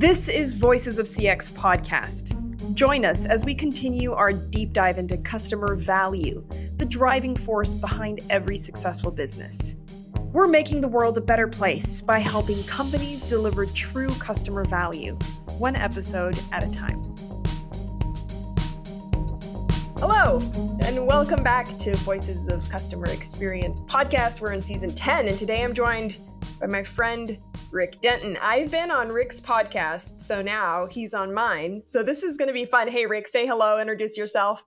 This 0.00 0.30
is 0.30 0.54
Voices 0.54 0.98
of 0.98 1.04
CX 1.04 1.52
podcast. 1.52 2.34
Join 2.72 3.04
us 3.04 3.26
as 3.26 3.44
we 3.44 3.54
continue 3.54 4.14
our 4.14 4.32
deep 4.32 4.72
dive 4.72 4.96
into 4.96 5.18
customer 5.18 5.74
value, 5.74 6.42
the 6.78 6.86
driving 6.86 7.36
force 7.36 7.74
behind 7.74 8.20
every 8.30 8.56
successful 8.56 9.10
business. 9.10 9.74
We're 10.32 10.48
making 10.48 10.80
the 10.80 10.88
world 10.88 11.18
a 11.18 11.20
better 11.20 11.46
place 11.46 12.00
by 12.00 12.18
helping 12.18 12.64
companies 12.64 13.26
deliver 13.26 13.66
true 13.66 14.08
customer 14.14 14.64
value, 14.64 15.18
one 15.58 15.76
episode 15.76 16.38
at 16.50 16.64
a 16.64 16.72
time. 16.72 17.09
Hello, 20.02 20.38
and 20.80 21.06
welcome 21.06 21.42
back 21.42 21.68
to 21.76 21.94
Voices 21.96 22.48
of 22.48 22.66
Customer 22.70 23.04
Experience 23.10 23.82
podcast. 23.82 24.40
We're 24.40 24.54
in 24.54 24.62
season 24.62 24.94
10, 24.94 25.28
and 25.28 25.36
today 25.36 25.62
I'm 25.62 25.74
joined 25.74 26.16
by 26.58 26.68
my 26.68 26.82
friend 26.82 27.36
Rick 27.70 28.00
Denton. 28.00 28.38
I've 28.40 28.70
been 28.70 28.90
on 28.90 29.10
Rick's 29.10 29.42
podcast, 29.42 30.22
so 30.22 30.40
now 30.40 30.86
he's 30.86 31.12
on 31.12 31.34
mine. 31.34 31.82
So 31.84 32.02
this 32.02 32.22
is 32.22 32.38
going 32.38 32.48
to 32.48 32.54
be 32.54 32.64
fun. 32.64 32.88
Hey, 32.88 33.04
Rick, 33.04 33.26
say 33.26 33.46
hello, 33.46 33.78
introduce 33.78 34.16
yourself. 34.16 34.64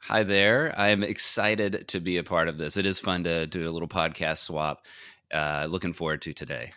Hi 0.00 0.22
there. 0.22 0.78
I'm 0.78 1.02
excited 1.02 1.88
to 1.88 1.98
be 1.98 2.18
a 2.18 2.22
part 2.22 2.48
of 2.48 2.58
this. 2.58 2.76
It 2.76 2.84
is 2.84 2.98
fun 2.98 3.24
to 3.24 3.46
do 3.46 3.66
a 3.66 3.72
little 3.72 3.88
podcast 3.88 4.40
swap. 4.40 4.84
Uh, 5.32 5.66
looking 5.66 5.94
forward 5.94 6.20
to 6.20 6.34
today. 6.34 6.72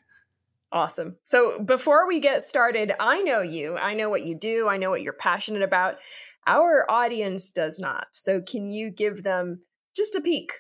Awesome. 0.72 1.18
So 1.24 1.60
before 1.60 2.08
we 2.08 2.22
get 2.22 2.42
started, 2.42 2.94
I 3.02 3.22
know 3.22 3.42
you. 3.42 3.76
I 3.76 3.96
know 3.96 4.10
what 4.10 4.26
you 4.26 4.34
do. 4.34 4.70
I 4.70 4.78
know 4.78 4.90
what 4.90 5.02
you're 5.02 5.12
passionate 5.12 5.62
about. 5.62 5.98
Our 6.48 6.90
audience 6.90 7.52
does 7.52 7.78
not. 7.78 8.08
So 8.12 8.42
can 8.42 8.72
you 8.72 8.90
give 8.90 9.24
them 9.24 9.62
just 9.96 10.16
a 10.16 10.22
peek 10.22 10.54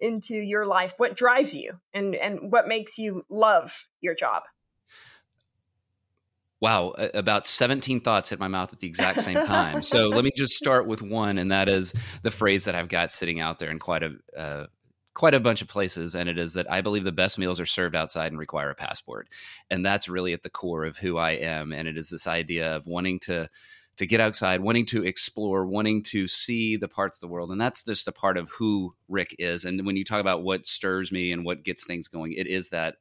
into 0.00 0.34
your 0.34 0.66
life? 0.66 0.94
What 0.98 1.16
drives 1.16 1.54
you 1.54 1.78
and 1.94 2.14
and 2.14 2.52
what 2.52 2.68
makes 2.68 2.98
you 2.98 3.24
love 3.30 3.86
your 4.00 4.14
job? 4.14 4.42
Wow, 6.60 6.94
about 7.14 7.46
17 7.46 8.00
thoughts 8.00 8.30
hit 8.30 8.40
my 8.40 8.48
mouth 8.48 8.72
at 8.72 8.80
the 8.80 8.88
exact 8.88 9.20
same 9.20 9.46
time. 9.46 9.80
so 9.84 10.08
let 10.08 10.24
me 10.24 10.32
just 10.36 10.54
start 10.54 10.88
with 10.88 11.02
one, 11.02 11.38
and 11.38 11.52
that 11.52 11.68
is 11.68 11.94
the 12.24 12.32
phrase 12.32 12.64
that 12.64 12.74
I've 12.74 12.88
got 12.88 13.12
sitting 13.12 13.38
out 13.38 13.60
there 13.60 13.70
in 13.70 13.78
quite 13.78 14.02
a 14.02 14.16
uh, 14.36 14.66
quite 15.14 15.34
a 15.34 15.40
bunch 15.40 15.62
of 15.62 15.68
places, 15.68 16.16
and 16.16 16.28
it 16.28 16.36
is 16.36 16.54
that 16.54 16.70
I 16.70 16.80
believe 16.80 17.04
the 17.04 17.12
best 17.12 17.38
meals 17.38 17.60
are 17.60 17.66
served 17.66 17.94
outside 17.94 18.32
and 18.32 18.38
require 18.40 18.70
a 18.70 18.74
passport, 18.74 19.28
and 19.70 19.86
that's 19.86 20.08
really 20.08 20.32
at 20.32 20.42
the 20.42 20.50
core 20.50 20.84
of 20.84 20.96
who 20.96 21.16
I 21.16 21.32
am. 21.32 21.72
And 21.72 21.86
it 21.86 21.96
is 21.96 22.08
this 22.08 22.26
idea 22.26 22.74
of 22.74 22.88
wanting 22.88 23.20
to 23.20 23.48
to 23.98 24.06
get 24.06 24.20
outside, 24.20 24.60
wanting 24.60 24.86
to 24.86 25.04
explore, 25.04 25.66
wanting 25.66 26.02
to 26.04 26.26
see 26.26 26.76
the 26.76 26.88
parts 26.88 27.18
of 27.18 27.20
the 27.20 27.32
world. 27.32 27.50
And 27.50 27.60
that's 27.60 27.84
just 27.84 28.08
a 28.08 28.12
part 28.12 28.38
of 28.38 28.50
who 28.50 28.94
Rick 29.08 29.34
is. 29.38 29.64
And 29.64 29.84
when 29.84 29.96
you 29.96 30.04
talk 30.04 30.20
about 30.20 30.42
what 30.42 30.66
stirs 30.66 31.12
me 31.12 31.32
and 31.32 31.44
what 31.44 31.64
gets 31.64 31.84
things 31.84 32.08
going, 32.08 32.32
it 32.32 32.46
is 32.46 32.70
that 32.70 32.96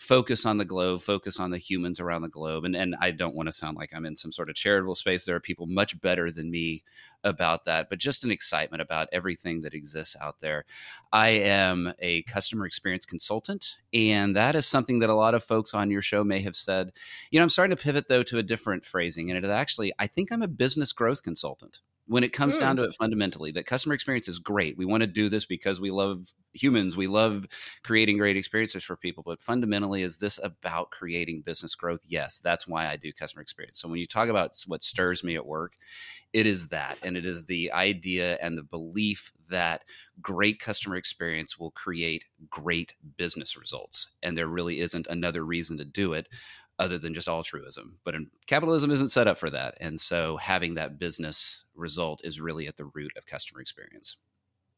focus 0.00 0.46
on 0.46 0.56
the 0.56 0.64
globe, 0.64 1.02
focus 1.02 1.38
on 1.38 1.50
the 1.50 1.58
humans 1.58 2.00
around 2.00 2.22
the 2.22 2.28
globe. 2.28 2.64
And 2.64 2.74
and 2.74 2.96
I 3.02 3.10
don't 3.10 3.36
want 3.36 3.48
to 3.48 3.52
sound 3.52 3.76
like 3.76 3.92
I'm 3.94 4.06
in 4.06 4.16
some 4.16 4.32
sort 4.32 4.48
of 4.48 4.54
charitable 4.54 4.94
space. 4.94 5.26
There 5.26 5.36
are 5.36 5.40
people 5.40 5.66
much 5.66 6.00
better 6.00 6.30
than 6.30 6.50
me 6.50 6.82
about 7.22 7.66
that, 7.66 7.90
but 7.90 7.98
just 7.98 8.24
an 8.24 8.30
excitement 8.30 8.80
about 8.80 9.10
everything 9.12 9.60
that 9.60 9.74
exists 9.74 10.16
out 10.18 10.40
there. 10.40 10.64
I 11.12 11.28
am 11.28 11.92
a 11.98 12.22
customer 12.22 12.64
experience 12.64 13.04
consultant, 13.04 13.76
and 13.92 14.34
that 14.36 14.54
is 14.54 14.64
something 14.64 15.00
that 15.00 15.10
a 15.10 15.14
lot 15.14 15.34
of 15.34 15.44
folks 15.44 15.74
on 15.74 15.90
your 15.90 16.02
show 16.02 16.24
may 16.24 16.40
have 16.40 16.56
said. 16.56 16.92
You 17.30 17.38
know, 17.38 17.42
I'm 17.42 17.50
starting 17.50 17.76
to 17.76 17.82
pivot 17.82 18.08
though 18.08 18.22
to 18.22 18.38
a 18.38 18.42
different 18.42 18.86
phrasing, 18.86 19.30
and 19.30 19.44
it 19.44 19.48
actually 19.48 19.92
I 19.98 20.06
think 20.06 20.32
I'm 20.32 20.42
a 20.42 20.48
business 20.48 20.92
growth 20.92 21.22
consultant 21.22 21.80
when 22.10 22.24
it 22.24 22.32
comes 22.32 22.56
mm. 22.56 22.58
down 22.58 22.74
to 22.74 22.82
it 22.82 22.94
fundamentally 22.96 23.52
that 23.52 23.66
customer 23.66 23.94
experience 23.94 24.26
is 24.26 24.40
great. 24.40 24.76
We 24.76 24.84
want 24.84 25.02
to 25.02 25.06
do 25.06 25.28
this 25.28 25.44
because 25.44 25.80
we 25.80 25.92
love 25.92 26.34
humans. 26.52 26.96
We 26.96 27.06
love 27.06 27.46
creating 27.84 28.18
great 28.18 28.36
experiences 28.36 28.82
for 28.82 28.96
people 28.96 29.22
but 29.22 29.40
fundamentally 29.40 30.02
is 30.02 30.18
this 30.18 30.40
about 30.42 30.90
creating 30.90 31.42
business 31.42 31.76
growth? 31.76 32.00
Yes 32.08 32.38
that's 32.38 32.66
why 32.66 32.88
i 32.88 32.96
do 32.96 33.12
customer 33.12 33.42
experience. 33.42 33.78
So 33.78 33.88
when 33.88 34.00
you 34.00 34.06
talk 34.06 34.28
about 34.28 34.60
what 34.66 34.82
stirs 34.82 35.22
me 35.22 35.36
at 35.36 35.46
work 35.46 35.74
it 36.32 36.46
is 36.46 36.68
that 36.68 36.98
and 37.04 37.16
it 37.16 37.24
is 37.24 37.44
the 37.44 37.70
idea 37.72 38.38
and 38.42 38.58
the 38.58 38.62
belief 38.62 39.32
that 39.48 39.84
great 40.20 40.58
customer 40.58 40.96
experience 40.96 41.58
will 41.58 41.70
create 41.72 42.24
great 42.48 42.94
business 43.16 43.56
results 43.56 44.08
and 44.22 44.36
there 44.36 44.46
really 44.48 44.80
isn't 44.80 45.06
another 45.08 45.44
reason 45.44 45.76
to 45.78 45.84
do 45.84 46.12
it 46.12 46.28
other 46.80 46.98
than 46.98 47.14
just 47.14 47.28
altruism. 47.28 47.98
But 48.04 48.14
in, 48.14 48.28
capitalism 48.46 48.90
isn't 48.90 49.10
set 49.10 49.28
up 49.28 49.38
for 49.38 49.50
that. 49.50 49.76
And 49.80 50.00
so 50.00 50.38
having 50.38 50.74
that 50.74 50.98
business 50.98 51.64
result 51.74 52.22
is 52.24 52.40
really 52.40 52.66
at 52.66 52.76
the 52.76 52.86
root 52.86 53.12
of 53.16 53.26
customer 53.26 53.60
experience. 53.60 54.16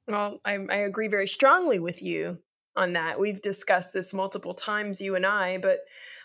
Well, 0.09 0.41
I, 0.45 0.59
I 0.69 0.77
agree 0.79 1.09
very 1.09 1.29
strongly 1.29 1.79
with 1.79 2.03
you 2.03 2.39
on 2.75 2.95
that. 2.95 3.21
We've 3.21 3.41
discussed 3.41 3.95
this 3.95 4.13
multiple 4.13 4.55
times, 4.55 5.01
you 5.01 5.15
and 5.15 5.25
I, 5.25 5.59
but 5.59 5.79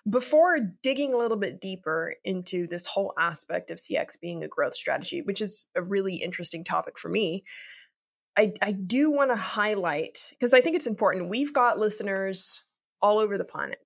before 0.09 0.59
digging 0.81 1.13
a 1.13 1.17
little 1.17 1.37
bit 1.37 1.61
deeper 1.61 2.15
into 2.23 2.65
this 2.67 2.85
whole 2.85 3.13
aspect 3.19 3.69
of 3.69 3.77
CX 3.77 4.19
being 4.19 4.43
a 4.43 4.47
growth 4.47 4.73
strategy, 4.73 5.21
which 5.21 5.41
is 5.41 5.67
a 5.75 5.81
really 5.81 6.15
interesting 6.15 6.63
topic 6.63 6.97
for 6.97 7.09
me, 7.09 7.43
I, 8.37 8.53
I 8.61 8.71
do 8.71 9.11
want 9.11 9.31
to 9.31 9.35
highlight 9.35 10.31
because 10.31 10.53
I 10.53 10.61
think 10.61 10.75
it's 10.75 10.87
important. 10.87 11.29
We've 11.29 11.53
got 11.53 11.79
listeners 11.79 12.63
all 13.01 13.19
over 13.19 13.37
the 13.37 13.43
planet. 13.43 13.79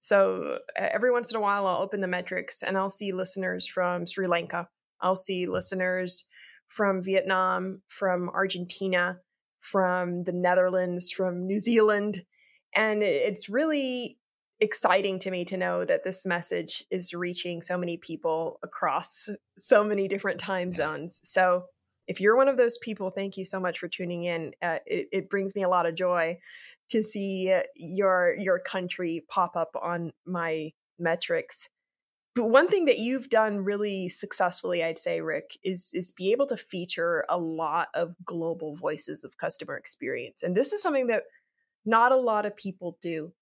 So 0.00 0.58
every 0.76 1.10
once 1.10 1.32
in 1.32 1.36
a 1.36 1.40
while, 1.40 1.66
I'll 1.66 1.82
open 1.82 2.00
the 2.00 2.06
metrics 2.06 2.62
and 2.62 2.76
I'll 2.76 2.90
see 2.90 3.12
listeners 3.12 3.66
from 3.66 4.06
Sri 4.06 4.26
Lanka. 4.26 4.68
I'll 5.00 5.16
see 5.16 5.46
listeners 5.46 6.26
from 6.68 7.02
Vietnam, 7.02 7.82
from 7.88 8.28
Argentina, 8.28 9.18
from 9.60 10.24
the 10.24 10.32
Netherlands, 10.32 11.10
from 11.10 11.46
New 11.46 11.58
Zealand. 11.58 12.20
And 12.74 13.02
it's 13.02 13.48
really 13.48 14.18
exciting 14.60 15.18
to 15.20 15.30
me 15.30 15.44
to 15.46 15.56
know 15.56 15.84
that 15.84 16.04
this 16.04 16.26
message 16.26 16.84
is 16.90 17.14
reaching 17.14 17.62
so 17.62 17.78
many 17.78 17.96
people 17.96 18.58
across 18.62 19.28
so 19.56 19.84
many 19.84 20.08
different 20.08 20.40
time 20.40 20.72
zones. 20.72 21.20
So 21.24 21.64
if 22.06 22.20
you're 22.20 22.36
one 22.36 22.48
of 22.48 22.56
those 22.56 22.78
people, 22.78 23.10
thank 23.10 23.36
you 23.36 23.44
so 23.44 23.60
much 23.60 23.78
for 23.78 23.88
tuning 23.88 24.24
in. 24.24 24.52
Uh, 24.62 24.78
it, 24.86 25.08
it 25.12 25.30
brings 25.30 25.54
me 25.54 25.62
a 25.62 25.68
lot 25.68 25.86
of 25.86 25.94
joy 25.94 26.38
to 26.90 27.02
see 27.02 27.54
your 27.76 28.34
your 28.38 28.58
country 28.58 29.24
pop 29.28 29.56
up 29.56 29.70
on 29.80 30.12
my 30.26 30.72
metrics. 30.98 31.68
But 32.34 32.50
one 32.50 32.68
thing 32.68 32.84
that 32.84 32.98
you've 32.98 33.30
done 33.30 33.64
really 33.64 34.08
successfully, 34.08 34.84
I'd 34.84 34.98
say, 34.98 35.20
Rick, 35.20 35.58
is 35.64 35.90
is 35.94 36.12
be 36.12 36.32
able 36.32 36.46
to 36.46 36.56
feature 36.56 37.24
a 37.28 37.38
lot 37.38 37.88
of 37.94 38.14
global 38.24 38.76
voices 38.76 39.24
of 39.24 39.36
customer 39.38 39.76
experience. 39.76 40.42
And 40.42 40.56
this 40.56 40.72
is 40.72 40.82
something 40.82 41.08
that 41.08 41.24
not 41.84 42.12
a 42.12 42.16
lot 42.16 42.46
of 42.46 42.56
people 42.56 42.98
do. 43.02 43.32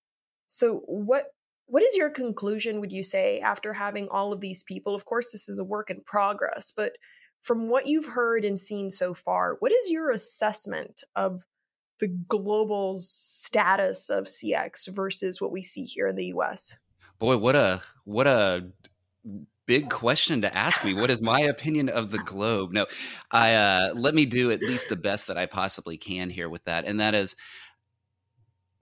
So 0.47 0.81
what 0.85 1.27
what 1.67 1.83
is 1.83 1.97
your 1.97 2.09
conclusion, 2.09 2.79
would 2.79 2.93
you 2.93 3.03
say, 3.03 3.39
after 3.39 3.73
having 3.73 4.07
all 4.07 4.31
of 4.31 4.39
these 4.39 4.63
people? 4.63 4.95
Of 4.95 5.05
course, 5.05 5.31
this 5.31 5.49
is 5.49 5.59
a 5.59 5.65
work 5.65 5.89
in 5.89 6.01
progress, 6.05 6.73
but 6.75 6.93
from 7.41 7.69
what 7.69 7.87
you've 7.87 8.07
heard 8.07 8.45
and 8.45 8.59
seen 8.59 8.89
so 8.89 9.13
far, 9.13 9.57
what 9.59 9.71
is 9.71 9.91
your 9.91 10.11
assessment 10.11 11.03
of 11.15 11.43
the 11.99 12.07
global 12.07 12.97
status 12.97 14.09
of 14.09 14.25
CX 14.25 14.89
versus 14.89 15.41
what 15.41 15.51
we 15.51 15.61
see 15.61 15.83
here 15.83 16.07
in 16.07 16.15
the 16.15 16.27
US? 16.27 16.77
Boy, 17.19 17.37
what 17.37 17.55
a 17.55 17.81
what 18.03 18.27
a 18.27 18.67
big 19.65 19.89
question 19.89 20.41
to 20.41 20.57
ask 20.57 20.85
me. 20.85 20.93
What 20.93 21.09
is 21.09 21.21
my 21.21 21.41
opinion 21.41 21.89
of 21.89 22.11
the 22.11 22.19
globe? 22.19 22.71
No, 22.71 22.85
I 23.31 23.53
uh, 23.55 23.93
let 23.95 24.13
me 24.13 24.25
do 24.25 24.51
at 24.51 24.61
least 24.61 24.89
the 24.89 24.95
best 24.95 25.27
that 25.27 25.37
I 25.37 25.45
possibly 25.45 25.97
can 25.97 26.29
here 26.29 26.49
with 26.49 26.63
that, 26.65 26.85
and 26.85 26.99
that 26.99 27.15
is 27.15 27.35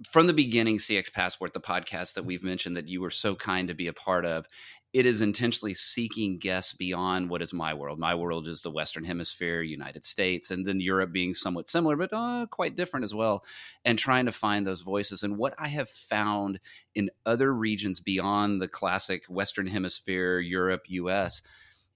from 0.09 0.27
the 0.27 0.33
beginning, 0.33 0.77
CX 0.77 1.11
Passport, 1.11 1.53
the 1.53 1.61
podcast 1.61 2.15
that 2.15 2.25
we've 2.25 2.43
mentioned 2.43 2.75
that 2.75 2.87
you 2.87 3.01
were 3.01 3.09
so 3.09 3.35
kind 3.35 3.67
to 3.69 3.73
be 3.73 3.87
a 3.87 3.93
part 3.93 4.25
of, 4.25 4.45
it 4.95 5.05
is 5.05 5.19
intentionally 5.19 5.73
seeking 5.73 6.37
guests 6.37 6.71
beyond 6.71 7.29
what 7.29 7.41
is 7.41 7.51
my 7.51 7.73
world. 7.73 7.99
My 7.99 8.15
world 8.15 8.47
is 8.47 8.61
the 8.61 8.71
Western 8.71 9.03
Hemisphere, 9.03 9.61
United 9.61 10.05
States, 10.05 10.51
and 10.51 10.65
then 10.65 10.79
Europe 10.79 11.11
being 11.11 11.33
somewhat 11.33 11.67
similar, 11.67 11.97
but 11.97 12.13
uh, 12.13 12.45
quite 12.49 12.77
different 12.77 13.03
as 13.03 13.13
well, 13.13 13.43
and 13.83 13.99
trying 13.99 14.25
to 14.27 14.31
find 14.31 14.65
those 14.65 14.79
voices. 14.79 15.21
And 15.21 15.37
what 15.37 15.53
I 15.59 15.67
have 15.67 15.89
found 15.89 16.61
in 16.95 17.09
other 17.25 17.53
regions 17.53 17.99
beyond 17.99 18.61
the 18.61 18.69
classic 18.69 19.25
Western 19.25 19.67
Hemisphere, 19.67 20.39
Europe, 20.39 20.83
US, 20.87 21.41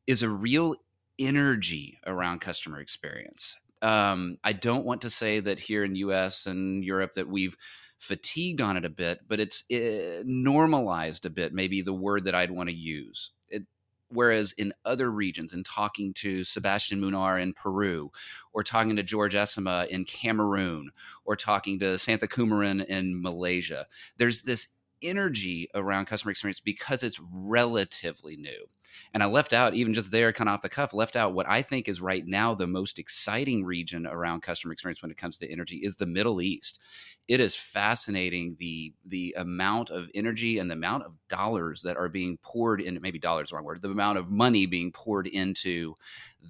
is 0.06 0.22
a 0.22 0.30
real 0.30 0.76
energy 1.18 2.00
around 2.06 2.42
customer 2.42 2.82
experience. 2.82 3.58
Um, 3.82 4.40
I 4.44 4.52
don't 4.52 4.84
want 4.84 5.04
to 5.04 5.10
say 5.10 5.40
that 5.40 5.58
here 5.58 5.86
in 5.86 5.96
US 5.96 6.46
and 6.48 6.84
Europe 6.84 7.14
that 7.14 7.30
we've 7.30 7.56
fatigued 8.00 8.62
on 8.62 8.78
it 8.78 8.86
a 8.86 8.90
bit, 8.90 9.20
but 9.28 9.40
it's 9.40 9.66
it, 9.70 9.76
eh, 9.76 10.24
normalized 10.26 11.26
a 11.26 11.30
bit, 11.30 11.54
maybe 11.54 11.82
the 11.82 11.94
word 11.94 12.24
that 12.24 12.34
I'd 12.34 12.50
want 12.50 12.70
to 12.70 12.76
use. 12.76 13.32
It, 13.50 13.64
whereas 14.08 14.54
in 14.54 14.74
other 14.86 15.12
regions, 15.12 15.54
in 15.54 15.64
talking 15.64 16.14
to 16.16 16.44
Sebastian 16.44 17.02
Munar 17.02 17.42
in 17.42 17.54
Peru, 17.54 18.10
or 18.54 18.64
talking 18.64 18.96
to 18.96 19.04
George 19.04 19.36
Esima 19.36 19.86
in 19.88 20.06
Cameroon, 20.06 20.92
or 21.26 21.36
talking 21.36 21.78
to 21.80 21.96
Santha 21.96 22.28
Kumaran 22.28 22.84
in 22.86 23.22
Malaysia, 23.22 23.86
there's 24.18 24.44
this 24.44 24.70
energy 25.02 25.70
around 25.76 26.06
customer 26.06 26.32
experience 26.32 26.60
because 26.60 27.04
it's 27.04 27.20
relatively 27.32 28.36
new. 28.36 28.68
And 29.14 29.24
I 29.24 29.28
left 29.28 29.54
out, 29.54 29.74
even 29.74 29.94
just 29.94 30.12
there, 30.12 30.34
kind 30.34 30.50
of 30.50 30.56
off 30.56 30.62
the 30.62 30.70
cuff, 30.70 30.94
left 30.94 31.16
out 31.16 31.34
what 31.34 31.48
I 31.48 31.62
think 31.62 31.88
is 31.88 32.02
right 32.02 32.26
now 32.26 32.54
the 32.54 32.68
most 32.68 33.00
exciting 33.00 33.64
region 33.64 34.08
around 34.08 34.42
customer 34.42 34.74
experience 34.74 35.02
when 35.02 35.12
it 35.12 35.18
comes 35.18 35.38
to 35.40 35.52
energy 35.52 35.78
is 35.78 35.96
the 35.96 36.06
Middle 36.06 36.42
East. 36.42 36.80
It 37.28 37.40
is 37.40 37.56
fascinating 37.56 38.56
the 38.60 38.94
the 39.06 39.36
amount 39.38 39.92
of 39.92 40.10
energy 40.16 40.58
and 40.58 40.70
the 40.70 40.76
amount 40.76 41.04
of 41.04 41.14
dollars 41.28 41.82
that 41.84 41.98
are 41.98 42.10
being 42.10 42.38
poured 42.42 42.82
into 42.82 43.00
maybe 43.00 43.20
dollars 43.20 43.50
the 43.50 43.56
wrong 43.56 43.66
word, 43.66 43.82
the 43.82 43.90
amount 43.90 44.18
of 44.18 44.32
money 44.32 44.66
being 44.66 44.92
poured 44.92 45.28
into 45.28 45.96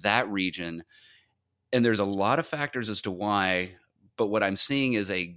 that 0.02 0.28
region. 0.30 0.84
And 1.72 1.84
there's 1.84 2.00
a 2.00 2.04
lot 2.04 2.38
of 2.38 2.46
factors 2.46 2.88
as 2.88 3.02
to 3.02 3.10
why, 3.10 3.74
but 4.16 4.28
what 4.28 4.42
I'm 4.42 4.56
seeing 4.56 4.94
is 4.94 5.10
a 5.10 5.36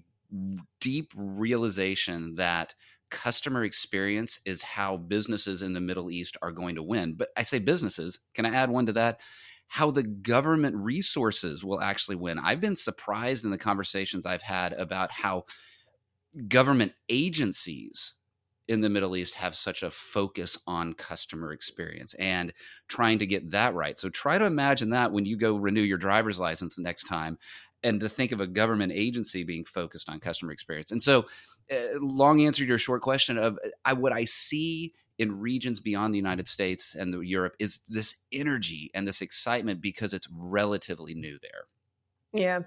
deep 0.79 1.11
realization 1.15 2.35
that 2.35 2.73
customer 3.13 3.63
experience 3.63 4.39
is 4.43 4.63
how 4.63 4.97
businesses 4.97 5.61
in 5.61 5.73
the 5.73 5.79
Middle 5.79 6.09
East 6.09 6.35
are 6.41 6.51
going 6.51 6.75
to 6.75 6.83
win. 6.83 7.13
But 7.13 7.29
I 7.37 7.43
say 7.43 7.59
businesses, 7.59 8.17
can 8.33 8.45
I 8.45 8.55
add 8.55 8.71
one 8.71 8.87
to 8.87 8.93
that? 8.93 9.19
How 9.67 9.91
the 9.91 10.03
government 10.03 10.75
resources 10.75 11.63
will 11.63 11.79
actually 11.79 12.15
win. 12.15 12.39
I've 12.39 12.59
been 12.59 12.75
surprised 12.75 13.45
in 13.45 13.51
the 13.51 13.57
conversations 13.57 14.25
I've 14.25 14.41
had 14.41 14.73
about 14.73 15.11
how 15.11 15.45
government 16.47 16.93
agencies 17.07 18.15
in 18.67 18.81
the 18.81 18.89
Middle 18.89 19.15
East 19.15 19.35
have 19.35 19.55
such 19.55 19.83
a 19.83 19.91
focus 19.91 20.57
on 20.65 20.93
customer 20.93 21.53
experience 21.53 22.15
and 22.15 22.51
trying 22.87 23.19
to 23.19 23.27
get 23.27 23.51
that 23.51 23.75
right. 23.75 23.97
So 23.97 24.09
try 24.09 24.39
to 24.39 24.45
imagine 24.45 24.89
that 24.89 25.11
when 25.11 25.25
you 25.25 25.37
go 25.37 25.55
renew 25.55 25.81
your 25.81 25.97
driver's 25.97 26.39
license 26.39 26.75
the 26.75 26.81
next 26.81 27.03
time 27.03 27.37
and 27.83 27.99
to 27.99 28.09
think 28.09 28.31
of 28.31 28.39
a 28.39 28.47
government 28.47 28.93
agency 28.95 29.43
being 29.43 29.65
focused 29.65 30.09
on 30.09 30.19
customer 30.19 30.51
experience. 30.51 30.91
And 30.91 31.03
so, 31.03 31.25
uh, 31.71 31.99
long 31.99 32.41
answer 32.41 32.63
to 32.63 32.67
your 32.67 32.77
short 32.77 33.01
question 33.01 33.37
of 33.37 33.57
uh, 33.63 33.69
I, 33.85 33.93
what 33.93 34.13
I 34.13 34.25
see 34.25 34.93
in 35.17 35.39
regions 35.39 35.79
beyond 35.79 36.13
the 36.13 36.17
United 36.17 36.47
States 36.47 36.95
and 36.95 37.13
the, 37.13 37.19
Europe 37.19 37.55
is 37.59 37.79
this 37.87 38.15
energy 38.31 38.89
and 38.93 39.07
this 39.07 39.21
excitement 39.21 39.81
because 39.81 40.13
it's 40.13 40.27
relatively 40.31 41.13
new 41.13 41.37
there. 41.41 41.65
Yeah, 42.33 42.61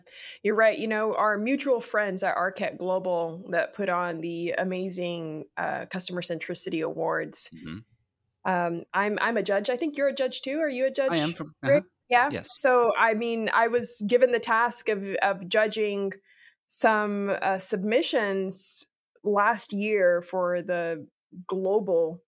you're 0.44 0.54
right. 0.54 0.78
You 0.78 0.86
know, 0.86 1.14
our 1.14 1.36
mutual 1.36 1.80
friends 1.80 2.22
at 2.22 2.36
Arquette 2.36 2.78
Global 2.78 3.44
that 3.50 3.74
put 3.74 3.88
on 3.88 4.20
the 4.20 4.52
amazing 4.56 5.46
uh, 5.56 5.86
customer 5.86 6.22
centricity 6.22 6.84
awards. 6.84 7.50
Mm-hmm. 7.52 7.78
Um, 8.48 8.84
I'm 8.94 9.18
I'm 9.20 9.36
a 9.36 9.42
judge. 9.42 9.68
I 9.68 9.76
think 9.76 9.98
you're 9.98 10.06
a 10.06 10.14
judge 10.14 10.42
too. 10.42 10.60
Are 10.60 10.68
you 10.68 10.86
a 10.86 10.90
judge? 10.90 11.10
I 11.10 11.16
am. 11.16 11.32
From, 11.32 11.52
uh-huh. 11.64 11.80
Yeah. 12.08 12.28
Yes. 12.30 12.48
So, 12.52 12.92
I 12.96 13.14
mean, 13.14 13.50
I 13.52 13.66
was 13.66 14.04
given 14.06 14.30
the 14.30 14.38
task 14.38 14.88
of 14.88 15.04
of 15.20 15.48
judging 15.48 16.12
some 16.66 17.30
uh, 17.42 17.58
submissions 17.58 18.86
last 19.22 19.72
year 19.72 20.22
for 20.22 20.62
the 20.62 21.06
global 21.46 22.22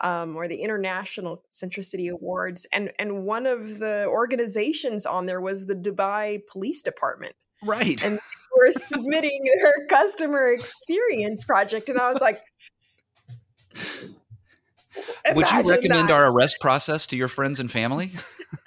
um, 0.00 0.36
or 0.36 0.46
the 0.46 0.56
international 0.56 1.42
centricity 1.50 2.10
awards 2.10 2.66
and 2.72 2.92
and 2.98 3.24
one 3.24 3.46
of 3.46 3.78
the 3.78 4.06
organizations 4.08 5.06
on 5.06 5.26
there 5.26 5.40
was 5.40 5.66
the 5.66 5.74
dubai 5.74 6.40
police 6.50 6.82
department 6.82 7.34
right 7.64 8.02
and 8.04 8.18
we're 8.56 8.70
submitting 8.70 9.44
their 9.62 9.86
customer 9.88 10.48
experience 10.48 11.44
project 11.44 11.88
and 11.88 11.98
i 11.98 12.10
was 12.12 12.20
like 12.20 12.40
would 15.34 15.50
you 15.50 15.62
recommend 15.62 16.08
that. 16.08 16.14
our 16.14 16.30
arrest 16.30 16.60
process 16.60 17.06
to 17.06 17.16
your 17.16 17.28
friends 17.28 17.58
and 17.58 17.70
family 17.70 18.12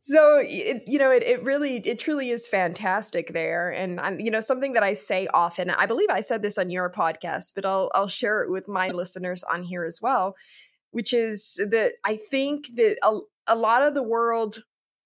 so 0.00 0.42
it, 0.44 0.82
you 0.86 0.98
know 0.98 1.10
it, 1.10 1.22
it 1.22 1.42
really 1.42 1.76
it 1.76 1.98
truly 1.98 2.30
is 2.30 2.48
fantastic 2.48 3.32
there. 3.32 3.70
And 3.70 4.00
I'm, 4.00 4.20
you 4.20 4.30
know 4.30 4.40
something 4.40 4.72
that 4.74 4.82
i 4.82 4.92
say 4.92 5.26
often 5.32 5.70
i 5.70 5.86
believe 5.86 6.08
i 6.10 6.20
said 6.20 6.42
this 6.42 6.58
on 6.58 6.70
your 6.70 6.90
podcast 6.90 7.54
but 7.54 7.64
i'll 7.64 7.90
i'll 7.94 8.08
share 8.08 8.42
it 8.42 8.50
with 8.50 8.68
my 8.68 8.88
listeners 8.94 9.44
on 9.44 9.62
here 9.62 9.84
as 9.84 10.00
well 10.02 10.34
which 10.90 11.12
is 11.12 11.62
that 11.70 11.92
i 12.04 12.16
think 12.30 12.66
that 12.76 12.96
a, 13.02 13.18
a 13.46 13.56
lot 13.56 13.82
of 13.82 13.94
the 13.94 14.02
world 14.02 14.64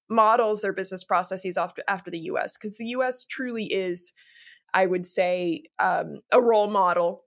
models 0.09 0.63
their 0.63 0.73
business 0.73 1.05
processes 1.05 1.57
after 1.57 1.83
after 1.89 2.11
the 2.11 2.19
us 2.19 2.57
because 2.59 2.77
the 2.79 2.87
us 2.87 3.25
truly 3.29 3.65
is 3.65 4.13
i 4.75 4.87
would 4.87 5.07
say 5.07 5.63
um, 5.79 6.21
a 6.31 6.41
role 6.41 6.71
model 6.71 7.25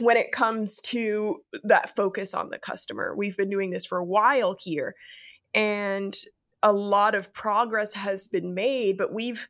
when 0.00 0.16
it 0.16 0.32
comes 0.32 0.80
to 0.80 1.42
that 1.62 1.94
focus 1.94 2.34
on 2.34 2.50
the 2.50 2.58
customer. 2.58 3.14
We've 3.16 3.36
been 3.36 3.50
doing 3.50 3.70
this 3.70 3.86
for 3.86 3.98
a 3.98 4.04
while 4.04 4.56
here 4.58 4.94
and 5.54 6.16
a 6.62 6.72
lot 6.72 7.14
of 7.14 7.32
progress 7.32 7.94
has 7.94 8.28
been 8.28 8.54
made 8.54 8.96
but 8.96 9.12
we've 9.12 9.48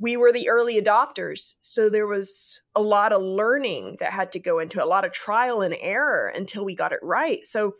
we 0.00 0.16
were 0.16 0.32
the 0.32 0.48
early 0.48 0.80
adopters. 0.80 1.56
So 1.60 1.90
there 1.90 2.06
was 2.06 2.62
a 2.74 2.80
lot 2.80 3.12
of 3.12 3.20
learning 3.20 3.98
that 4.00 4.14
had 4.14 4.32
to 4.32 4.40
go 4.40 4.58
into 4.58 4.82
a 4.82 4.86
lot 4.86 5.04
of 5.04 5.12
trial 5.12 5.60
and 5.60 5.76
error 5.78 6.32
until 6.34 6.64
we 6.64 6.74
got 6.74 6.92
it 6.92 7.00
right. 7.02 7.44
So 7.44 7.74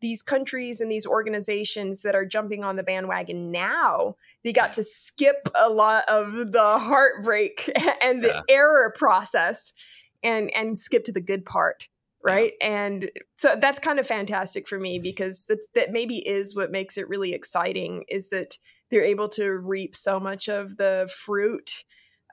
these 0.00 0.22
countries 0.22 0.80
and 0.80 0.90
these 0.90 1.06
organizations 1.06 2.02
that 2.02 2.14
are 2.14 2.24
jumping 2.24 2.64
on 2.64 2.76
the 2.76 2.82
bandwagon 2.82 3.50
now 3.50 4.14
they 4.44 4.52
got 4.52 4.72
to 4.74 4.84
skip 4.84 5.48
a 5.54 5.68
lot 5.68 6.04
of 6.08 6.52
the 6.52 6.78
heartbreak 6.78 7.70
and 8.02 8.22
the 8.22 8.28
yeah. 8.28 8.42
error 8.48 8.94
process 8.96 9.72
and 10.22 10.54
and 10.54 10.78
skip 10.78 11.04
to 11.04 11.12
the 11.12 11.20
good 11.20 11.44
part 11.44 11.88
right 12.24 12.52
yeah. 12.60 12.84
and 12.84 13.10
so 13.36 13.56
that's 13.60 13.78
kind 13.78 13.98
of 13.98 14.06
fantastic 14.06 14.66
for 14.66 14.78
me 14.78 14.98
because 14.98 15.44
that's 15.48 15.68
that 15.74 15.92
maybe 15.92 16.18
is 16.18 16.56
what 16.56 16.70
makes 16.70 16.98
it 16.98 17.08
really 17.08 17.32
exciting 17.32 18.04
is 18.08 18.30
that 18.30 18.56
they're 18.90 19.04
able 19.04 19.28
to 19.28 19.50
reap 19.50 19.94
so 19.94 20.18
much 20.18 20.48
of 20.48 20.76
the 20.76 21.08
fruit 21.24 21.84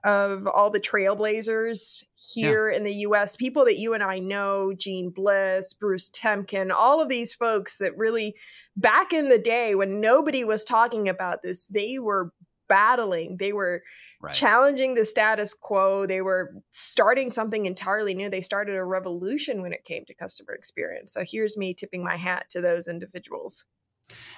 of 0.05 0.47
all 0.47 0.69
the 0.69 0.79
trailblazers 0.79 2.03
here 2.15 2.69
yeah. 2.69 2.77
in 2.77 2.83
the 2.83 2.93
US, 3.07 3.35
people 3.35 3.65
that 3.65 3.79
you 3.79 3.95
and 3.95 4.03
I 4.03 4.19
know, 4.19 4.71
Jeanne 4.77 5.09
Bliss, 5.09 5.73
Bruce 5.73 6.11
Temkin, 6.11 6.71
all 6.71 7.01
of 7.01 7.09
these 7.09 7.33
folks 7.33 7.79
that 7.79 7.97
really 7.97 8.35
back 8.77 9.13
in 9.13 9.29
the 9.29 9.39
day 9.39 9.73
when 9.73 9.99
nobody 9.99 10.43
was 10.43 10.63
talking 10.63 11.09
about 11.09 11.41
this, 11.41 11.67
they 11.67 11.97
were 11.97 12.31
battling, 12.69 13.37
they 13.37 13.51
were 13.51 13.81
right. 14.25 14.33
challenging 14.33 14.95
the 14.95 15.05
status 15.05 15.53
quo. 15.53 16.05
They 16.05 16.21
were 16.21 16.55
starting 16.71 17.31
something 17.31 17.65
entirely 17.65 18.13
new. 18.13 18.29
They 18.29 18.41
started 18.41 18.75
a 18.75 18.83
revolution 18.83 19.61
when 19.61 19.73
it 19.73 19.85
came 19.85 20.05
to 20.05 20.13
customer 20.13 20.53
experience. 20.53 21.13
So 21.13 21.23
here's 21.25 21.57
me 21.57 21.73
tipping 21.73 22.03
my 22.03 22.17
hat 22.17 22.49
to 22.51 22.61
those 22.61 22.87
individuals. 22.87 23.65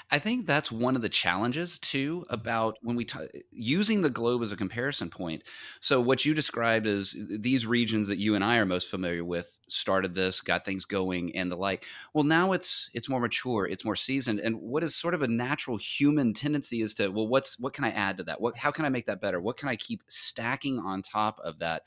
I 0.09 0.19
think 0.19 0.45
that's 0.45 0.71
one 0.71 0.95
of 0.95 1.01
the 1.01 1.09
challenges 1.09 1.77
too 1.77 2.25
about 2.29 2.77
when 2.81 2.95
we 2.95 3.03
t- 3.03 3.27
using 3.51 4.01
the 4.01 4.09
globe 4.09 4.41
as 4.41 4.53
a 4.53 4.55
comparison 4.55 5.09
point. 5.09 5.43
So 5.81 5.99
what 5.99 6.23
you 6.23 6.33
described 6.33 6.87
is 6.87 7.13
uh, 7.19 7.35
these 7.39 7.65
regions 7.65 8.07
that 8.07 8.17
you 8.17 8.33
and 8.33 8.41
I 8.41 8.55
are 8.55 8.65
most 8.65 8.89
familiar 8.89 9.25
with 9.25 9.59
started 9.67 10.15
this, 10.15 10.39
got 10.39 10.63
things 10.63 10.85
going, 10.85 11.35
and 11.35 11.51
the 11.51 11.57
like. 11.57 11.85
Well, 12.13 12.23
now 12.23 12.53
it's 12.53 12.89
it's 12.93 13.09
more 13.09 13.19
mature, 13.19 13.67
it's 13.67 13.83
more 13.83 13.97
seasoned, 13.97 14.39
and 14.39 14.61
what 14.61 14.81
is 14.81 14.95
sort 14.95 15.13
of 15.13 15.23
a 15.23 15.27
natural 15.27 15.75
human 15.75 16.33
tendency 16.33 16.81
is 16.81 16.93
to 16.95 17.09
well, 17.09 17.27
what's 17.27 17.59
what 17.59 17.73
can 17.73 17.83
I 17.83 17.91
add 17.91 18.15
to 18.17 18.23
that? 18.23 18.39
What 18.39 18.55
how 18.55 18.71
can 18.71 18.85
I 18.85 18.89
make 18.89 19.07
that 19.07 19.19
better? 19.19 19.41
What 19.41 19.57
can 19.57 19.67
I 19.67 19.75
keep 19.75 20.03
stacking 20.07 20.79
on 20.79 21.01
top 21.01 21.39
of 21.43 21.59
that? 21.59 21.83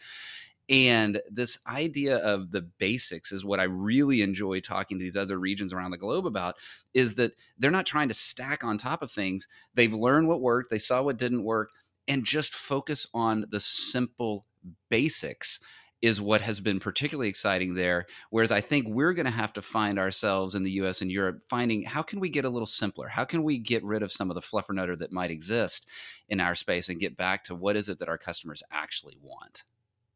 And 0.71 1.21
this 1.29 1.59
idea 1.67 2.19
of 2.19 2.53
the 2.53 2.63
basics 2.63 3.33
is 3.33 3.45
what 3.45 3.59
I 3.59 3.65
really 3.65 4.23
enjoy 4.23 4.61
talking 4.61 4.99
to 4.99 5.03
these 5.03 5.17
other 5.17 5.37
regions 5.37 5.73
around 5.73 5.91
the 5.91 5.99
globe 5.99 6.27
about 6.27 6.55
is 6.95 7.17
that 7.17 7.35
they're 7.59 7.73
not 7.73 7.87
trying 7.87 8.07
to 8.07 8.15
stack 8.15 8.63
on 8.63 8.79
top 8.79 9.03
of 9.03 9.11
things. 9.11 9.49
They've 9.75 9.93
learned 9.93 10.29
what 10.29 10.41
worked, 10.41 10.71
they 10.71 10.79
saw 10.79 11.03
what 11.03 11.17
didn't 11.17 11.43
work, 11.43 11.71
and 12.07 12.25
just 12.25 12.55
focus 12.55 13.05
on 13.13 13.47
the 13.51 13.59
simple 13.59 14.47
basics 14.89 15.59
is 16.03 16.21
what 16.21 16.41
has 16.41 16.61
been 16.61 16.79
particularly 16.79 17.29
exciting 17.29 17.75
there. 17.75 18.07
Whereas 18.31 18.53
I 18.53 18.61
think 18.61 18.87
we're 18.89 19.13
going 19.13 19.27
to 19.27 19.33
have 19.33 19.53
to 19.55 19.63
find 19.63 19.99
ourselves 19.99 20.55
in 20.55 20.63
the 20.63 20.71
US 20.73 21.03
and 21.03 21.11
Europe 21.11 21.41
finding 21.49 21.83
how 21.83 22.03
can 22.03 22.21
we 22.21 22.31
get 22.31 22.45
a 22.45 22.49
little 22.49 22.65
simpler? 22.65 23.09
How 23.09 23.25
can 23.25 23.43
we 23.43 23.59
get 23.59 23.83
rid 23.83 24.05
of 24.05 24.13
some 24.13 24.31
of 24.31 24.37
the 24.37 24.41
fluffernutter 24.41 24.97
that 25.01 25.13
might 25.13 25.33
exist 25.33 25.89
in 26.29 26.41
our 26.41 26.55
space 26.55 26.89
and 26.89 27.01
get 27.01 27.17
back 27.17 27.43
to 27.45 27.57
what 27.57 27.77
is 27.77 27.89
it 27.89 27.99
that 27.99 28.09
our 28.09 28.19
customers 28.19 28.63
actually 28.71 29.19
want? 29.21 29.65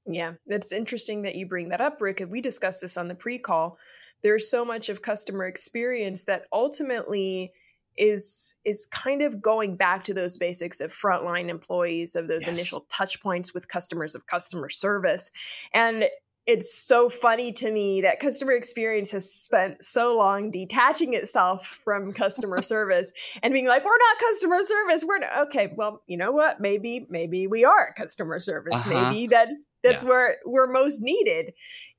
Yeah, 0.07 0.35
it's 0.47 0.73
interesting 0.73 1.23
that 1.23 1.35
you 1.35 1.47
bring 1.47 1.71
that 1.71 1.81
up, 1.81 2.01
Rick. 2.01 2.23
We 2.29 2.41
discussed 2.41 2.83
this 2.83 2.97
on 2.97 3.09
the 3.09 3.15
pre 3.15 3.39
call. 3.39 3.79
There's 4.23 4.51
so 4.51 4.65
much 4.65 4.89
of 4.89 5.03
customer 5.03 5.47
experience 5.47 6.25
that 6.25 6.47
ultimately 6.53 7.53
is 7.97 8.57
is 8.65 8.87
kind 8.87 9.23
of 9.23 9.41
going 9.41 9.77
back 9.77 10.03
to 10.05 10.15
those 10.15 10.37
basics 10.37 10.81
of 10.81 10.91
frontline 10.91 11.49
employees 11.49 12.17
of 12.17 12.27
those 12.27 12.47
yes. 12.47 12.55
initial 12.55 12.87
touch 12.91 13.23
points 13.23 13.55
with 13.55 13.69
customers 13.69 14.15
of 14.15 14.27
customer 14.27 14.69
service 14.69 15.31
and 15.73 16.07
it's 16.47 16.77
so 16.77 17.09
funny 17.09 17.53
to 17.53 17.71
me 17.71 18.03
that 18.03 18.21
customer 18.21 18.53
experience 18.53 19.11
has 19.13 19.33
spent 19.33 19.83
so 19.83 20.17
long 20.17 20.51
detaching 20.51 21.15
itself 21.15 21.67
from 21.67 22.13
customer 22.13 22.61
service 22.63 23.13
and 23.43 23.55
being 23.55 23.67
like 23.67 23.85
we're 23.85 23.91
not 23.91 24.19
customer 24.19 24.63
service. 24.63 25.05
We're 25.07 25.19
not 25.19 25.49
okay 25.49 25.73
well 25.75 26.03
you 26.07 26.17
know 26.17 26.33
what? 26.33 26.61
Maybe 26.61 27.07
maybe 27.09 27.47
we 27.47 27.65
are 27.65 27.95
customer 27.97 28.41
service. 28.41 28.83
Uh-huh. 28.83 29.11
maybe 29.11 29.27
that's 29.27 29.67
that's 29.83 30.03
yeah. 30.03 30.09
where 30.09 30.37
we're 30.45 30.71
most 30.71 31.01
needed. 31.03 31.55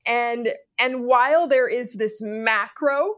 And 0.06 0.54
and 0.78 1.04
while 1.04 1.48
there 1.48 1.68
is 1.68 1.94
this 1.94 2.22
macro 2.22 3.14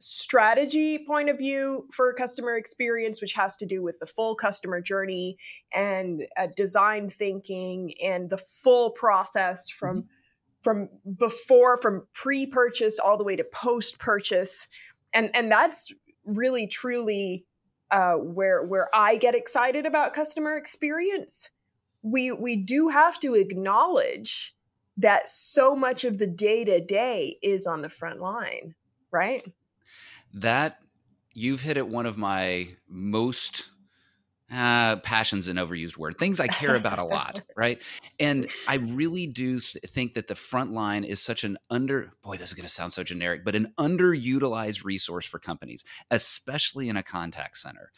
strategy 0.00 1.04
point 1.06 1.28
of 1.28 1.38
view 1.38 1.84
for 1.92 2.14
customer 2.14 2.56
experience 2.56 3.20
which 3.20 3.32
has 3.32 3.56
to 3.56 3.66
do 3.66 3.82
with 3.82 3.98
the 3.98 4.06
full 4.06 4.36
customer 4.36 4.80
journey 4.80 5.36
and 5.74 6.22
uh, 6.36 6.46
design 6.56 7.10
thinking 7.10 7.92
and 8.00 8.30
the 8.30 8.38
full 8.38 8.92
process 8.92 9.68
from 9.68 10.02
mm-hmm 10.02 10.08
from 10.62 10.88
before 11.18 11.76
from 11.76 12.06
pre-purchase 12.12 12.98
all 12.98 13.16
the 13.16 13.24
way 13.24 13.36
to 13.36 13.44
post-purchase 13.44 14.68
and 15.12 15.30
and 15.34 15.50
that's 15.50 15.92
really 16.24 16.66
truly 16.66 17.44
uh, 17.90 18.14
where 18.14 18.62
where 18.64 18.88
I 18.94 19.16
get 19.16 19.34
excited 19.34 19.86
about 19.86 20.12
customer 20.12 20.56
experience. 20.56 21.50
We 22.02 22.32
we 22.32 22.56
do 22.56 22.88
have 22.88 23.18
to 23.20 23.34
acknowledge 23.34 24.54
that 24.96 25.28
so 25.28 25.74
much 25.74 26.04
of 26.04 26.18
the 26.18 26.26
day 26.26 26.64
to 26.64 26.80
day 26.80 27.38
is 27.42 27.66
on 27.66 27.82
the 27.82 27.88
front 27.88 28.20
line, 28.20 28.74
right? 29.10 29.42
That 30.34 30.78
you've 31.32 31.62
hit 31.62 31.76
at 31.76 31.88
one 31.88 32.06
of 32.06 32.18
my 32.18 32.68
most 32.88 33.70
uh, 34.52 34.96
passion's 34.96 35.48
an 35.48 35.56
overused 35.56 35.96
word. 35.96 36.18
Things 36.18 36.40
i 36.40 36.46
care 36.46 36.74
about 36.74 36.98
a 36.98 37.04
lot 37.04 37.42
right? 37.56 37.80
And 38.18 38.48
i 38.66 38.76
really 38.76 39.26
do 39.26 39.60
th- 39.60 39.84
think 39.88 40.14
that 40.14 40.28
the 40.28 40.34
front 40.34 40.72
line 40.72 41.04
is 41.04 41.20
such 41.20 41.44
an 41.44 41.58
under 41.70 42.12
boy 42.22 42.36
this 42.36 42.48
is 42.48 42.54
going 42.54 42.66
to 42.66 42.72
sound 42.72 42.92
so 42.92 43.02
generic 43.02 43.44
but 43.44 43.54
an 43.54 43.72
underutilized 43.78 44.84
resource 44.84 45.26
for 45.26 45.38
companies 45.38 45.84
especially 46.10 46.88
in 46.88 46.96
a 46.96 47.02
contact 47.02 47.56
center 47.56 47.92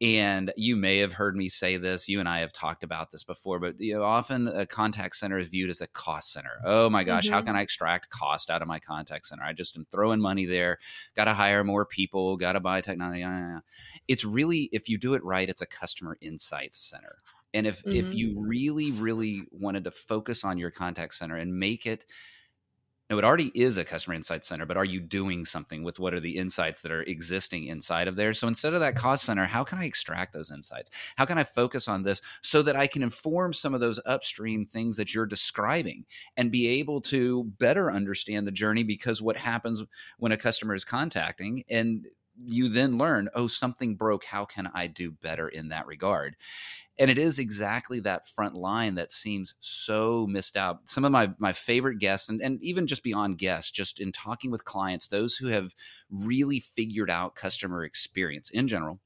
and 0.00 0.52
you 0.56 0.76
may 0.76 0.98
have 0.98 1.14
heard 1.14 1.36
me 1.36 1.48
say 1.48 1.76
this. 1.76 2.08
You 2.08 2.20
and 2.20 2.28
I 2.28 2.40
have 2.40 2.52
talked 2.52 2.82
about 2.82 3.10
this 3.10 3.22
before, 3.22 3.58
but 3.58 3.76
you 3.78 3.94
know, 3.94 4.02
often 4.02 4.48
a 4.48 4.66
contact 4.66 5.16
center 5.16 5.38
is 5.38 5.48
viewed 5.48 5.70
as 5.70 5.80
a 5.80 5.86
cost 5.86 6.32
center. 6.32 6.60
Oh 6.64 6.90
my 6.90 7.04
gosh, 7.04 7.26
mm-hmm. 7.26 7.34
how 7.34 7.42
can 7.42 7.56
I 7.56 7.62
extract 7.62 8.10
cost 8.10 8.50
out 8.50 8.62
of 8.62 8.68
my 8.68 8.80
contact 8.80 9.26
center? 9.26 9.44
I 9.44 9.52
just 9.52 9.76
am 9.76 9.86
throwing 9.90 10.20
money 10.20 10.46
there. 10.46 10.78
Got 11.16 11.26
to 11.26 11.34
hire 11.34 11.64
more 11.64 11.86
people. 11.86 12.36
Got 12.36 12.52
to 12.52 12.60
buy 12.60 12.80
technology. 12.80 13.24
It's 14.08 14.24
really, 14.24 14.68
if 14.72 14.88
you 14.88 14.98
do 14.98 15.14
it 15.14 15.24
right, 15.24 15.48
it's 15.48 15.62
a 15.62 15.66
customer 15.66 16.18
insights 16.20 16.78
center. 16.78 17.18
And 17.52 17.66
if 17.68 17.84
mm-hmm. 17.84 17.96
if 17.96 18.12
you 18.12 18.34
really, 18.36 18.90
really 18.90 19.44
wanted 19.52 19.84
to 19.84 19.92
focus 19.92 20.44
on 20.44 20.58
your 20.58 20.72
contact 20.72 21.14
center 21.14 21.36
and 21.36 21.56
make 21.56 21.86
it 21.86 22.04
now, 23.10 23.18
it 23.18 23.24
already 23.24 23.52
is 23.54 23.76
a 23.76 23.84
customer 23.84 24.14
insight 24.14 24.44
center, 24.44 24.64
but 24.64 24.78
are 24.78 24.84
you 24.84 24.98
doing 24.98 25.44
something 25.44 25.82
with 25.82 25.98
what 25.98 26.14
are 26.14 26.20
the 26.20 26.38
insights 26.38 26.80
that 26.80 26.90
are 26.90 27.02
existing 27.02 27.66
inside 27.66 28.08
of 28.08 28.16
there? 28.16 28.32
So 28.32 28.48
instead 28.48 28.72
of 28.72 28.80
that 28.80 28.96
cost 28.96 29.24
center, 29.24 29.44
how 29.44 29.62
can 29.62 29.78
I 29.78 29.84
extract 29.84 30.32
those 30.32 30.50
insights? 30.50 30.90
How 31.16 31.26
can 31.26 31.36
I 31.36 31.44
focus 31.44 31.86
on 31.86 32.02
this 32.02 32.22
so 32.40 32.62
that 32.62 32.76
I 32.76 32.86
can 32.86 33.02
inform 33.02 33.52
some 33.52 33.74
of 33.74 33.80
those 33.80 34.00
upstream 34.06 34.64
things 34.64 34.96
that 34.96 35.14
you're 35.14 35.26
describing 35.26 36.06
and 36.38 36.50
be 36.50 36.66
able 36.66 37.02
to 37.02 37.44
better 37.58 37.92
understand 37.92 38.46
the 38.46 38.52
journey? 38.52 38.84
Because 38.84 39.20
what 39.20 39.36
happens 39.36 39.82
when 40.16 40.32
a 40.32 40.38
customer 40.38 40.74
is 40.74 40.86
contacting 40.86 41.64
and 41.68 42.06
you 42.44 42.68
then 42.68 42.98
learn, 42.98 43.28
oh, 43.34 43.46
something 43.46 43.96
broke. 43.96 44.24
How 44.24 44.44
can 44.44 44.68
I 44.74 44.86
do 44.86 45.12
better 45.12 45.48
in 45.48 45.68
that 45.68 45.86
regard? 45.86 46.36
and 46.98 47.10
it 47.10 47.18
is 47.18 47.38
exactly 47.38 48.00
that 48.00 48.28
front 48.28 48.54
line 48.54 48.94
that 48.94 49.10
seems 49.10 49.54
so 49.60 50.26
missed 50.28 50.56
out 50.56 50.88
some 50.88 51.04
of 51.04 51.12
my 51.12 51.30
my 51.38 51.52
favorite 51.52 51.98
guests 51.98 52.28
and, 52.28 52.40
and 52.40 52.62
even 52.62 52.86
just 52.86 53.02
beyond 53.02 53.38
guests 53.38 53.70
just 53.70 54.00
in 54.00 54.12
talking 54.12 54.50
with 54.50 54.64
clients 54.64 55.08
those 55.08 55.34
who 55.34 55.48
have 55.48 55.74
really 56.10 56.60
figured 56.60 57.10
out 57.10 57.34
customer 57.34 57.84
experience 57.84 58.50
in 58.50 58.68
general 58.68 59.00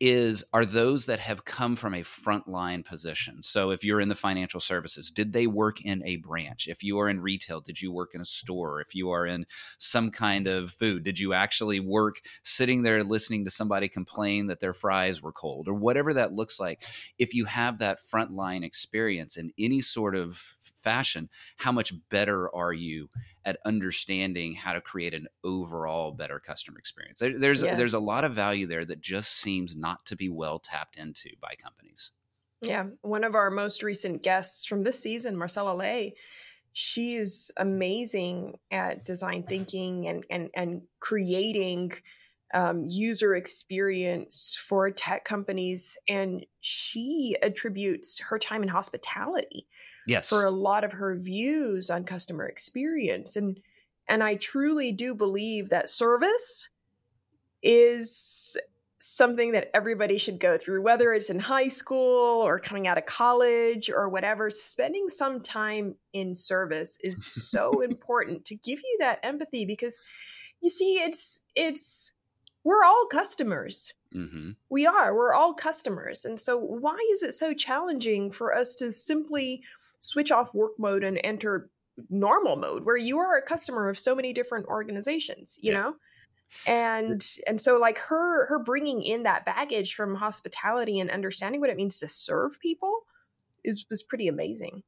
is 0.00 0.44
are 0.52 0.64
those 0.64 1.06
that 1.06 1.18
have 1.18 1.44
come 1.44 1.74
from 1.74 1.94
a 1.94 2.02
frontline 2.02 2.84
position. 2.84 3.42
So 3.42 3.70
if 3.70 3.82
you're 3.82 4.00
in 4.00 4.08
the 4.08 4.14
financial 4.14 4.60
services, 4.60 5.10
did 5.10 5.32
they 5.32 5.46
work 5.46 5.80
in 5.80 6.02
a 6.04 6.16
branch? 6.16 6.68
If 6.68 6.84
you 6.84 7.00
are 7.00 7.08
in 7.08 7.20
retail, 7.20 7.60
did 7.60 7.82
you 7.82 7.90
work 7.90 8.14
in 8.14 8.20
a 8.20 8.24
store? 8.24 8.80
If 8.80 8.94
you 8.94 9.10
are 9.10 9.26
in 9.26 9.46
some 9.78 10.10
kind 10.10 10.46
of 10.46 10.70
food, 10.70 11.02
did 11.02 11.18
you 11.18 11.32
actually 11.32 11.80
work 11.80 12.20
sitting 12.44 12.82
there 12.82 13.02
listening 13.02 13.44
to 13.44 13.50
somebody 13.50 13.88
complain 13.88 14.46
that 14.46 14.60
their 14.60 14.74
fries 14.74 15.20
were 15.20 15.32
cold 15.32 15.66
or 15.66 15.74
whatever 15.74 16.14
that 16.14 16.32
looks 16.32 16.60
like? 16.60 16.82
If 17.18 17.34
you 17.34 17.46
have 17.46 17.78
that 17.78 17.98
frontline 18.00 18.64
experience 18.64 19.36
in 19.36 19.52
any 19.58 19.80
sort 19.80 20.14
of 20.14 20.56
fashion, 20.82 21.28
how 21.56 21.72
much 21.72 21.92
better 22.10 22.54
are 22.54 22.72
you 22.72 23.10
at 23.44 23.58
understanding 23.64 24.54
how 24.54 24.72
to 24.72 24.80
create 24.80 25.14
an 25.14 25.26
overall 25.44 26.12
better 26.12 26.38
customer 26.38 26.78
experience? 26.78 27.20
There's 27.20 27.62
yeah. 27.62 27.74
there's 27.74 27.94
a 27.94 27.98
lot 27.98 28.24
of 28.24 28.34
value 28.34 28.66
there 28.66 28.84
that 28.84 29.00
just 29.00 29.32
seems 29.32 29.76
not 29.76 30.04
to 30.06 30.16
be 30.16 30.28
well 30.28 30.58
tapped 30.58 30.96
into 30.96 31.30
by 31.40 31.54
companies. 31.54 32.10
Yeah, 32.62 32.86
one 33.02 33.24
of 33.24 33.34
our 33.34 33.50
most 33.50 33.82
recent 33.82 34.22
guests 34.22 34.66
from 34.66 34.82
this 34.82 35.00
season, 35.00 35.36
Marcella 35.36 35.74
Lay, 35.74 36.14
she 36.72 37.14
is 37.14 37.52
amazing 37.56 38.58
at 38.70 39.04
design 39.04 39.44
thinking 39.44 40.08
and 40.08 40.24
and 40.30 40.50
and 40.54 40.82
creating 41.00 41.92
um, 42.54 42.84
user 42.88 43.36
experience 43.36 44.56
for 44.60 44.90
tech 44.90 45.24
companies, 45.24 45.98
and 46.08 46.46
she 46.60 47.36
attributes 47.42 48.20
her 48.20 48.38
time 48.38 48.62
in 48.62 48.68
hospitality 48.68 49.66
yes. 50.08 50.28
for 50.28 50.44
a 50.44 50.50
lot 50.50 50.84
of 50.84 50.92
her 50.92 51.16
views 51.16 51.90
on 51.90 52.04
customer 52.04 52.46
experience 52.46 53.36
and 53.36 53.60
and 54.10 54.22
I 54.22 54.36
truly 54.36 54.92
do 54.92 55.14
believe 55.14 55.68
that 55.68 55.90
service 55.90 56.70
is 57.62 58.56
something 59.00 59.52
that 59.52 59.70
everybody 59.74 60.18
should 60.18 60.40
go 60.40 60.56
through 60.56 60.82
whether 60.82 61.12
it's 61.12 61.30
in 61.30 61.38
high 61.38 61.68
school 61.68 62.42
or 62.42 62.58
coming 62.58 62.88
out 62.88 62.98
of 62.98 63.06
college 63.06 63.90
or 63.90 64.08
whatever 64.08 64.50
spending 64.50 65.08
some 65.08 65.40
time 65.40 65.94
in 66.12 66.34
service 66.34 66.98
is 67.02 67.24
so 67.50 67.80
important 67.80 68.44
to 68.44 68.56
give 68.56 68.80
you 68.80 68.96
that 69.00 69.20
empathy 69.22 69.64
because 69.64 70.00
you 70.60 70.68
see 70.68 70.94
it's 70.96 71.42
it's 71.54 72.12
we're 72.64 72.84
all 72.84 73.06
customers 73.10 73.94
mm-hmm. 74.14 74.50
we 74.68 74.84
are 74.84 75.14
we're 75.14 75.32
all 75.32 75.54
customers 75.54 76.24
and 76.24 76.40
so 76.40 76.58
why 76.58 76.98
is 77.12 77.22
it 77.22 77.32
so 77.32 77.54
challenging 77.54 78.32
for 78.32 78.54
us 78.54 78.74
to 78.74 78.90
simply 78.90 79.62
switch 80.00 80.30
off 80.30 80.54
work 80.54 80.72
mode 80.78 81.04
and 81.04 81.20
enter 81.24 81.70
normal 82.10 82.56
mode 82.56 82.84
where 82.84 82.96
you 82.96 83.18
are 83.18 83.36
a 83.36 83.42
customer 83.42 83.88
of 83.88 83.98
so 83.98 84.14
many 84.14 84.32
different 84.32 84.66
organizations 84.66 85.58
you 85.60 85.72
yeah. 85.72 85.78
know 85.78 85.94
and 86.66 87.36
and 87.46 87.60
so 87.60 87.78
like 87.78 87.98
her 87.98 88.46
her 88.46 88.58
bringing 88.58 89.02
in 89.02 89.24
that 89.24 89.44
baggage 89.44 89.94
from 89.94 90.14
hospitality 90.14 91.00
and 91.00 91.10
understanding 91.10 91.60
what 91.60 91.70
it 91.70 91.76
means 91.76 91.98
to 91.98 92.08
serve 92.08 92.58
people 92.60 93.00
it 93.64 93.80
was 93.90 94.02
pretty 94.02 94.28
amazing 94.28 94.82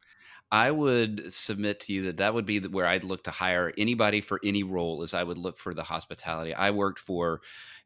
I 0.53 0.71
would 0.71 1.33
submit 1.33 1.81
to 1.81 1.93
you 1.93 2.03
that 2.03 2.17
that 2.17 2.35
would 2.35 2.47
be 2.47 2.59
where 2.61 2.87
I'd 2.87 3.05
look 3.05 3.25
to 3.25 3.31
hire 3.31 3.73
anybody 3.79 4.21
for 4.21 4.41
any 4.45 4.63
role. 4.63 5.03
Is 5.03 5.15
I 5.15 5.23
would 5.23 5.39
look 5.39 5.59
for 5.59 5.73
the 5.73 5.85
hospitality. 5.85 6.55
I 6.55 6.73
worked 6.73 6.99
for 6.99 7.41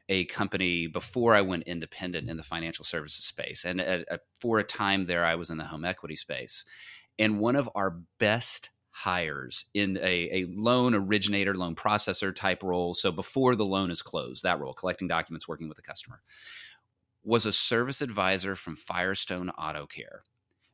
a 0.09 0.25
company 0.25 0.87
before 0.87 1.35
I 1.35 1.41
went 1.41 1.63
independent 1.63 2.29
in 2.29 2.37
the 2.37 2.43
financial 2.43 2.85
services 2.85 3.23
space, 3.25 3.65
and 3.65 3.79
at, 3.79 4.07
at, 4.09 4.21
for 4.39 4.57
a 4.57 4.63
time 4.63 5.05
there, 5.05 5.25
I 5.25 5.35
was 5.35 5.51
in 5.51 5.57
the 5.57 5.65
home 5.65 5.85
equity 5.85 6.15
space, 6.15 6.65
and 7.19 7.39
one 7.39 7.55
of 7.55 7.69
our 7.75 8.01
best 8.19 8.69
hires 8.89 9.65
in 9.73 9.97
a, 9.97 10.29
a 10.31 10.45
loan 10.55 10.95
originator, 10.95 11.53
loan 11.53 11.75
processor 11.75 12.33
type 12.33 12.63
role. 12.63 12.93
So 12.93 13.11
before 13.11 13.55
the 13.55 13.65
loan 13.65 13.91
is 13.91 14.01
closed, 14.01 14.43
that 14.43 14.59
role, 14.59 14.73
collecting 14.73 15.07
documents, 15.07 15.47
working 15.47 15.67
with 15.67 15.75
the 15.75 15.83
customer, 15.83 16.21
was 17.21 17.45
a 17.45 17.51
service 17.51 18.01
advisor 18.01 18.55
from 18.55 18.77
Firestone 18.77 19.49
Auto 19.49 19.85
Care 19.85 20.23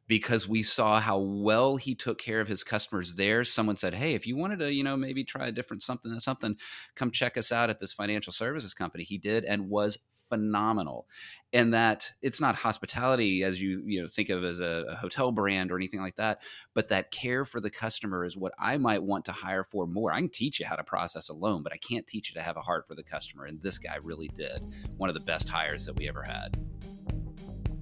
because 0.08 0.48
we 0.48 0.62
saw 0.62 1.00
how 1.00 1.18
well 1.18 1.78
he 1.78 1.96
took 1.96 2.20
care 2.20 2.42
of 2.42 2.48
his 2.48 2.64
customers 2.64 3.16
there. 3.16 3.46
Someone 3.46 3.78
said, 3.78 3.96
"Hey, 3.96 4.14
if 4.14 4.28
you 4.28 4.36
wanted 4.36 4.60
to, 4.60 4.74
you 4.74 4.84
know, 4.84 4.98
maybe 4.98 5.24
try 5.24 5.48
a 5.48 5.52
different 5.54 5.84
something 5.84 6.12
or 6.12 6.20
something, 6.20 6.58
come 6.96 7.12
check 7.12 7.38
us 7.38 7.52
out 7.52 7.70
at 7.70 7.80
this 7.80 7.94
financial 7.94 8.34
services 8.34 8.74
company." 8.74 9.06
He 9.06 9.18
did 9.18 9.46
and 9.46 9.70
was 9.70 9.98
phenomenal. 10.32 11.08
And 11.54 11.74
that 11.74 12.14
it's 12.22 12.40
not 12.40 12.56
hospitality 12.56 13.44
as 13.44 13.62
you 13.62 13.84
you 13.86 14.02
know 14.02 14.08
think 14.08 14.30
of 14.30 14.46
as 14.46 14.62
a, 14.62 14.86
a, 14.90 14.96
hotel 14.96 15.34
brand 15.34 15.70
or 15.70 15.76
anything 15.76 16.00
like 16.00 16.16
that, 16.16 16.40
but 16.74 16.88
that 16.88 17.12
care 17.12 17.44
for 17.44 17.60
the 17.60 17.70
customer 17.70 18.24
is 18.24 18.38
what 18.38 18.54
I 18.58 18.78
might 18.78 19.04
want 19.04 19.26
to 19.26 19.34
hire 19.34 19.66
for 19.66 19.86
more. 19.86 20.14
I 20.14 20.20
can 20.20 20.30
teach 20.30 20.62
you 20.62 20.66
how 20.66 20.78
to 20.78 20.84
process 20.84 21.28
a 21.28 21.34
loan, 21.34 21.62
but 21.62 21.74
I 21.74 21.78
can't 21.78 22.08
teach 22.08 22.30
you 22.30 22.36
to 22.36 22.42
have 22.42 22.56
a 22.56 22.62
heart 22.62 22.88
for 22.88 22.96
the 22.96 23.04
customer. 23.04 23.46
And 23.46 23.62
this 23.62 23.78
guy 23.78 23.98
really 24.02 24.30
did. 24.30 24.64
One 24.96 25.10
of 25.10 25.14
the 25.14 25.20
best 25.20 25.50
hires 25.50 25.86
that 25.88 25.98
we 25.98 26.08
ever 26.08 26.24
had. 26.24 26.58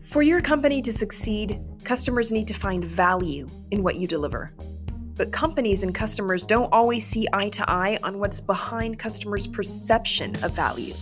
For 0.01 0.23
your 0.23 0.41
company 0.41 0.81
to 0.81 0.91
succeed, 0.91 1.61
customers 1.83 2.31
need 2.31 2.47
to 2.47 2.55
find 2.55 2.83
value 2.83 3.45
in 3.69 3.83
what 3.83 3.97
you 3.97 4.07
deliver. 4.07 4.51
But 5.19 5.33
companies 5.33 5.83
and 5.83 5.93
customers 5.93 6.45
don't 6.45 6.71
always 6.71 7.05
see 7.05 7.27
eye 7.33 7.49
to 7.49 7.69
eye 7.69 7.99
on 8.03 8.19
what's 8.19 8.39
behind 8.39 8.97
customers' 8.97 9.47
perception 9.47 10.33
of 10.43 10.53
value. 10.53 10.93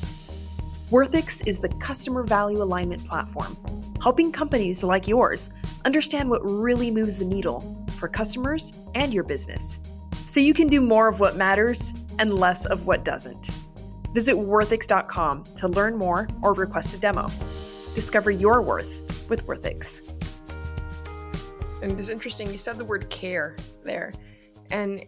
Worthix 0.89 1.45
is 1.45 1.59
the 1.59 1.67
customer 1.67 2.23
value 2.23 2.63
alignment 2.63 3.05
platform, 3.05 3.57
helping 4.01 4.31
companies 4.31 4.85
like 4.85 5.05
yours 5.05 5.49
understand 5.83 6.29
what 6.29 6.39
really 6.43 6.89
moves 6.89 7.19
the 7.19 7.25
needle 7.25 7.85
for 7.97 8.07
customers 8.07 8.71
and 8.95 9.13
your 9.13 9.25
business, 9.25 9.79
so 10.25 10.39
you 10.39 10.53
can 10.53 10.67
do 10.67 10.79
more 10.79 11.09
of 11.09 11.19
what 11.19 11.35
matters 11.35 11.93
and 12.19 12.39
less 12.39 12.65
of 12.65 12.87
what 12.87 13.03
doesn't. 13.03 13.49
Visit 14.13 14.35
worthix.com 14.37 15.43
to 15.57 15.67
learn 15.67 15.97
more 15.97 16.29
or 16.41 16.53
request 16.53 16.93
a 16.93 16.97
demo. 16.97 17.29
Discover 17.93 18.31
your 18.31 18.61
worth 18.61 19.27
with 19.29 19.45
Worthix. 19.45 20.01
And 21.81 21.99
it's 21.99 22.07
interesting, 22.07 22.49
you 22.49 22.57
said 22.57 22.77
the 22.77 22.85
word 22.85 23.09
care 23.09 23.57
there. 23.83 24.13
And 24.71 25.03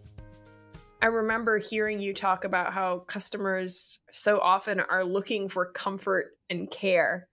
I 1.01 1.07
remember 1.07 1.57
hearing 1.57 1.99
you 1.99 2.13
talk 2.13 2.43
about 2.43 2.73
how 2.73 2.99
customers 2.99 3.99
so 4.11 4.39
often 4.39 4.81
are 4.81 5.03
looking 5.03 5.47
for 5.47 5.71
comfort 5.71 6.31
and 6.49 6.69
care 6.69 7.29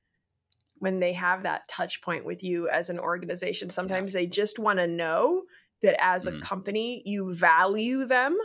when 0.79 1.01
they 1.01 1.15
have 1.15 1.43
that 1.43 1.67
touch 1.69 2.01
point 2.03 2.25
with 2.25 2.45
you 2.45 2.69
as 2.69 2.91
an 2.91 3.01
organization. 3.01 3.69
Sometimes 3.69 4.15
yeah. 4.15 4.21
they 4.21 4.27
just 4.27 4.59
want 4.59 4.79
to 4.79 4.87
know 4.87 5.43
that 5.83 5.97
as 6.01 6.27
a 6.27 6.33
mm. 6.33 6.43
company 6.43 7.03
you 7.05 7.35
value 7.35 8.05
them 8.05 8.37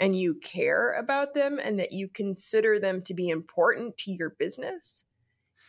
and 0.00 0.16
you 0.16 0.40
care 0.42 0.92
about 0.94 1.34
them 1.34 1.60
and 1.62 1.78
that 1.78 1.92
you 1.92 2.08
consider 2.08 2.80
them 2.80 3.02
to 3.02 3.14
be 3.14 3.28
important 3.28 3.96
to 3.98 4.10
your 4.10 4.34
business. 4.38 5.04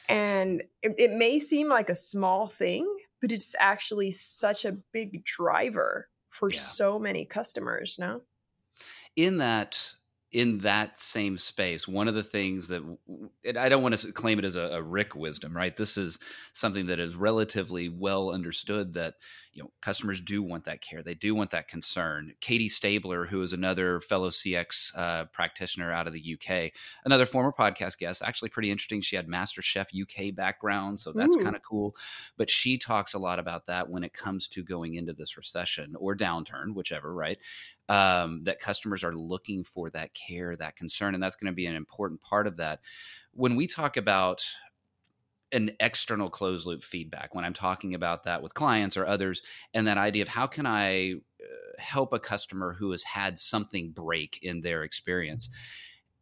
And 0.10 0.64
it, 0.82 0.96
it 0.98 1.12
may 1.12 1.38
seem 1.38 1.70
like 1.70 1.90
a 1.90 1.96
small 1.96 2.48
thing, 2.48 2.88
but 3.22 3.32
it's 3.32 3.56
actually 3.60 4.12
such 4.12 4.66
a 4.66 4.78
big 4.92 5.24
driver 5.24 6.08
for 6.30 6.50
yeah. 6.50 6.60
so 6.60 7.00
many 7.00 7.26
customers 7.26 7.98
no 8.00 8.22
in 9.16 9.38
that 9.40 9.94
in 10.32 10.58
that 10.60 11.00
same 11.00 11.38
space, 11.38 11.88
one 11.88 12.10
of 12.10 12.14
the 12.14 12.24
things 12.24 12.68
that 12.68 12.84
I 13.58 13.70
don't 13.70 13.82
want 13.82 13.98
to 13.98 14.12
claim 14.12 14.38
it 14.38 14.44
as 14.44 14.58
a, 14.58 14.64
a, 14.64 14.82
Rick 14.82 15.16
wisdom, 15.16 15.56
right? 15.56 15.74
This 15.74 15.96
is 15.98 16.20
something 16.52 16.88
that 16.88 17.00
is 17.00 17.16
relatively 17.16 17.88
well 17.88 18.32
understood 18.32 18.96
that 18.96 19.14
you 19.56 19.64
know 19.64 19.72
customers 19.82 20.22
do 20.22 20.44
want 20.44 20.66
that 20.66 20.82
care, 20.82 21.02
they 21.02 21.16
do 21.16 21.34
want 21.34 21.50
that 21.52 21.68
concern. 21.68 22.34
Katie 22.42 22.70
Stabler, 22.70 23.26
who 23.26 23.42
is 23.42 23.54
another 23.54 24.00
fellow 24.02 24.30
CX 24.30 24.92
uh, 24.96 25.26
practitioner 25.26 25.92
out 25.92 26.06
of 26.06 26.14
the 26.14 26.38
UK, 26.38 26.72
another 27.06 27.26
former 27.26 27.54
podcast 27.58 27.98
guest, 27.98 28.22
actually 28.22 28.50
pretty 28.50 28.70
interesting. 28.70 29.02
She 29.02 29.16
had 29.16 29.28
Master 29.28 29.62
Chef 29.62 29.90
UK 30.00 30.36
background, 30.36 31.00
so 31.00 31.12
that's 31.14 31.38
kind 31.38 31.56
of 31.56 31.64
cool. 31.64 31.96
But 32.38 32.50
she 32.50 32.78
talks 32.78 33.14
a 33.14 33.20
lot 33.20 33.40
about 33.40 33.66
that 33.68 33.90
when 33.90 34.04
it 34.04 34.14
comes 34.14 34.48
to 34.50 34.64
going 34.64 34.96
into 34.96 35.14
this 35.14 35.38
recession 35.38 35.96
or 35.98 36.16
downturn, 36.16 36.76
whichever, 36.76 37.14
right? 37.14 37.40
um, 37.90 38.44
that 38.44 38.60
customers 38.60 39.04
are 39.04 39.16
looking 39.16 39.64
for 39.64 39.90
that 39.92 40.14
care, 40.14 40.56
that 40.56 40.76
concern, 40.76 41.14
and 41.14 41.22
that's 41.22 41.36
going 41.36 41.52
to 41.52 41.56
be 41.56 41.68
an 41.68 41.76
important 41.76 42.22
part 42.22 42.48
of 42.48 42.58
that. 42.58 42.80
When 43.32 43.56
we 43.56 43.68
talk 43.68 43.98
about 43.98 44.44
an 45.56 45.72
external 45.80 46.30
closed 46.30 46.66
loop 46.66 46.84
feedback, 46.84 47.34
when 47.34 47.46
I'm 47.46 47.54
talking 47.54 47.96
about 47.96 48.26
that 48.26 48.44
with 48.44 48.54
clients 48.54 48.98
or 48.98 49.08
others, 49.08 49.42
and 49.74 49.88
that 49.88 49.98
idea 49.98 50.22
of 50.22 50.28
how 50.28 50.46
can 50.46 50.66
I 50.66 51.14
uh, 51.14 51.46
help 51.80 52.14
a 52.14 52.20
customer 52.20 52.74
who 52.74 52.92
has 52.92 53.04
had 53.04 53.38
something 53.38 53.92
break 53.92 54.40
in 54.42 54.62
their 54.62 54.84
experience. 54.84 55.50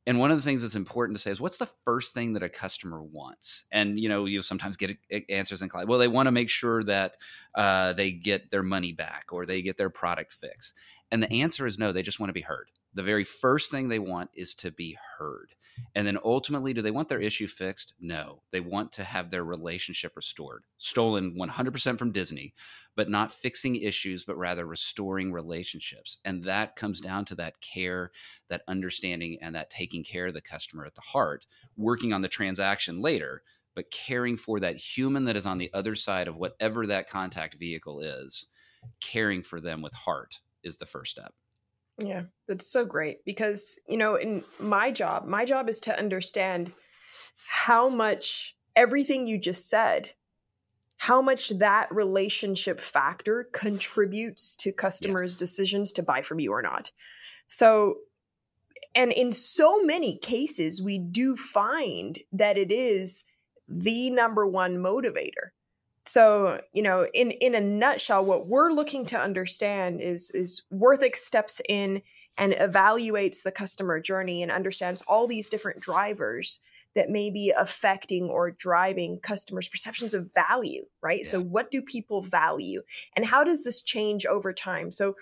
And 0.05 0.19
one 0.19 0.31
of 0.31 0.37
the 0.37 0.43
things 0.43 0.61
that's 0.61 0.75
important 0.75 1.17
to 1.17 1.21
say 1.21 1.31
is 1.31 1.39
what's 1.39 1.57
the 1.57 1.69
first 1.85 2.13
thing 2.13 2.33
that 2.33 2.43
a 2.43 2.49
customer 2.49 3.01
wants? 3.01 3.63
And 3.71 3.99
you 3.99 4.09
know, 4.09 4.25
you 4.25 4.41
sometimes 4.41 4.77
get 4.77 4.97
answers 5.29 5.61
in 5.61 5.69
client. 5.69 5.89
Well, 5.89 5.99
they 5.99 6.07
want 6.07 6.27
to 6.27 6.31
make 6.31 6.49
sure 6.49 6.83
that 6.83 7.17
uh, 7.55 7.93
they 7.93 8.11
get 8.11 8.51
their 8.51 8.63
money 8.63 8.91
back 8.91 9.27
or 9.31 9.45
they 9.45 9.61
get 9.61 9.77
their 9.77 9.89
product 9.89 10.33
fixed. 10.33 10.73
And 11.11 11.23
the 11.23 11.31
answer 11.31 11.65
is 11.65 11.79
no, 11.79 11.91
they 11.91 12.01
just 12.01 12.19
want 12.19 12.29
to 12.29 12.33
be 12.33 12.41
heard. 12.41 12.69
The 12.93 13.03
very 13.03 13.23
first 13.23 13.71
thing 13.71 13.87
they 13.87 13.99
want 13.99 14.29
is 14.35 14.53
to 14.55 14.71
be 14.71 14.97
heard. 15.17 15.55
And 15.95 16.05
then 16.05 16.19
ultimately, 16.23 16.73
do 16.73 16.81
they 16.81 16.91
want 16.91 17.09
their 17.09 17.21
issue 17.21 17.47
fixed? 17.47 17.93
No. 17.99 18.43
They 18.51 18.59
want 18.59 18.91
to 18.93 19.03
have 19.03 19.31
their 19.31 19.43
relationship 19.43 20.15
restored. 20.15 20.65
Stolen 20.77 21.35
100% 21.35 21.97
from 21.97 22.11
Disney, 22.11 22.53
but 22.95 23.09
not 23.09 23.31
fixing 23.31 23.75
issues, 23.75 24.23
but 24.23 24.37
rather 24.37 24.65
restoring 24.65 25.31
relationships. 25.31 26.17
And 26.23 26.43
that 26.43 26.75
comes 26.75 27.01
down 27.01 27.25
to 27.25 27.35
that 27.35 27.59
care, 27.61 28.11
that 28.49 28.61
understanding, 28.67 29.39
and 29.41 29.55
that 29.55 29.71
taking 29.71 30.03
care 30.03 30.27
of 30.27 30.35
the 30.35 30.41
customer 30.41 30.85
at 30.85 30.95
the 30.95 31.01
heart, 31.01 31.47
working 31.75 32.13
on 32.13 32.21
the 32.21 32.27
transaction 32.27 33.01
later, 33.01 33.41
but 33.75 33.89
caring 33.89 34.37
for 34.37 34.59
that 34.59 34.77
human 34.77 35.25
that 35.25 35.35
is 35.35 35.47
on 35.47 35.57
the 35.57 35.71
other 35.73 35.95
side 35.95 36.27
of 36.27 36.35
whatever 36.35 36.85
that 36.85 37.09
contact 37.09 37.55
vehicle 37.55 37.99
is, 37.99 38.47
caring 39.01 39.41
for 39.41 39.59
them 39.59 39.81
with 39.81 39.93
heart 39.93 40.39
is 40.63 40.77
the 40.77 40.85
first 40.85 41.11
step. 41.11 41.33
Yeah, 41.99 42.23
that's 42.47 42.71
so 42.71 42.85
great 42.85 43.23
because, 43.25 43.79
you 43.87 43.97
know, 43.97 44.15
in 44.15 44.43
my 44.59 44.91
job, 44.91 45.25
my 45.25 45.45
job 45.45 45.69
is 45.69 45.79
to 45.81 45.97
understand 45.97 46.71
how 47.47 47.89
much 47.89 48.55
everything 48.75 49.27
you 49.27 49.37
just 49.37 49.69
said, 49.69 50.11
how 50.97 51.21
much 51.21 51.49
that 51.59 51.93
relationship 51.93 52.79
factor 52.79 53.47
contributes 53.53 54.55
to 54.55 54.71
customers' 54.71 55.35
yeah. 55.35 55.39
decisions 55.39 55.91
to 55.93 56.03
buy 56.03 56.21
from 56.21 56.39
you 56.39 56.51
or 56.51 56.61
not. 56.61 56.91
So, 57.47 57.97
and 58.95 59.11
in 59.11 59.31
so 59.31 59.83
many 59.83 60.17
cases, 60.17 60.81
we 60.81 60.97
do 60.97 61.35
find 61.35 62.19
that 62.31 62.57
it 62.57 62.71
is 62.71 63.25
the 63.67 64.09
number 64.09 64.47
one 64.47 64.77
motivator 64.77 65.51
so 66.05 66.59
you 66.73 66.83
know 66.83 67.07
in 67.13 67.31
in 67.31 67.55
a 67.55 67.61
nutshell 67.61 68.23
what 68.23 68.47
we're 68.47 68.71
looking 68.71 69.05
to 69.05 69.19
understand 69.19 70.01
is 70.01 70.29
is 70.31 70.63
worthix 70.73 71.17
steps 71.17 71.61
in 71.69 72.01
and 72.37 72.53
evaluates 72.53 73.43
the 73.43 73.51
customer 73.51 73.99
journey 73.99 74.41
and 74.41 74.51
understands 74.51 75.01
all 75.03 75.27
these 75.27 75.49
different 75.49 75.79
drivers 75.79 76.61
that 76.95 77.09
may 77.09 77.29
be 77.29 77.51
affecting 77.55 78.25
or 78.25 78.51
driving 78.51 79.19
customers 79.19 79.69
perceptions 79.69 80.13
of 80.13 80.33
value 80.33 80.83
right 81.01 81.21
yeah. 81.23 81.29
so 81.29 81.41
what 81.41 81.71
do 81.71 81.81
people 81.81 82.21
value 82.21 82.81
and 83.15 83.25
how 83.25 83.43
does 83.43 83.63
this 83.63 83.81
change 83.81 84.25
over 84.25 84.51
time 84.51 84.91
so 84.91 85.15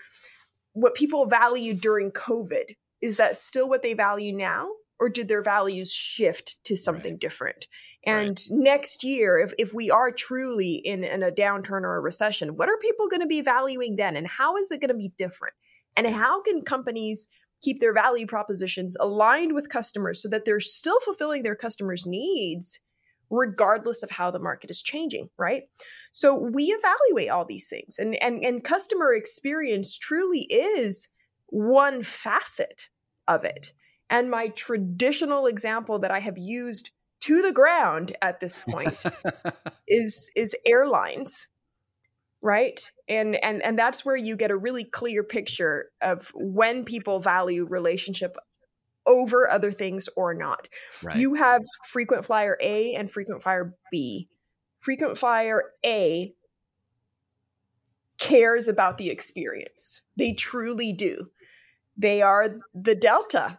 what 0.72 0.94
people 0.94 1.26
value 1.26 1.74
during 1.74 2.10
covid 2.10 2.76
is 3.00 3.16
that 3.18 3.36
still 3.36 3.68
what 3.68 3.82
they 3.82 3.94
value 3.94 4.32
now 4.36 4.68
or 4.98 5.08
did 5.08 5.28
their 5.28 5.42
values 5.42 5.92
shift 5.92 6.62
to 6.64 6.76
something 6.76 7.14
right. 7.14 7.20
different 7.20 7.66
and 8.04 8.28
right. 8.28 8.48
next 8.50 9.04
year, 9.04 9.38
if, 9.38 9.52
if 9.58 9.72
we 9.72 9.90
are 9.90 10.10
truly 10.10 10.74
in, 10.74 11.04
in 11.04 11.22
a 11.22 11.30
downturn 11.30 11.82
or 11.82 11.96
a 11.96 12.00
recession, 12.00 12.56
what 12.56 12.68
are 12.68 12.76
people 12.78 13.08
going 13.08 13.20
to 13.20 13.26
be 13.26 13.42
valuing 13.42 13.96
then? 13.96 14.16
And 14.16 14.26
how 14.26 14.56
is 14.56 14.72
it 14.72 14.80
going 14.80 14.88
to 14.88 14.94
be 14.94 15.12
different? 15.16 15.54
And 15.96 16.06
how 16.08 16.42
can 16.42 16.62
companies 16.62 17.28
keep 17.62 17.78
their 17.78 17.94
value 17.94 18.26
propositions 18.26 18.96
aligned 18.98 19.54
with 19.54 19.68
customers 19.68 20.20
so 20.20 20.28
that 20.30 20.44
they're 20.44 20.58
still 20.58 20.98
fulfilling 21.00 21.44
their 21.44 21.54
customers' 21.54 22.06
needs, 22.06 22.80
regardless 23.30 24.02
of 24.02 24.10
how 24.10 24.30
the 24.30 24.40
market 24.40 24.68
is 24.68 24.82
changing, 24.82 25.28
right? 25.38 25.62
So 26.10 26.34
we 26.34 26.64
evaluate 26.76 27.30
all 27.30 27.44
these 27.44 27.68
things. 27.68 27.98
And, 27.98 28.20
and, 28.22 28.44
and 28.44 28.64
customer 28.64 29.12
experience 29.12 29.96
truly 29.96 30.40
is 30.50 31.08
one 31.46 32.02
facet 32.02 32.88
of 33.28 33.44
it. 33.44 33.72
And 34.10 34.30
my 34.30 34.48
traditional 34.48 35.46
example 35.46 36.00
that 36.00 36.10
I 36.10 36.18
have 36.18 36.36
used 36.36 36.90
to 37.22 37.42
the 37.42 37.52
ground 37.52 38.16
at 38.22 38.40
this 38.40 38.58
point 38.58 39.04
is 39.88 40.30
is 40.36 40.54
airlines 40.66 41.48
right? 42.42 42.90
And 43.08 43.36
and 43.42 43.62
and 43.62 43.78
that's 43.78 44.04
where 44.04 44.16
you 44.16 44.36
get 44.36 44.50
a 44.50 44.56
really 44.56 44.84
clear 44.84 45.22
picture 45.22 45.90
of 46.02 46.32
when 46.34 46.84
people 46.84 47.20
value 47.20 47.66
relationship 47.66 48.36
over 49.06 49.48
other 49.48 49.70
things 49.70 50.08
or 50.16 50.34
not. 50.34 50.68
Right. 51.02 51.16
you 51.16 51.34
have 51.34 51.62
frequent 51.86 52.24
flyer 52.24 52.58
a 52.60 52.94
and 52.94 53.10
frequent 53.10 53.42
flyer 53.42 53.74
b. 53.90 54.28
Frequent 54.80 55.16
flyer 55.16 55.72
a 55.86 56.34
cares 58.18 58.68
about 58.68 58.98
the 58.98 59.10
experience. 59.10 60.02
They 60.16 60.32
truly 60.32 60.92
do. 60.92 61.30
They 61.96 62.22
are 62.22 62.60
the 62.74 62.94
delta 62.94 63.58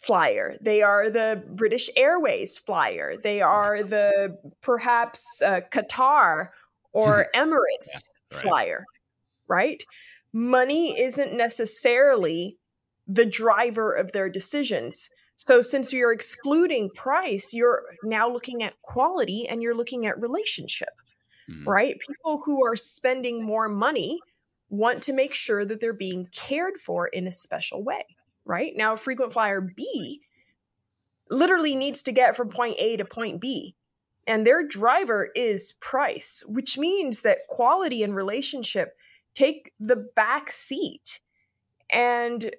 flyer. 0.00 0.56
They 0.60 0.82
are 0.82 1.10
the 1.10 1.44
British 1.46 1.90
Airways 1.94 2.58
flyer. 2.58 3.16
They 3.22 3.40
are 3.40 3.82
the 3.82 4.38
perhaps 4.62 5.42
uh, 5.44 5.60
Qatar 5.70 6.48
or 6.92 7.26
Emirates 7.34 8.08
yeah, 8.30 8.36
right. 8.36 8.42
flyer, 8.42 8.84
right? 9.46 9.82
Money 10.32 10.98
isn't 10.98 11.36
necessarily 11.36 12.56
the 13.06 13.26
driver 13.26 13.92
of 13.92 14.12
their 14.12 14.28
decisions. 14.28 15.10
So, 15.36 15.62
since 15.62 15.92
you're 15.92 16.12
excluding 16.12 16.90
price, 16.90 17.54
you're 17.54 17.82
now 18.02 18.30
looking 18.30 18.62
at 18.62 18.80
quality 18.82 19.48
and 19.48 19.62
you're 19.62 19.74
looking 19.74 20.06
at 20.06 20.20
relationship, 20.20 20.90
mm-hmm. 21.50 21.68
right? 21.68 21.96
People 22.06 22.42
who 22.44 22.64
are 22.64 22.76
spending 22.76 23.42
more 23.42 23.68
money 23.68 24.20
want 24.68 25.02
to 25.02 25.12
make 25.12 25.34
sure 25.34 25.64
that 25.64 25.80
they're 25.80 25.92
being 25.92 26.28
cared 26.32 26.78
for 26.78 27.08
in 27.08 27.26
a 27.26 27.32
special 27.32 27.82
way 27.82 28.04
right? 28.50 28.72
Now, 28.76 28.96
frequent 28.96 29.32
flyer 29.32 29.60
B 29.60 30.22
literally 31.30 31.76
needs 31.76 32.02
to 32.02 32.12
get 32.12 32.36
from 32.36 32.48
point 32.48 32.74
A 32.78 32.96
to 32.96 33.04
point 33.04 33.40
B. 33.40 33.76
And 34.26 34.44
their 34.44 34.66
driver 34.66 35.30
is 35.36 35.74
price, 35.80 36.42
which 36.46 36.76
means 36.76 37.22
that 37.22 37.46
quality 37.48 38.02
and 38.02 38.14
relationship 38.14 38.96
take 39.34 39.72
the 39.78 40.08
back 40.16 40.50
seat. 40.50 41.20
And 41.92 42.54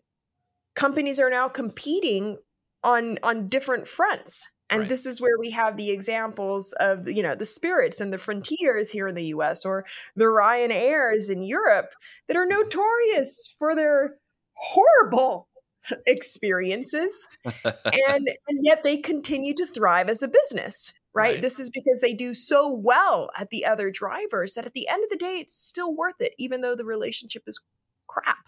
companies 0.76 1.20
are 1.20 1.30
now 1.30 1.50
competing 1.50 2.38
on 2.84 3.20
on 3.22 3.48
different 3.48 3.88
fronts. 3.88 4.50
And 4.70 4.82
right. 4.82 4.90
this 4.90 5.06
is 5.06 5.20
where 5.20 5.38
we 5.38 5.52
have 5.52 5.76
the 5.76 5.92
examples 5.92 6.74
of, 6.80 7.10
you 7.10 7.22
know, 7.22 7.36
the 7.36 7.46
spirits 7.46 8.00
and 8.00 8.14
the 8.14 8.18
frontiers 8.18 8.92
here 8.92 9.10
in 9.10 9.16
the 9.16 9.26
US 9.26 9.66
or 9.66 9.86
the 10.16 10.26
Ryanairs 10.26 11.30
in 11.30 11.44
Europe 11.44 11.92
that 12.28 12.38
are 12.38 12.46
notorious 12.46 13.54
for 13.60 13.76
their 13.76 14.16
horrible 14.54 15.50
experiences 16.08 17.28
and 17.46 18.30
and 18.48 18.60
yet 18.62 18.84
they 18.84 18.98
continue 18.98 19.54
to 19.54 19.65
thrive 19.65 20.10
as 20.10 20.22
a 20.22 20.28
business 20.28 20.94
right? 21.13 21.34
right? 21.34 21.41
this 21.41 21.60
is 21.60 21.70
because 21.70 22.02
they 22.02 22.13
do 22.13 22.34
so 22.34 22.72
well 22.72 23.30
at 23.38 23.50
the 23.50 23.65
other 23.65 23.89
drivers 23.89 24.54
that 24.54 24.65
at 24.65 24.74
the 24.74 24.88
end 24.88 25.04
of 25.04 25.10
the 25.10 25.17
day 25.17 25.38
it's 25.39 25.56
still 25.56 25.96
worth 25.96 26.20
it 26.20 26.34
even 26.38 26.62
though 26.62 26.76
the 26.76 26.86
relationship 26.86 27.44
is 27.48 27.62
crap 28.08 28.46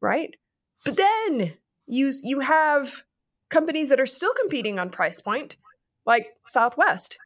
right 0.00 0.36
but 0.84 0.96
then 0.96 1.54
you 1.86 2.12
you 2.22 2.40
have 2.40 3.02
companies 3.50 3.90
that 3.90 4.00
are 4.00 4.06
still 4.06 4.32
competing 4.32 4.78
on 4.78 4.90
price 4.90 5.20
point 5.20 5.56
like 6.06 6.28
southwest 6.48 7.18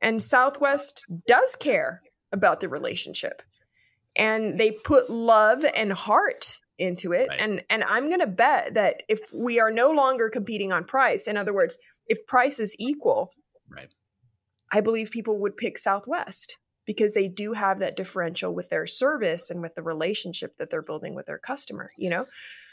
and 0.00 0.22
southwest 0.22 1.06
does 1.26 1.56
care 1.56 2.02
about 2.32 2.60
the 2.60 2.68
relationship 2.68 3.42
and 4.16 4.58
they 4.58 4.70
put 4.70 5.10
love 5.10 5.64
and 5.74 5.92
heart 5.92 6.60
into 6.82 7.12
it. 7.12 7.28
Right. 7.28 7.40
And 7.40 7.62
and 7.70 7.84
I'm 7.84 8.08
going 8.08 8.20
to 8.20 8.26
bet 8.26 8.74
that 8.74 9.02
if 9.08 9.20
we 9.32 9.60
are 9.60 9.70
no 9.70 9.90
longer 9.90 10.28
competing 10.28 10.72
on 10.72 10.84
price, 10.84 11.26
in 11.26 11.36
other 11.36 11.54
words, 11.54 11.78
if 12.06 12.26
price 12.26 12.58
is 12.58 12.76
equal, 12.78 13.30
right. 13.70 13.88
I 14.72 14.80
believe 14.80 15.10
people 15.10 15.38
would 15.38 15.56
pick 15.56 15.78
Southwest 15.78 16.58
because 16.86 17.14
they 17.14 17.28
do 17.28 17.52
have 17.52 17.78
that 17.78 17.96
differential 17.96 18.54
with 18.54 18.68
their 18.68 18.86
service 18.86 19.50
and 19.50 19.62
with 19.62 19.74
the 19.74 19.82
relationship 19.82 20.56
that 20.58 20.70
they're 20.70 20.82
building 20.82 21.14
with 21.14 21.26
their 21.26 21.38
customer, 21.38 21.92
you 21.96 22.10
know? 22.10 22.26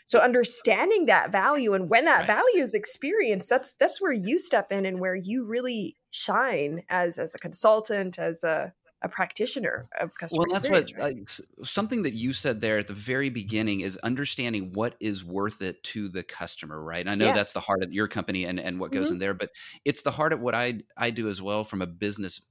So 0.08 0.20
understanding 0.20 1.06
that 1.06 1.32
value 1.32 1.76
and 1.76 1.88
when 1.88 2.06
that 2.06 2.22
right. 2.22 2.28
value 2.28 2.64
is 2.64 2.74
experienced, 2.74 3.48
that's 3.48 3.76
that's 3.76 4.02
where 4.02 4.12
you 4.12 4.40
step 4.40 4.72
in 4.72 4.88
and 4.88 5.00
where 5.00 5.16
you 5.16 5.46
really 5.46 5.98
shine 6.10 6.82
as 6.90 7.20
as 7.20 7.36
a 7.36 7.40
consultant, 7.40 8.18
as 8.18 8.44
a 8.44 8.74
a 9.02 9.10
practitioner 9.10 9.86
of 10.00 10.18
customer 10.18 10.46
well, 10.48 10.60
that's 10.60 10.70
what 10.70 10.92
right? 10.98 11.40
something 11.64 12.04
that 12.04 12.14
you 12.14 12.34
said 12.34 12.60
there 12.60 12.78
at 12.78 12.88
the 12.88 12.94
very 12.94 13.30
beginning 13.30 13.80
is 13.80 13.96
understanding 13.98 14.72
what 14.74 14.96
is 15.00 15.24
worth 15.24 15.62
it 15.62 15.82
to 15.84 16.10
the 16.10 16.22
customer, 16.22 16.82
right? 16.82 17.02
And 17.02 17.10
I 17.10 17.16
know 17.16 17.28
yeah. 17.28 17.34
that's 17.34 17.54
the 17.54 17.62
heart 17.62 17.82
of 17.82 17.94
your 17.94 18.08
company 18.08 18.46
and, 18.46 18.60
and 18.60 18.80
what 18.80 18.92
goes 18.92 19.08
mm-hmm. 19.08 19.14
in 19.14 19.20
there, 19.20 19.34
but 19.34 19.52
it's 19.86 20.02
the 20.02 20.12
heart 20.12 20.34
of 20.34 20.42
what 20.42 20.54
I 20.54 20.82
I 20.98 21.12
do 21.12 21.30
as 21.30 21.42
well 21.42 21.64
from 21.64 21.82
a 21.82 21.88
business 21.88 22.42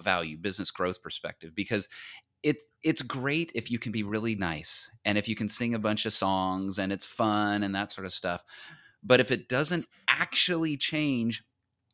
value, 0.00 0.38
business 0.38 0.70
growth 0.70 1.02
perspective, 1.02 1.54
because 1.54 1.88
it 2.42 2.60
it's 2.82 3.02
great 3.02 3.52
if 3.54 3.70
you 3.70 3.78
can 3.78 3.92
be 3.92 4.02
really 4.02 4.34
nice 4.34 4.90
and 5.04 5.16
if 5.16 5.28
you 5.28 5.36
can 5.36 5.48
sing 5.48 5.74
a 5.74 5.78
bunch 5.78 6.06
of 6.06 6.12
songs 6.12 6.78
and 6.78 6.92
it's 6.92 7.06
fun 7.06 7.62
and 7.62 7.74
that 7.74 7.92
sort 7.92 8.04
of 8.04 8.12
stuff. 8.12 8.42
But 9.02 9.20
if 9.20 9.30
it 9.30 9.48
doesn't 9.48 9.86
actually 10.08 10.76
change 10.76 11.44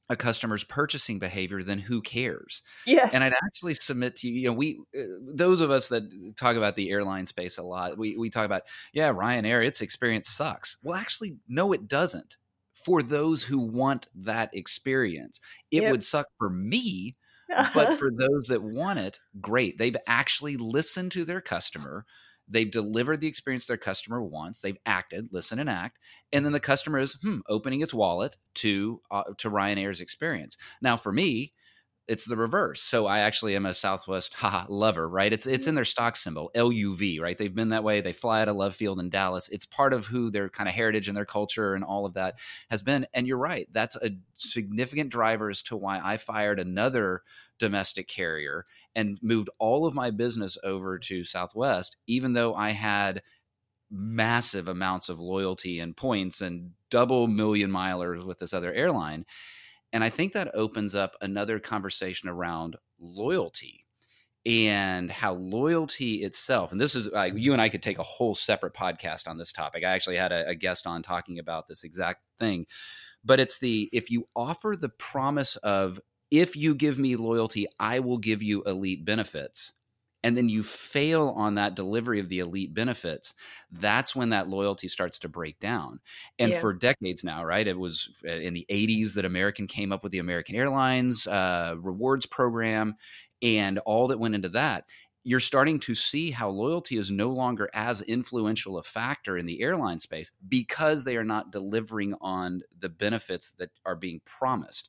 a 0.09 0.17
customer's 0.17 0.65
purchasing 0.65 1.19
behavior, 1.19 1.63
then 1.63 1.79
who 1.79 2.01
cares? 2.01 2.63
Yes. 2.87 3.15
And 3.15 3.23
I'd 3.23 3.35
actually 3.45 3.75
submit 3.75 4.17
to 4.17 4.29
you, 4.29 4.41
you 4.41 4.49
know, 4.49 4.55
we, 4.55 4.81
uh, 4.99 5.03
those 5.21 5.61
of 5.61 5.71
us 5.71 5.89
that 5.89 6.35
talk 6.37 6.57
about 6.57 6.77
the 6.77 6.91
airline 6.91 7.27
space 7.27 7.59
a 7.59 7.63
lot, 7.63 7.99
we, 7.99 8.17
we 8.17 8.31
talk 8.31 8.47
about, 8.47 8.63
yeah, 8.93 9.13
Ryanair, 9.13 9.65
its 9.65 9.81
experience 9.81 10.31
sucks. 10.31 10.77
Well, 10.83 10.97
actually, 10.97 11.37
no, 11.49 11.73
it 11.73 11.89
doesn't. 11.89 12.37
For 12.75 13.03
those 13.03 13.43
who 13.43 13.59
want 13.59 14.07
that 14.15 14.51
experience, 14.55 15.41
it 15.71 15.83
yep. 15.83 15.91
would 15.91 16.05
suck 16.05 16.27
for 16.39 16.49
me. 16.49 17.17
but 17.75 17.95
for 17.99 18.11
those 18.11 18.47
that 18.47 18.63
want 18.63 18.99
it, 18.99 19.21
great. 19.41 19.79
They've 19.79 19.97
actually 20.07 20.57
listened 20.57 21.13
to 21.13 21.25
their 21.25 21.41
customer 21.41 22.07
They've 22.49 22.71
delivered 22.71 23.21
the 23.21 23.29
experience 23.29 23.67
their 23.67 23.77
customer 23.77 24.23
wants. 24.23 24.61
They've 24.61 24.79
acted, 24.87 25.29
listen 25.33 25.59
and 25.59 25.69
act, 25.69 25.99
and 26.33 26.45
then 26.45 26.53
the 26.53 26.61
customer 26.61 26.99
is 26.99 27.17
hmm, 27.23 27.41
opening 27.49 27.81
its 27.81 27.95
wallet 27.95 28.37
to 28.57 29.01
uh, 29.11 29.25
to 29.39 29.51
Ryanair's 29.51 30.01
experience. 30.01 30.57
Now, 30.81 30.97
for 30.97 31.13
me, 31.13 31.53
it's 32.09 32.25
the 32.25 32.37
reverse. 32.37 32.81
So 32.81 33.07
I 33.07 33.21
actually 33.21 33.55
am 33.55 33.67
a 33.67 33.75
Southwest 33.75 34.33
haha 34.35 34.65
lover, 34.69 35.09
right? 35.09 35.33
It's 35.33 35.47
it's 35.47 35.67
in 35.67 35.73
mm-hmm. 35.73 35.77
their 35.77 35.85
stock 35.85 36.17
symbol, 36.17 36.51
LUV, 36.57 37.21
right? 37.21 37.37
They've 37.37 37.55
been 37.55 37.69
that 37.69 37.85
way. 37.85 38.01
They 38.01 38.15
fly 38.15 38.41
out 38.41 38.49
of 38.49 38.57
Love 38.57 38.75
Field 38.75 38.99
in 38.99 39.11
Dallas. 39.11 39.49
It's 39.51 39.67
part 39.67 39.93
of 39.93 40.07
who 40.07 40.31
their 40.31 40.49
kind 40.49 40.69
of 40.69 40.75
heritage 40.75 41.07
and 41.07 41.17
their 41.17 41.27
culture 41.27 41.75
and 41.75 41.85
all 41.85 42.07
of 42.07 42.15
that 42.15 42.39
has 42.71 42.83
been. 42.83 43.07
And 43.13 43.27
you're 43.27 43.37
right. 43.37 43.69
That's 43.71 43.97
a 43.97 44.13
significant 44.33 45.11
driver 45.11 45.51
as 45.51 45.63
to 45.65 45.77
why 45.77 46.01
I 46.03 46.17
fired 46.17 46.59
another 46.59 47.23
domestic 47.59 48.09
carrier 48.09 48.65
and 48.97 49.19
moved 49.23 49.51
all 49.59 49.87
of 49.87 49.95
my 49.95 50.11
business 50.11 50.57
over 50.65 50.99
to 50.99 51.25
Southwest, 51.25 51.97
even 52.07 52.33
though 52.33 52.55
I 52.55 52.71
had 52.71 53.23
massive 53.91 54.69
amounts 54.69 55.09
of 55.09 55.21
loyalty 55.21 55.79
and 55.79 55.97
points 55.97 56.41
and 56.41 56.73
double 56.91 57.27
million 57.27 57.71
milers 57.71 58.25
with 58.25 58.39
this 58.39 58.53
other 58.53 58.73
airline 58.73 59.25
and 59.93 60.05
I 60.05 60.11
think 60.11 60.33
that 60.33 60.55
opens 60.55 60.95
up 60.95 61.15
another 61.21 61.59
conversation 61.59 62.29
around 62.29 62.77
loyalty 62.99 63.85
and 64.47 65.11
how 65.11 65.35
loyalty 65.35 66.23
itself, 66.25 66.73
and 66.73 66.81
this 66.81 66.95
is, 66.95 67.13
uh, 67.13 67.25
you 67.35 67.53
and 67.53 67.61
I 67.61 67.69
could 67.69 67.83
take 67.83 67.99
a 67.99 68.05
whole 68.05 68.35
separate 68.35 68.75
podcast 68.75 69.29
on 69.29 69.37
this 69.37 69.53
topic. 69.53 69.85
I 69.85 69.91
actually 69.91 70.17
had 70.17 70.33
a, 70.33 70.49
a 70.49 70.55
guest 70.55 70.87
on 70.87 71.03
talking 71.03 71.39
about 71.39 71.69
this 71.69 71.85
exact 71.85 72.23
thing. 72.39 72.67
But 73.25 73.41
it's 73.41 73.59
the, 73.59 73.91
if 73.93 74.11
you 74.11 74.27
offer 74.37 74.75
the 74.79 74.89
promise 74.89 75.57
of, 75.57 76.01
if 76.31 76.57
you 76.57 76.75
give 76.75 76.99
me 76.99 77.17
loyalty, 77.17 77.67
I 77.81 78.01
will 78.01 78.19
give 78.19 78.43
you 78.43 78.63
elite 78.63 79.05
benefits 79.05 79.73
and 80.25 80.37
then 80.37 80.49
you 80.49 80.63
fail 80.63 81.29
on 81.37 81.55
that 81.55 81.77
delivery 81.77 82.19
of 82.19 82.29
the 82.29 82.41
elite 82.41 82.75
benefits, 82.75 83.35
that's 83.71 84.17
when 84.17 84.31
that 84.31 84.49
loyalty 84.49 84.89
starts 84.89 85.19
to 85.21 85.29
break 85.29 85.61
down. 85.61 86.01
And 86.39 86.53
yeah. 86.53 86.61
for 86.61 86.73
decades 86.73 87.23
now, 87.23 87.45
right? 87.45 87.67
It 87.67 87.79
was 87.79 88.11
uh, 88.27 88.33
in 88.33 88.55
the 88.55 88.67
80s 88.69 89.15
that 89.15 89.25
American 89.25 89.67
came 89.67 89.93
up 89.93 90.03
with 90.03 90.13
the 90.13 90.19
American 90.19 90.57
Airlines 90.57 91.27
uh, 91.27 91.77
rewards 91.79 92.27
program 92.27 92.97
and 93.43 93.79
all 93.81 94.09
that 94.09 94.19
went 94.19 94.35
into 94.35 94.49
that. 94.51 94.85
You're 95.23 95.41
starting 95.41 95.79
to 95.81 95.95
see 95.95 96.31
how 96.31 96.49
loyalty 96.49 96.97
is 96.97 97.11
no 97.11 97.29
longer 97.31 97.69
as 97.75 98.01
influential 98.03 98.79
a 98.79 98.83
factor 98.83 99.37
in 99.37 99.47
the 99.47 99.61
airline 99.61 99.99
space 99.99 100.33
because 100.49 101.05
they 101.05 101.17
are 101.17 101.25
not 101.25 101.53
delivering 101.53 102.15
on 102.21 102.63
the 102.81 102.89
benefits 102.89 103.53
that 103.53 103.71
are 103.85 103.97
being 103.97 104.21
promised 104.25 104.89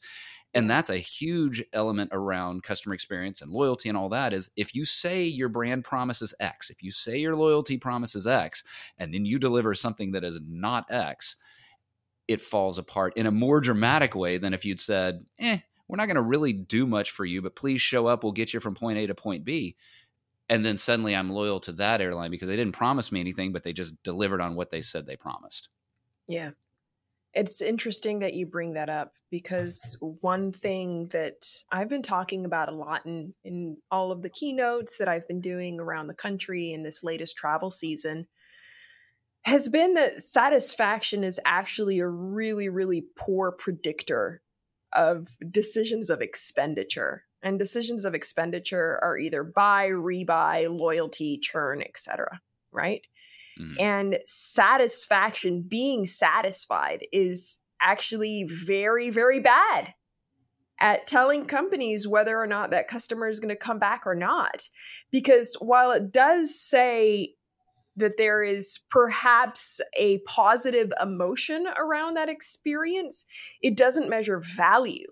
and 0.53 0.69
that's 0.69 0.89
a 0.89 0.97
huge 0.97 1.63
element 1.73 2.09
around 2.11 2.63
customer 2.63 2.93
experience 2.93 3.41
and 3.41 3.51
loyalty 3.51 3.89
and 3.89 3.97
all 3.97 4.09
that 4.09 4.33
is 4.33 4.49
if 4.55 4.73
you 4.73 4.85
say 4.85 5.23
your 5.23 5.49
brand 5.49 5.83
promises 5.83 6.33
x 6.39 6.69
if 6.69 6.81
you 6.83 6.91
say 6.91 7.17
your 7.17 7.35
loyalty 7.35 7.77
promises 7.77 8.25
x 8.25 8.63
and 8.97 9.13
then 9.13 9.25
you 9.25 9.37
deliver 9.39 9.73
something 9.73 10.11
that 10.11 10.23
is 10.23 10.39
not 10.47 10.85
x 10.89 11.35
it 12.27 12.41
falls 12.41 12.77
apart 12.77 13.13
in 13.15 13.25
a 13.25 13.31
more 13.31 13.59
dramatic 13.59 14.15
way 14.15 14.37
than 14.37 14.53
if 14.53 14.65
you'd 14.65 14.79
said 14.79 15.25
eh 15.39 15.59
we're 15.87 15.97
not 15.97 16.05
going 16.05 16.15
to 16.15 16.21
really 16.21 16.53
do 16.53 16.85
much 16.85 17.11
for 17.11 17.25
you 17.25 17.41
but 17.41 17.55
please 17.55 17.81
show 17.81 18.07
up 18.07 18.23
we'll 18.23 18.31
get 18.31 18.53
you 18.53 18.59
from 18.59 18.75
point 18.75 18.97
a 18.97 19.07
to 19.07 19.15
point 19.15 19.45
b. 19.45 19.75
And 20.51 20.65
then 20.65 20.77
suddenly 20.77 21.15
i'm 21.15 21.29
loyal 21.29 21.59
to 21.61 21.71
that 21.73 22.01
airline 22.01 22.31
because 22.31 22.47
they 22.47 22.55
didn't 22.55 22.75
promise 22.75 23.11
me 23.11 23.19
anything 23.19 23.51
but 23.51 23.63
they 23.63 23.73
just 23.73 24.01
delivered 24.03 24.41
on 24.41 24.55
what 24.55 24.71
they 24.71 24.81
said 24.81 25.05
they 25.05 25.15
promised. 25.15 25.69
Yeah 26.27 26.51
it's 27.33 27.61
interesting 27.61 28.19
that 28.19 28.33
you 28.33 28.45
bring 28.45 28.73
that 28.73 28.89
up 28.89 29.13
because 29.29 29.97
one 30.21 30.51
thing 30.51 31.07
that 31.11 31.41
I've 31.71 31.89
been 31.89 32.01
talking 32.01 32.45
about 32.45 32.69
a 32.69 32.75
lot 32.75 33.05
in, 33.05 33.33
in 33.43 33.77
all 33.91 34.11
of 34.11 34.23
the 34.23 34.29
keynotes 34.29 34.97
that 34.97 35.07
I've 35.07 35.27
been 35.27 35.41
doing 35.41 35.79
around 35.79 36.07
the 36.07 36.15
country 36.15 36.73
in 36.73 36.83
this 36.83 37.03
latest 37.03 37.37
travel 37.37 37.69
season 37.69 38.27
has 39.43 39.69
been 39.69 39.93
that 39.93 40.21
satisfaction 40.21 41.23
is 41.23 41.39
actually 41.45 41.99
a 41.99 42.07
really, 42.07 42.67
really 42.67 43.05
poor 43.15 43.51
predictor 43.51 44.41
of 44.93 45.27
decisions 45.49 46.09
of 46.09 46.21
expenditure. 46.21 47.23
And 47.41 47.57
decisions 47.57 48.03
of 48.05 48.15
expenditure 48.15 48.99
are 49.01 49.17
either 49.17 49.43
buy, 49.43 49.89
rebuy, 49.89 50.69
loyalty, 50.69 51.37
churn, 51.37 51.81
etc. 51.81 52.41
Right? 52.71 53.05
Mm-hmm. 53.59 53.79
And 53.79 54.19
satisfaction, 54.25 55.65
being 55.67 56.05
satisfied, 56.05 57.05
is 57.11 57.61
actually 57.81 58.47
very, 58.49 59.09
very 59.09 59.39
bad 59.39 59.93
at 60.79 61.07
telling 61.07 61.45
companies 61.45 62.07
whether 62.07 62.39
or 62.41 62.47
not 62.47 62.71
that 62.71 62.87
customer 62.87 63.27
is 63.27 63.39
going 63.39 63.53
to 63.53 63.55
come 63.55 63.79
back 63.79 64.03
or 64.05 64.15
not. 64.15 64.63
Because 65.11 65.55
while 65.59 65.91
it 65.91 66.11
does 66.11 66.57
say 66.59 67.35
that 67.97 68.17
there 68.17 68.41
is 68.41 68.79
perhaps 68.89 69.81
a 69.97 70.19
positive 70.19 70.89
emotion 71.01 71.67
around 71.77 72.15
that 72.15 72.29
experience, 72.29 73.25
it 73.61 73.75
doesn't 73.75 74.09
measure 74.09 74.39
value 74.39 75.07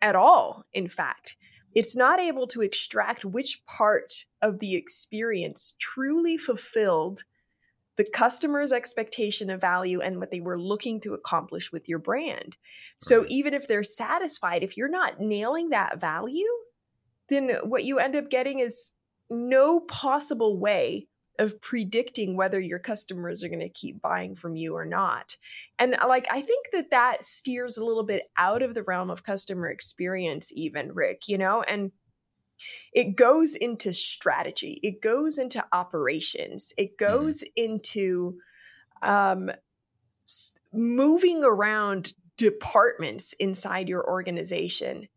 at 0.00 0.16
all, 0.16 0.64
in 0.72 0.88
fact. 0.88 1.36
It's 1.74 1.96
not 1.96 2.18
able 2.18 2.46
to 2.48 2.62
extract 2.62 3.24
which 3.24 3.62
part 3.66 4.24
of 4.40 4.58
the 4.58 4.74
experience 4.74 5.76
truly 5.78 6.36
fulfilled 6.36 7.24
the 8.00 8.10
customer's 8.10 8.72
expectation 8.72 9.50
of 9.50 9.60
value 9.60 10.00
and 10.00 10.16
what 10.16 10.30
they 10.30 10.40
were 10.40 10.58
looking 10.58 11.00
to 11.00 11.12
accomplish 11.12 11.70
with 11.70 11.86
your 11.86 11.98
brand. 11.98 12.56
So 12.98 13.26
even 13.28 13.52
if 13.52 13.68
they're 13.68 13.82
satisfied, 13.82 14.62
if 14.62 14.78
you're 14.78 14.88
not 14.88 15.20
nailing 15.20 15.68
that 15.68 16.00
value, 16.00 16.48
then 17.28 17.50
what 17.62 17.84
you 17.84 17.98
end 17.98 18.16
up 18.16 18.30
getting 18.30 18.58
is 18.58 18.92
no 19.28 19.80
possible 19.80 20.58
way 20.58 21.08
of 21.38 21.60
predicting 21.60 22.38
whether 22.38 22.58
your 22.58 22.78
customers 22.78 23.44
are 23.44 23.50
going 23.50 23.60
to 23.60 23.68
keep 23.68 24.00
buying 24.00 24.34
from 24.34 24.56
you 24.56 24.74
or 24.74 24.86
not. 24.86 25.36
And 25.78 25.94
like 26.08 26.26
I 26.30 26.40
think 26.40 26.68
that 26.72 26.92
that 26.92 27.22
steers 27.22 27.76
a 27.76 27.84
little 27.84 28.04
bit 28.04 28.30
out 28.38 28.62
of 28.62 28.72
the 28.72 28.82
realm 28.82 29.10
of 29.10 29.24
customer 29.24 29.68
experience 29.68 30.50
even, 30.56 30.94
Rick, 30.94 31.28
you 31.28 31.36
know? 31.36 31.60
And 31.60 31.92
it 32.92 33.16
goes 33.16 33.54
into 33.54 33.92
strategy 33.92 34.80
it 34.82 35.00
goes 35.00 35.38
into 35.38 35.64
operations 35.72 36.72
it 36.76 36.96
mm-hmm. 36.96 37.04
goes 37.04 37.42
mm. 37.42 37.46
into 37.56 38.38
um, 39.02 39.50
moving 40.72 41.42
around 41.42 42.12
departments 42.36 43.32
inside 43.34 43.88
your 43.88 44.08
organization 44.08 45.08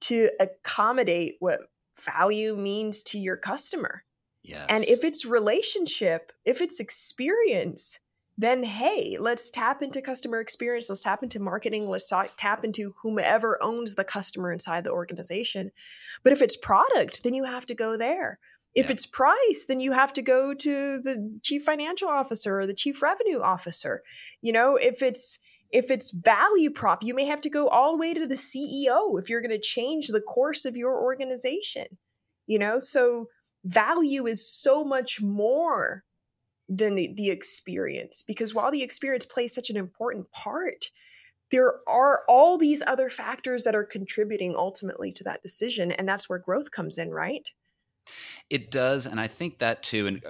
to 0.00 0.30
accommodate 0.40 1.36
what 1.40 1.60
value 2.00 2.56
means 2.56 3.02
to 3.02 3.18
your 3.18 3.36
customer 3.36 4.04
yes. 4.42 4.64
and 4.68 4.84
if 4.84 5.04
it's 5.04 5.24
relationship 5.24 6.32
if 6.44 6.60
it's 6.60 6.80
experience 6.80 8.00
then 8.42 8.62
hey, 8.62 9.16
let's 9.18 9.50
tap 9.50 9.82
into 9.82 10.00
customer 10.00 10.40
experience, 10.40 10.88
let's 10.88 11.02
tap 11.02 11.22
into 11.22 11.40
marketing, 11.40 11.88
let's 11.88 12.08
talk, 12.08 12.30
tap 12.36 12.64
into 12.64 12.94
whomever 13.02 13.62
owns 13.62 13.94
the 13.94 14.04
customer 14.04 14.52
inside 14.52 14.84
the 14.84 14.92
organization. 14.92 15.70
But 16.22 16.32
if 16.32 16.42
it's 16.42 16.56
product, 16.56 17.22
then 17.22 17.34
you 17.34 17.44
have 17.44 17.66
to 17.66 17.74
go 17.74 17.96
there. 17.96 18.38
If 18.74 18.86
yeah. 18.86 18.92
it's 18.92 19.06
price, 19.06 19.66
then 19.68 19.80
you 19.80 19.92
have 19.92 20.12
to 20.14 20.22
go 20.22 20.54
to 20.54 20.98
the 20.98 21.38
chief 21.42 21.64
financial 21.64 22.08
officer 22.08 22.60
or 22.60 22.66
the 22.66 22.74
chief 22.74 23.02
revenue 23.02 23.40
officer. 23.40 24.02
You 24.40 24.52
know, 24.52 24.76
if 24.76 25.02
it's 25.02 25.38
if 25.70 25.90
it's 25.90 26.10
value 26.10 26.70
prop, 26.70 27.02
you 27.02 27.14
may 27.14 27.24
have 27.24 27.40
to 27.42 27.50
go 27.50 27.68
all 27.68 27.92
the 27.92 27.98
way 27.98 28.12
to 28.12 28.26
the 28.26 28.34
CEO 28.34 29.18
if 29.18 29.30
you're 29.30 29.40
going 29.40 29.50
to 29.50 29.58
change 29.58 30.08
the 30.08 30.20
course 30.20 30.64
of 30.64 30.76
your 30.76 31.02
organization. 31.02 31.86
You 32.46 32.58
know, 32.58 32.78
so 32.78 33.28
value 33.64 34.26
is 34.26 34.46
so 34.46 34.84
much 34.84 35.22
more 35.22 36.04
than 36.68 36.94
the, 36.94 37.12
the 37.14 37.30
experience 37.30 38.22
because 38.26 38.54
while 38.54 38.70
the 38.70 38.82
experience 38.82 39.26
plays 39.26 39.54
such 39.54 39.70
an 39.70 39.76
important 39.76 40.30
part, 40.32 40.86
there 41.50 41.80
are 41.86 42.22
all 42.28 42.56
these 42.56 42.82
other 42.86 43.10
factors 43.10 43.64
that 43.64 43.74
are 43.74 43.84
contributing 43.84 44.54
ultimately 44.56 45.12
to 45.12 45.24
that 45.24 45.42
decision. 45.42 45.92
And 45.92 46.08
that's 46.08 46.28
where 46.28 46.38
growth 46.38 46.70
comes 46.70 46.96
in, 46.98 47.10
right? 47.10 47.46
It 48.48 48.70
does. 48.70 49.06
And 49.06 49.20
I 49.20 49.28
think 49.28 49.58
that 49.58 49.82
too, 49.82 50.06
and 50.06 50.22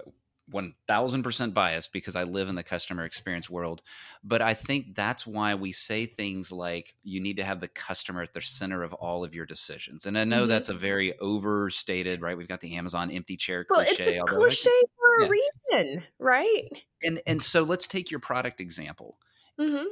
1000% 0.53 1.55
biased 1.55 1.93
because 1.93 2.17
I 2.17 2.25
live 2.25 2.49
in 2.49 2.55
the 2.55 2.63
customer 2.63 3.05
experience 3.05 3.49
world. 3.49 3.83
But 4.23 4.43
I 4.43 4.55
think 4.55 4.95
that's 4.95 5.27
why 5.27 5.55
we 5.55 5.73
say 5.73 6.07
things 6.07 6.53
like 6.53 6.95
you 7.03 7.21
need 7.21 7.37
to 7.39 7.45
have 7.45 7.61
the 7.61 7.69
customer 7.69 8.23
at 8.23 8.33
the 8.33 8.41
center 8.41 8.83
of 8.83 8.93
all 8.93 9.25
of 9.25 9.35
your 9.35 9.47
decisions. 9.47 10.07
And 10.07 10.19
I 10.19 10.25
know 10.25 10.41
mm-hmm. 10.41 10.49
that's 10.49 10.69
a 10.69 10.75
very 10.75 11.19
overstated, 11.21 12.21
right? 12.21 12.37
We've 12.37 12.49
got 12.49 12.61
the 12.61 12.77
Amazon 12.77 13.11
empty 13.11 13.37
chair 13.37 13.65
cliche. 13.65 14.19
Well, 14.19 14.25
it's 14.25 14.33
a 14.33 14.35
cliche 14.35 14.83
for 15.17 15.25
a 15.25 15.27
yeah. 15.27 15.33
reason, 15.73 16.05
right? 16.19 16.69
And 17.03 17.21
and 17.27 17.43
so 17.43 17.63
let's 17.63 17.87
take 17.87 18.11
your 18.11 18.21
product 18.21 18.61
example. 18.61 19.19
Mm-hmm. 19.59 19.87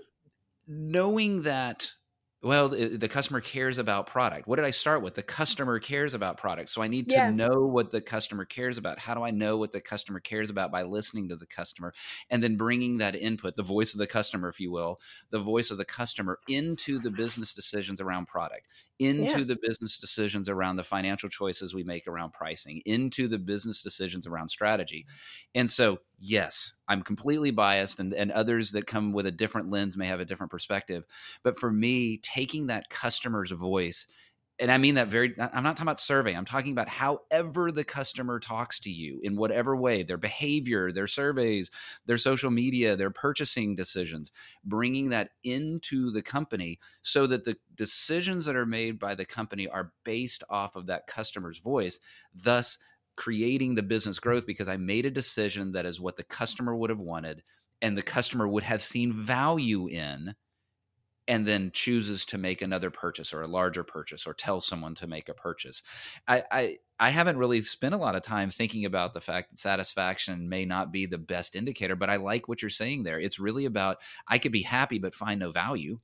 Knowing 0.66 1.42
that 1.42 1.92
well 2.42 2.68
the, 2.68 2.96
the, 2.96 3.08
customer 3.08 3.40
cares 3.40 3.76
about 3.76 4.06
product 4.06 4.46
what 4.48 4.56
did 4.56 4.64
i 4.64 4.70
start 4.70 5.02
with 5.02 5.14
the 5.14 5.22
customer 5.22 5.78
cares 5.78 6.14
about 6.14 6.38
product 6.38 6.70
so 6.70 6.80
i 6.80 6.88
need 6.88 7.08
to 7.08 7.14
yeah. 7.14 7.30
know 7.30 7.66
what 7.66 7.90
the 7.90 8.00
customer 8.00 8.44
cares 8.44 8.78
about 8.78 8.98
how 8.98 9.14
do 9.14 9.22
i 9.22 9.30
know 9.30 9.58
what 9.58 9.72
the 9.72 9.80
customer 9.80 10.20
cares 10.20 10.48
about 10.48 10.72
by 10.72 10.82
listening 10.82 11.28
to 11.28 11.36
the 11.36 11.46
customer 11.46 11.92
and 12.30 12.42
then 12.42 12.56
bringing 12.56 12.98
that 12.98 13.14
input 13.14 13.56
the 13.56 13.62
voice 13.62 13.92
of 13.92 13.98
the 13.98 14.06
customer 14.06 14.48
if 14.48 14.58
you 14.58 14.70
will 14.70 14.98
the 15.30 15.38
voice 15.38 15.70
of 15.70 15.76
the 15.76 15.84
customer 15.84 16.38
into 16.48 16.98
the 16.98 17.10
business 17.10 17.52
decisions 17.52 18.00
around 18.00 18.26
product 18.26 18.66
into 19.00 19.38
yeah. 19.38 19.44
the 19.44 19.58
business 19.60 19.98
decisions 19.98 20.48
around 20.48 20.76
the 20.76 20.84
financial 20.84 21.28
choices 21.28 21.74
we 21.74 21.82
make 21.82 22.06
around 22.06 22.32
pricing 22.32 22.80
into 22.84 23.26
the 23.26 23.38
business 23.38 23.82
decisions 23.82 24.26
around 24.26 24.48
strategy 24.48 25.06
and 25.54 25.68
so 25.68 25.98
yes, 26.20 26.74
I'm 26.86 27.02
completely 27.02 27.50
biased, 27.50 27.98
and, 27.98 28.12
and 28.12 28.30
others 28.30 28.72
that 28.72 28.86
come 28.86 29.12
with 29.12 29.26
a 29.26 29.32
different 29.32 29.70
lens 29.70 29.96
may 29.96 30.06
have 30.06 30.20
a 30.20 30.24
different 30.24 30.52
perspective. 30.52 31.04
But 31.42 31.58
for 31.58 31.72
me, 31.72 32.18
taking 32.18 32.66
that 32.66 32.90
customer's 32.90 33.50
voice, 33.50 34.06
and 34.60 34.70
I 34.70 34.76
mean 34.78 34.96
that 34.96 35.08
very, 35.08 35.34
I'm 35.38 35.62
not 35.62 35.76
talking 35.76 35.82
about 35.82 35.98
survey, 35.98 36.34
I'm 36.34 36.44
talking 36.44 36.72
about 36.72 36.88
however 36.88 37.72
the 37.72 37.82
customer 37.84 38.38
talks 38.38 38.78
to 38.80 38.90
you 38.90 39.18
in 39.22 39.36
whatever 39.36 39.74
way, 39.74 40.02
their 40.02 40.18
behavior, 40.18 40.92
their 40.92 41.06
surveys, 41.06 41.70
their 42.04 42.18
social 42.18 42.50
media, 42.50 42.94
their 42.94 43.10
purchasing 43.10 43.74
decisions, 43.74 44.30
bringing 44.62 45.08
that 45.08 45.30
into 45.42 46.10
the 46.10 46.22
company 46.22 46.78
so 47.00 47.26
that 47.26 47.44
the 47.44 47.56
decisions 47.74 48.44
that 48.44 48.56
are 48.56 48.66
made 48.66 48.98
by 48.98 49.14
the 49.14 49.24
company 49.24 49.66
are 49.66 49.92
based 50.04 50.44
off 50.50 50.76
of 50.76 50.86
that 50.86 51.06
customer's 51.06 51.58
voice. 51.58 51.98
Thus, 52.34 52.76
creating 53.16 53.74
the 53.74 53.82
business 53.82 54.18
growth 54.18 54.46
because 54.46 54.68
I 54.68 54.76
made 54.76 55.04
a 55.04 55.10
decision 55.10 55.72
that 55.72 55.84
is 55.86 56.00
what 56.00 56.16
the 56.16 56.24
customer 56.24 56.74
would 56.74 56.90
have 56.90 57.00
wanted 57.00 57.42
and 57.82 57.96
the 57.96 58.02
customer 58.02 58.46
would 58.46 58.62
have 58.62 58.82
seen 58.82 59.12
value 59.12 59.88
in 59.88 60.34
and 61.30 61.46
then 61.46 61.70
chooses 61.72 62.26
to 62.26 62.36
make 62.38 62.60
another 62.60 62.90
purchase 62.90 63.32
or 63.32 63.42
a 63.42 63.46
larger 63.46 63.84
purchase 63.84 64.26
or 64.26 64.34
tell 64.34 64.60
someone 64.60 64.96
to 64.96 65.06
make 65.06 65.28
a 65.28 65.34
purchase. 65.34 65.80
I, 66.26 66.42
I, 66.50 66.78
I 66.98 67.10
haven't 67.10 67.38
really 67.38 67.62
spent 67.62 67.94
a 67.94 67.98
lot 67.98 68.16
of 68.16 68.22
time 68.22 68.50
thinking 68.50 68.84
about 68.84 69.14
the 69.14 69.20
fact 69.20 69.50
that 69.50 69.58
satisfaction 69.60 70.48
may 70.48 70.64
not 70.64 70.90
be 70.90 71.06
the 71.06 71.18
best 71.18 71.54
indicator, 71.54 71.94
but 71.94 72.10
I 72.10 72.16
like 72.16 72.48
what 72.48 72.60
you're 72.60 72.68
saying 72.68 73.04
there. 73.04 73.20
It's 73.20 73.38
really 73.38 73.66
about 73.66 73.98
I 74.26 74.38
could 74.38 74.50
be 74.50 74.62
happy 74.62 74.98
but 74.98 75.14
find 75.14 75.38
no 75.38 75.52
value 75.52 76.00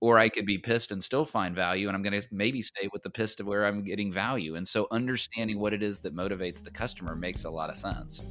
or 0.00 0.18
I 0.18 0.30
could 0.30 0.46
be 0.46 0.56
pissed 0.56 0.90
and 0.90 1.04
still 1.04 1.26
find 1.26 1.54
value. 1.54 1.88
And 1.88 1.94
I'm 1.94 2.02
going 2.02 2.18
to 2.18 2.26
maybe 2.30 2.60
mm-hmm. 2.60 2.80
stay 2.80 2.88
with 2.94 3.02
the 3.02 3.10
pissed 3.10 3.40
of 3.40 3.46
where 3.46 3.66
I'm 3.66 3.84
getting 3.84 4.10
value. 4.10 4.54
And 4.54 4.66
so 4.66 4.88
understanding 4.90 5.58
what 5.58 5.74
it 5.74 5.82
is 5.82 6.00
that 6.00 6.16
motivates 6.16 6.64
the 6.64 6.70
customer 6.70 7.14
makes 7.14 7.44
a 7.44 7.50
lot 7.50 7.68
of 7.68 7.76
sense. 7.76 8.24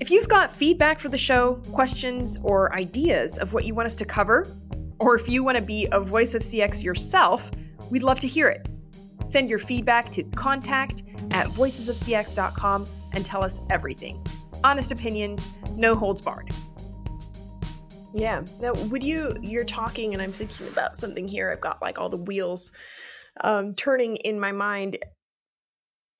If 0.00 0.10
you've 0.10 0.28
got 0.28 0.52
feedback 0.52 0.98
for 0.98 1.08
the 1.08 1.18
show, 1.18 1.62
questions, 1.70 2.40
or 2.42 2.74
ideas 2.74 3.38
of 3.38 3.52
what 3.52 3.64
you 3.64 3.76
want 3.76 3.86
us 3.86 3.94
to 3.96 4.04
cover, 4.04 4.44
or 4.98 5.16
if 5.16 5.28
you 5.28 5.44
want 5.44 5.58
to 5.58 5.62
be 5.62 5.88
a 5.92 6.00
voice 6.00 6.34
of 6.34 6.42
CX 6.42 6.82
yourself, 6.82 7.50
we'd 7.90 8.02
love 8.02 8.20
to 8.20 8.28
hear 8.28 8.48
it. 8.48 8.68
Send 9.26 9.48
your 9.48 9.58
feedback 9.58 10.10
to 10.12 10.22
contact 10.22 11.02
at 11.30 11.46
voicesofcx.com 11.48 12.86
and 13.12 13.24
tell 13.24 13.42
us 13.42 13.60
everything. 13.70 14.24
Honest 14.62 14.92
opinions, 14.92 15.48
no 15.76 15.94
holds 15.94 16.20
barred. 16.20 16.50
Yeah. 18.14 18.44
Now, 18.60 18.74
would 18.74 19.02
you, 19.02 19.36
you're 19.42 19.64
talking 19.64 20.12
and 20.12 20.22
I'm 20.22 20.32
thinking 20.32 20.68
about 20.68 20.96
something 20.96 21.26
here. 21.26 21.50
I've 21.50 21.60
got 21.60 21.82
like 21.82 21.98
all 21.98 22.08
the 22.08 22.16
wheels 22.16 22.72
um, 23.40 23.74
turning 23.74 24.16
in 24.16 24.38
my 24.38 24.52
mind. 24.52 24.98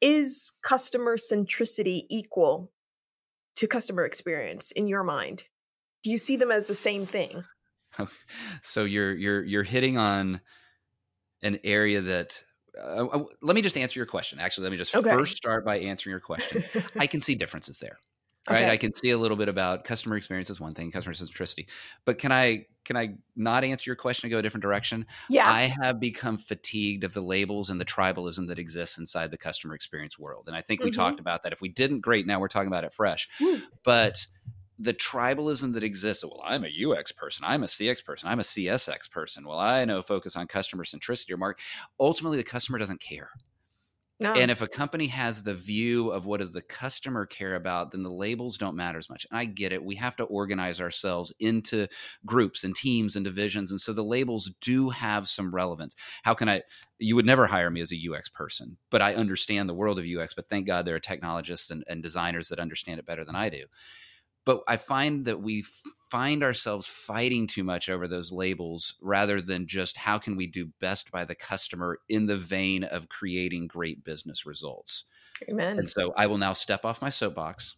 Is 0.00 0.58
customer 0.62 1.16
centricity 1.16 2.02
equal 2.10 2.72
to 3.56 3.66
customer 3.66 4.04
experience 4.04 4.72
in 4.72 4.88
your 4.88 5.04
mind? 5.04 5.44
Do 6.02 6.10
you 6.10 6.18
see 6.18 6.36
them 6.36 6.50
as 6.50 6.66
the 6.66 6.74
same 6.74 7.06
thing? 7.06 7.44
So 8.62 8.84
you're 8.84 9.14
you're 9.14 9.44
you're 9.44 9.62
hitting 9.62 9.98
on 9.98 10.40
an 11.42 11.58
area 11.64 12.00
that 12.00 12.42
uh, 12.78 13.06
uh, 13.06 13.24
let 13.42 13.54
me 13.54 13.62
just 13.62 13.76
answer 13.76 13.98
your 13.98 14.06
question. 14.06 14.40
Actually, 14.40 14.64
let 14.64 14.72
me 14.72 14.78
just 14.78 14.94
okay. 14.94 15.10
first 15.10 15.36
start 15.36 15.64
by 15.64 15.78
answering 15.78 16.12
your 16.12 16.20
question. 16.20 16.64
I 16.98 17.06
can 17.06 17.20
see 17.20 17.34
differences 17.34 17.78
there 17.78 17.98
right? 18.48 18.64
Okay. 18.64 18.70
I 18.70 18.76
can 18.76 18.94
see 18.94 19.10
a 19.10 19.18
little 19.18 19.36
bit 19.36 19.48
about 19.48 19.84
customer 19.84 20.16
experience 20.16 20.50
is 20.50 20.60
one 20.60 20.74
thing, 20.74 20.90
customer 20.90 21.14
centricity. 21.14 21.66
But 22.04 22.18
can 22.18 22.32
I 22.32 22.66
can 22.84 22.96
I 22.96 23.14
not 23.34 23.64
answer 23.64 23.88
your 23.88 23.96
question 23.96 24.26
and 24.26 24.30
go 24.30 24.38
a 24.38 24.42
different 24.42 24.62
direction? 24.62 25.06
Yeah. 25.30 25.50
I 25.50 25.72
have 25.82 25.98
become 25.98 26.36
fatigued 26.36 27.04
of 27.04 27.14
the 27.14 27.22
labels 27.22 27.70
and 27.70 27.80
the 27.80 27.84
tribalism 27.84 28.48
that 28.48 28.58
exists 28.58 28.98
inside 28.98 29.30
the 29.30 29.38
customer 29.38 29.74
experience 29.74 30.18
world. 30.18 30.44
And 30.46 30.56
I 30.56 30.60
think 30.60 30.82
we 30.82 30.90
mm-hmm. 30.90 31.00
talked 31.00 31.20
about 31.20 31.44
that. 31.44 31.52
If 31.52 31.62
we 31.62 31.70
didn't, 31.70 32.00
great. 32.00 32.26
Now 32.26 32.40
we're 32.40 32.48
talking 32.48 32.68
about 32.68 32.84
it 32.84 32.92
fresh. 32.92 33.28
But 33.84 34.26
the 34.78 34.94
tribalism 34.94 35.72
that 35.74 35.84
exists, 35.84 36.24
well, 36.24 36.42
I'm 36.44 36.64
a 36.64 36.92
UX 36.92 37.12
person, 37.12 37.44
I'm 37.46 37.62
a 37.62 37.66
CX 37.66 38.04
person, 38.04 38.28
I'm 38.28 38.40
a 38.40 38.44
CSX 38.44 39.10
person. 39.10 39.46
Well, 39.46 39.58
I 39.58 39.84
know 39.84 40.02
focus 40.02 40.36
on 40.36 40.46
customer 40.46 40.84
centricity 40.84 41.32
or 41.32 41.36
mark. 41.36 41.60
Ultimately, 42.00 42.38
the 42.38 42.44
customer 42.44 42.78
doesn't 42.78 43.00
care. 43.00 43.30
No. 44.20 44.32
And 44.32 44.48
if 44.50 44.62
a 44.62 44.68
company 44.68 45.08
has 45.08 45.42
the 45.42 45.54
view 45.54 46.10
of 46.10 46.24
what 46.24 46.38
does 46.38 46.52
the 46.52 46.62
customer 46.62 47.26
care 47.26 47.56
about, 47.56 47.90
then 47.90 48.04
the 48.04 48.10
labels 48.10 48.56
don't 48.56 48.76
matter 48.76 48.96
as 48.96 49.10
much. 49.10 49.26
And 49.28 49.38
I 49.38 49.44
get 49.44 49.72
it. 49.72 49.84
We 49.84 49.96
have 49.96 50.14
to 50.16 50.24
organize 50.24 50.80
ourselves 50.80 51.32
into 51.40 51.88
groups 52.24 52.62
and 52.62 52.76
teams 52.76 53.16
and 53.16 53.24
divisions. 53.24 53.72
And 53.72 53.80
so 53.80 53.92
the 53.92 54.04
labels 54.04 54.52
do 54.60 54.90
have 54.90 55.26
some 55.26 55.52
relevance. 55.52 55.96
How 56.22 56.32
can 56.34 56.48
I 56.48 56.62
you 57.00 57.16
would 57.16 57.26
never 57.26 57.48
hire 57.48 57.70
me 57.70 57.80
as 57.80 57.92
a 57.92 57.98
UX 58.08 58.28
person, 58.28 58.76
but 58.88 59.02
I 59.02 59.14
understand 59.14 59.68
the 59.68 59.74
world 59.74 59.98
of 59.98 60.06
UX, 60.06 60.32
but 60.32 60.48
thank 60.48 60.66
God 60.66 60.84
there 60.84 60.94
are 60.94 61.00
technologists 61.00 61.70
and, 61.70 61.82
and 61.88 62.00
designers 62.00 62.48
that 62.48 62.60
understand 62.60 63.00
it 63.00 63.06
better 63.06 63.24
than 63.24 63.34
I 63.34 63.48
do 63.48 63.64
but 64.44 64.62
I 64.68 64.76
find 64.76 65.24
that 65.24 65.40
we 65.40 65.64
find 66.10 66.44
ourselves 66.44 66.86
fighting 66.86 67.46
too 67.46 67.64
much 67.64 67.88
over 67.88 68.06
those 68.06 68.30
labels 68.30 68.94
rather 69.00 69.40
than 69.40 69.66
just 69.66 69.96
how 69.96 70.18
can 70.18 70.36
we 70.36 70.46
do 70.46 70.70
best 70.80 71.10
by 71.10 71.24
the 71.24 71.34
customer 71.34 71.98
in 72.08 72.26
the 72.26 72.36
vein 72.36 72.84
of 72.84 73.08
creating 73.08 73.66
great 73.66 74.04
business 74.04 74.46
results. 74.46 75.04
Amen. 75.48 75.78
And 75.78 75.88
so 75.88 76.12
I 76.16 76.26
will 76.26 76.38
now 76.38 76.52
step 76.52 76.84
off 76.84 77.02
my 77.02 77.08
soapbox 77.08 77.74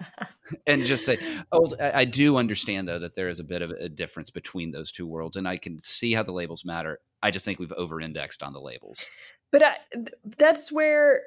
and 0.66 0.84
just 0.84 1.04
say, 1.04 1.18
oh, 1.52 1.70
I 1.80 2.04
do 2.04 2.36
understand 2.36 2.88
though 2.88 2.98
that 2.98 3.14
there 3.14 3.28
is 3.28 3.38
a 3.38 3.44
bit 3.44 3.62
of 3.62 3.70
a 3.70 3.88
difference 3.88 4.30
between 4.30 4.72
those 4.72 4.90
two 4.90 5.06
worlds, 5.06 5.36
and 5.36 5.46
I 5.46 5.56
can 5.56 5.80
see 5.80 6.12
how 6.12 6.24
the 6.24 6.32
labels 6.32 6.64
matter. 6.64 6.98
I 7.22 7.30
just 7.30 7.44
think 7.44 7.60
we've 7.60 7.72
over-indexed 7.72 8.42
on 8.42 8.52
the 8.52 8.60
labels. 8.60 9.06
But 9.52 9.62
I, 9.62 9.76
that's 10.24 10.72
where 10.72 11.22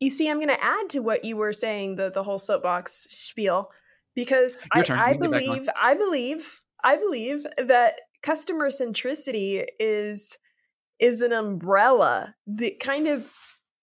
you 0.00 0.10
see. 0.10 0.28
I'm 0.28 0.38
going 0.38 0.48
to 0.48 0.62
add 0.62 0.90
to 0.90 1.00
what 1.00 1.24
you 1.24 1.36
were 1.36 1.52
saying 1.52 1.96
the 1.96 2.10
the 2.10 2.22
whole 2.22 2.38
soapbox 2.38 3.06
spiel 3.10 3.70
because 4.14 4.66
I, 4.72 4.84
I 4.90 5.12
believe 5.14 5.68
I 5.80 5.94
believe 5.94 6.60
I 6.82 6.96
believe 6.96 7.46
that 7.58 7.94
customer 8.22 8.68
centricity 8.68 9.64
is 9.78 10.38
is 10.98 11.22
an 11.22 11.32
umbrella 11.32 12.34
that 12.46 12.78
kind 12.80 13.08
of 13.08 13.30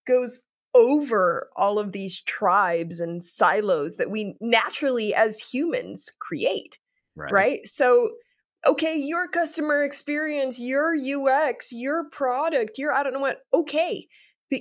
goes 0.08 0.42
over 0.74 1.50
all 1.56 1.80
of 1.80 1.92
these 1.92 2.22
tribes 2.22 3.00
and 3.00 3.24
silos 3.24 3.98
that 3.98 4.12
we 4.12 4.36
naturally 4.40 5.14
as 5.16 5.40
humans 5.40 6.12
create 6.20 6.78
right, 7.16 7.32
right? 7.32 7.66
so 7.66 8.12
okay 8.68 8.96
your 8.96 9.28
customer 9.28 9.84
experience 9.84 10.60
your 10.60 10.94
ux 10.96 11.72
your 11.72 12.08
product 12.12 12.78
your 12.78 12.94
i 12.94 13.02
don't 13.02 13.14
know 13.14 13.20
what 13.20 13.40
okay 13.54 14.08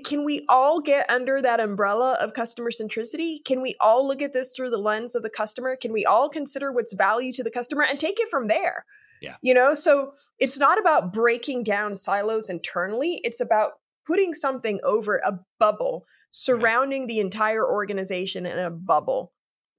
can 0.05 0.25
we 0.25 0.45
all 0.49 0.81
get 0.81 1.09
under 1.09 1.41
that 1.41 1.61
umbrella 1.61 2.17
of 2.21 2.35
customer 2.35 2.71
centricity? 2.71 3.43
Can 3.45 3.63
we 3.63 3.75
all 3.81 4.07
look 4.07 4.21
at 4.21 4.33
this 4.33 4.53
through 4.55 4.71
the 4.71 4.79
lens 4.79 5.15
of 5.15 5.23
the 5.23 5.31
customer? 5.31 5.77
Can 5.77 5.93
we 5.93 6.05
all 6.05 6.29
consider 6.29 6.71
what's 6.73 6.93
value 6.93 7.33
to 7.33 7.43
the 7.43 7.51
customer 7.51 7.85
and 7.85 7.99
take 7.99 8.21
it 8.21 8.29
from 8.29 8.49
there? 8.49 8.85
Yeah. 9.23 9.37
You 9.43 9.55
know, 9.55 9.75
so 9.75 10.13
it's 10.39 10.61
not 10.61 10.79
about 10.79 11.13
breaking 11.13 11.65
down 11.65 11.95
silos 11.95 12.51
internally, 12.51 13.21
it's 13.25 13.41
about 13.41 13.73
putting 14.07 14.33
something 14.33 14.81
over 14.85 15.21
a 15.25 15.39
bubble 15.59 16.05
surrounding 16.31 17.07
the 17.07 17.21
entire 17.21 17.67
organization 17.67 18.47
in 18.47 18.59
a 18.59 18.71
bubble 18.71 19.33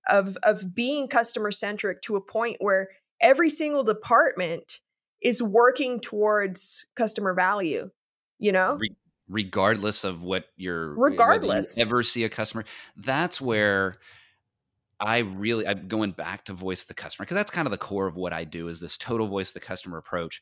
of 0.08 0.38
of 0.44 0.74
being 0.74 1.08
customer 1.08 1.52
centric 1.52 2.02
to 2.02 2.16
a 2.16 2.22
point 2.22 2.58
where 2.60 2.90
every 3.22 3.50
single 3.50 3.84
department 3.84 4.80
is 5.22 5.44
working 5.44 6.00
towards 6.00 6.88
customer 6.96 7.34
value 7.34 7.90
you 8.40 8.52
know 8.52 8.78
Re- 8.80 8.96
regardless 9.30 10.04
of 10.04 10.24
what 10.24 10.46
you're 10.58 10.92
eh, 10.92 10.96
regardless 10.98 11.78
you 11.78 11.84
ever 11.84 12.04
see 12.04 12.24
a 12.24 12.30
customer 12.30 12.66
that's 12.98 13.38
mm-hmm. 13.38 13.46
where 13.46 13.96
i 15.00 15.20
really 15.20 15.68
i'm 15.68 15.88
going 15.88 16.12
back 16.12 16.46
to 16.46 16.54
voice 16.54 16.86
the 16.86 16.94
customer 16.94 17.26
because 17.26 17.36
that's 17.36 17.52
kind 17.52 17.68
of 17.68 17.72
the 17.72 17.78
core 17.78 18.08
of 18.08 18.16
what 18.16 18.34
i 18.34 18.44
do 18.44 18.68
is 18.68 18.80
this 18.80 18.98
total 18.98 19.28
voice 19.28 19.50
of 19.50 19.54
the 19.54 19.60
customer 19.60 19.98
approach 19.98 20.42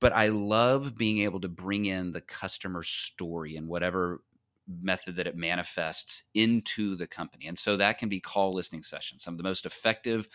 but 0.00 0.12
i 0.12 0.28
love 0.28 0.96
being 0.96 1.20
able 1.20 1.40
to 1.40 1.48
bring 1.48 1.86
in 1.86 2.12
the 2.12 2.20
customer 2.20 2.82
story 2.82 3.56
and 3.56 3.68
whatever 3.68 4.20
method 4.82 5.16
that 5.16 5.26
it 5.26 5.36
manifests 5.36 6.24
into 6.34 6.96
the 6.96 7.06
company. 7.06 7.46
And 7.46 7.58
so 7.58 7.76
that 7.76 7.98
can 7.98 8.08
be 8.08 8.20
call 8.20 8.52
listening 8.52 8.82
sessions. 8.82 9.22
Some 9.22 9.34
of 9.34 9.38
the 9.38 9.44
most 9.44 9.66
effective 9.66 10.28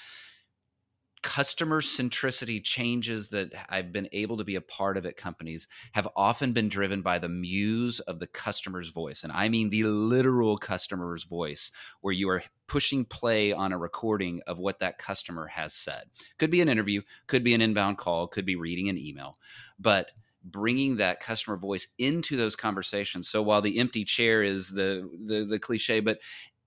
customer 1.26 1.82
centricity 1.82 2.64
changes 2.64 3.30
that 3.30 3.52
I've 3.68 3.92
been 3.92 4.08
able 4.12 4.38
to 4.38 4.44
be 4.44 4.54
a 4.54 4.62
part 4.62 4.96
of 4.96 5.08
at 5.08 5.18
companies 5.18 5.68
have 5.94 6.08
often 6.16 6.54
been 6.54 6.70
driven 6.70 7.02
by 7.02 7.18
the 7.18 7.28
muse 7.28 8.00
of 8.02 8.20
the 8.20 8.28
customer's 8.28 8.90
voice. 8.92 9.24
And 9.24 9.34
I 9.34 9.50
mean 9.50 9.72
the 9.72 9.86
literal 9.86 10.56
customer's 10.56 11.24
voice, 11.24 11.72
where 12.02 12.14
you 12.14 12.30
are 12.30 12.44
pushing 12.68 13.06
play 13.06 13.52
on 13.52 13.72
a 13.72 13.78
recording 13.78 14.42
of 14.46 14.60
what 14.60 14.78
that 14.82 15.00
customer 15.00 15.48
has 15.48 15.74
said. 15.74 16.04
Could 16.38 16.52
be 16.52 16.62
an 16.62 16.70
interview, 16.70 17.02
could 17.26 17.44
be 17.44 17.56
an 17.56 17.62
inbound 17.62 17.98
call, 17.98 18.28
could 18.28 18.46
be 18.46 18.56
reading 18.56 18.88
an 18.90 19.00
email. 19.00 19.40
But 19.80 20.12
bringing 20.44 20.98
that 20.98 21.22
customer 21.22 21.58
voice 21.58 21.88
into 21.98 22.38
those 22.38 22.56
conversations. 22.56 23.28
So 23.28 23.42
while 23.42 23.64
the 23.64 23.80
empty 23.80 24.06
chair 24.06 24.44
is 24.44 24.70
the 24.70 25.10
the, 25.26 25.44
the 25.44 25.58
cliche, 25.58 26.02
but 26.02 26.20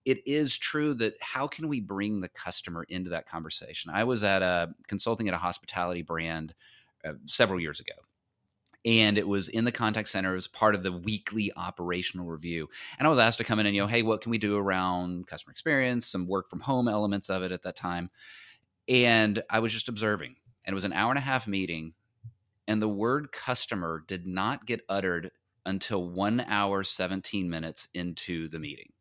it 0.09 0.27
is 0.27 0.57
true 0.57 0.95
that 0.95 1.15
how 1.21 1.47
can 1.47 1.69
we 1.69 1.81
bring 1.81 2.21
the 2.21 2.29
customer 2.31 2.85
into 2.89 3.11
that 3.11 3.27
conversation? 3.27 3.91
I 3.93 4.05
was 4.05 4.23
at 4.25 4.41
a 4.41 4.71
consulting 4.87 5.29
at 5.29 5.35
a 5.35 5.39
hospitality 5.39 6.01
brand 6.01 6.55
uh, 7.05 7.13
several 7.27 7.61
years 7.61 7.79
ago. 7.79 7.93
And 8.85 9.19
it 9.19 9.29
was 9.29 9.49
in 9.51 9.65
the 9.67 9.73
contact 9.73 10.09
center. 10.09 10.31
It 10.31 10.37
was 10.37 10.49
part 10.49 10.75
of 10.75 10.83
the 10.83 10.93
weekly 10.93 11.53
operational 11.55 12.27
review. 12.27 12.69
And 12.99 13.07
I 13.07 13.11
was 13.11 13.19
asked 13.19 13.37
to 13.39 13.45
come 13.45 13.59
in 13.59 13.67
and, 13.67 13.75
you 13.75 13.83
know, 13.83 13.89
hey, 13.89 14.03
what 14.03 14.23
can 14.23 14.31
we 14.31 14.39
do 14.39 14.57
around 14.57 15.27
customer 15.27 15.51
experience, 15.51 16.07
some 16.07 16.27
work 16.27 16.49
from 16.49 16.61
home 16.61 16.89
elements 16.89 17.29
of 17.29 17.43
it 17.43 17.53
at 17.53 17.63
that 17.63 17.77
time. 17.77 18.09
And 18.89 19.43
I 19.51 19.59
was 19.59 19.75
just 19.75 19.91
observing. 19.91 20.37
And 20.65 20.73
it 20.73 20.75
was 20.75 20.85
an 20.85 20.95
hour 20.95 21.11
and 21.11 21.19
a 21.19 21.23
half 21.23 21.47
meeting 21.47 21.93
and 22.67 22.81
the 22.81 22.89
word 22.89 23.33
customer 23.33 24.05
did 24.07 24.27
not 24.27 24.67
get 24.67 24.83
uttered 24.89 25.33
until 25.65 26.07
one 26.07 26.41
hour, 26.41 26.83
17 26.83 27.49
minutes 27.49 27.89
into 27.95 28.49
the 28.49 28.59
meeting. 28.59 28.93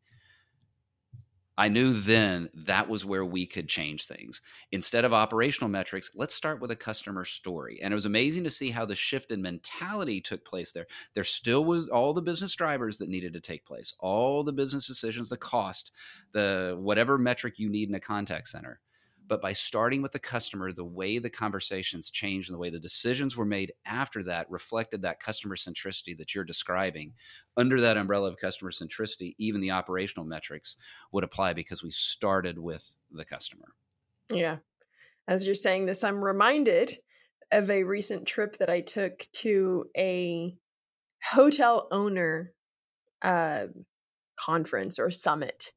I 1.58 1.66
knew 1.68 1.92
then 1.92 2.50
that 2.54 2.88
was 2.88 3.04
where 3.04 3.24
we 3.24 3.44
could 3.44 3.68
change 3.68 4.06
things. 4.06 4.40
Instead 4.70 5.04
of 5.04 5.12
operational 5.12 5.68
metrics, 5.68 6.12
let's 6.14 6.36
start 6.36 6.60
with 6.60 6.70
a 6.70 6.76
customer 6.76 7.24
story. 7.24 7.80
And 7.82 7.92
it 7.92 7.96
was 7.96 8.06
amazing 8.06 8.44
to 8.44 8.50
see 8.50 8.70
how 8.70 8.84
the 8.84 8.94
shift 8.94 9.32
in 9.32 9.42
mentality 9.42 10.20
took 10.20 10.44
place 10.44 10.70
there. 10.70 10.86
There 11.14 11.24
still 11.24 11.64
was 11.64 11.88
all 11.88 12.14
the 12.14 12.22
business 12.22 12.54
drivers 12.54 12.98
that 12.98 13.08
needed 13.08 13.32
to 13.32 13.40
take 13.40 13.66
place, 13.66 13.92
all 13.98 14.44
the 14.44 14.52
business 14.52 14.86
decisions, 14.86 15.30
the 15.30 15.36
cost, 15.36 15.90
the 16.30 16.76
whatever 16.78 17.18
metric 17.18 17.54
you 17.58 17.68
need 17.68 17.88
in 17.88 17.94
a 17.96 18.00
contact 18.00 18.46
center. 18.46 18.78
But 19.28 19.42
by 19.42 19.52
starting 19.52 20.00
with 20.00 20.12
the 20.12 20.18
customer, 20.18 20.72
the 20.72 20.84
way 20.84 21.18
the 21.18 21.28
conversations 21.28 22.10
changed 22.10 22.48
and 22.48 22.54
the 22.54 22.58
way 22.58 22.70
the 22.70 22.80
decisions 22.80 23.36
were 23.36 23.44
made 23.44 23.72
after 23.84 24.22
that 24.24 24.50
reflected 24.50 25.02
that 25.02 25.20
customer 25.20 25.54
centricity 25.54 26.16
that 26.16 26.34
you're 26.34 26.44
describing. 26.44 27.12
Under 27.56 27.80
that 27.82 27.98
umbrella 27.98 28.28
of 28.28 28.38
customer 28.38 28.70
centricity, 28.70 29.34
even 29.38 29.60
the 29.60 29.70
operational 29.70 30.24
metrics 30.24 30.76
would 31.12 31.24
apply 31.24 31.52
because 31.52 31.82
we 31.82 31.90
started 31.90 32.58
with 32.58 32.94
the 33.12 33.24
customer. 33.24 33.74
Yeah. 34.32 34.56
As 35.28 35.44
you're 35.44 35.54
saying 35.54 35.84
this, 35.84 36.02
I'm 36.02 36.24
reminded 36.24 36.96
of 37.52 37.70
a 37.70 37.84
recent 37.84 38.26
trip 38.26 38.56
that 38.56 38.70
I 38.70 38.80
took 38.80 39.20
to 39.34 39.84
a 39.96 40.56
hotel 41.22 41.86
owner 41.90 42.54
uh, 43.20 43.66
conference 44.38 44.98
or 44.98 45.10
summit. 45.10 45.72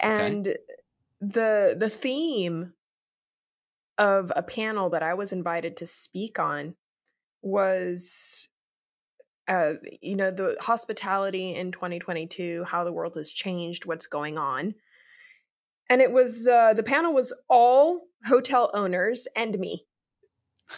And 0.00 0.48
okay 0.48 0.56
the 1.32 1.76
the 1.78 1.88
theme 1.88 2.72
of 3.98 4.32
a 4.34 4.42
panel 4.42 4.90
that 4.90 5.02
I 5.02 5.14
was 5.14 5.32
invited 5.32 5.76
to 5.78 5.86
speak 5.86 6.38
on 6.38 6.74
was 7.42 8.48
uh, 9.46 9.74
you 10.00 10.16
know 10.16 10.30
the 10.30 10.56
hospitality 10.60 11.54
in 11.54 11.70
2022 11.72 12.64
how 12.64 12.84
the 12.84 12.92
world 12.92 13.14
has 13.16 13.32
changed 13.32 13.84
what's 13.84 14.06
going 14.06 14.38
on 14.38 14.74
and 15.90 16.00
it 16.00 16.10
was 16.10 16.48
uh, 16.48 16.72
the 16.72 16.82
panel 16.82 17.12
was 17.12 17.38
all 17.48 18.06
hotel 18.24 18.70
owners 18.72 19.28
and 19.36 19.58
me 19.58 19.84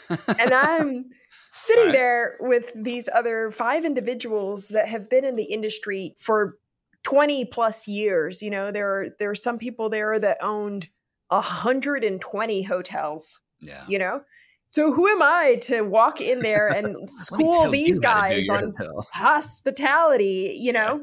and 0.09 0.52
i'm 0.52 1.04
sitting 1.52 1.87
right. 1.87 1.92
there 1.92 2.37
with 2.40 2.72
these 2.82 3.09
other 3.14 3.52
five 3.52 3.85
individuals 3.85 4.68
that 4.70 4.88
have 4.88 5.09
been 5.09 5.24
in 5.24 5.37
the 5.37 5.44
industry 5.44 6.14
for 6.18 6.59
20 7.07 7.45
plus 7.45 7.87
years. 7.87 8.42
You 8.42 8.51
know, 8.51 8.73
there 8.73 8.90
are 8.90 9.07
there 9.21 9.31
are 9.31 9.37
some 9.37 9.59
people 9.59 9.88
there 9.88 10.19
that 10.19 10.38
owned 10.42 10.88
120 11.29 12.62
hotels. 12.62 13.40
Yeah. 13.61 13.85
You 13.88 14.01
know? 14.01 14.21
So 14.66 14.92
who 14.92 15.07
am 15.07 15.23
I 15.23 15.59
to 15.62 15.83
walk 15.83 16.21
in 16.21 16.40
there 16.40 16.66
and 16.77 17.09
school 17.09 17.71
these 17.71 18.01
guys 18.01 18.49
on 18.51 18.75
hotel. 18.77 19.07
hospitality, 19.12 20.57
you 20.61 20.73
know? 20.73 21.03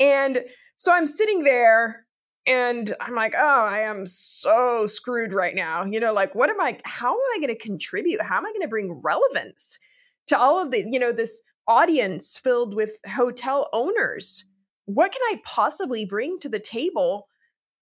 Yeah. 0.00 0.06
And 0.06 0.44
so 0.76 0.92
I'm 0.92 1.08
sitting 1.08 1.42
there 1.42 2.06
and 2.46 2.94
I'm 3.00 3.16
like, 3.16 3.34
oh, 3.36 3.64
I 3.64 3.80
am 3.80 4.06
so 4.06 4.86
screwed 4.86 5.32
right 5.32 5.56
now. 5.56 5.84
You 5.84 5.98
know, 5.98 6.12
like 6.12 6.36
what 6.36 6.48
am 6.48 6.60
I 6.60 6.78
how 6.84 7.10
am 7.10 7.20
I 7.34 7.38
going 7.40 7.52
to 7.52 7.58
contribute? 7.58 8.22
How 8.22 8.36
am 8.36 8.46
I 8.46 8.50
going 8.50 8.62
to 8.62 8.68
bring 8.68 9.00
relevance 9.02 9.80
to 10.28 10.38
all 10.38 10.62
of 10.62 10.70
the, 10.70 10.86
you 10.88 11.00
know, 11.00 11.10
this 11.10 11.42
audience 11.66 12.38
filled 12.38 12.76
with 12.76 12.92
hotel 13.04 13.68
owners? 13.72 14.44
What 14.88 15.12
can 15.12 15.20
I 15.30 15.42
possibly 15.44 16.06
bring 16.06 16.38
to 16.40 16.48
the 16.48 16.58
table 16.58 17.28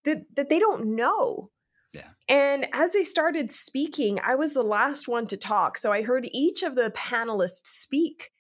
that 0.05 0.25
that 0.35 0.49
they 0.49 0.59
don't 0.59 0.97
know? 0.97 1.51
Yeah. 1.95 2.09
And 2.29 2.67
as 2.73 2.93
they 2.93 3.05
started 3.05 3.53
speaking, 3.53 4.19
I 4.25 4.35
was 4.35 4.55
the 4.55 4.65
last 4.65 5.07
one 5.07 5.29
to 5.29 5.37
talk. 5.37 5.79
So 5.79 5.93
I 5.93 6.03
heard 6.03 6.29
each 6.33 6.65
of 6.65 6.75
the 6.75 6.93
panelists 6.97 7.67
speak. 7.67 8.33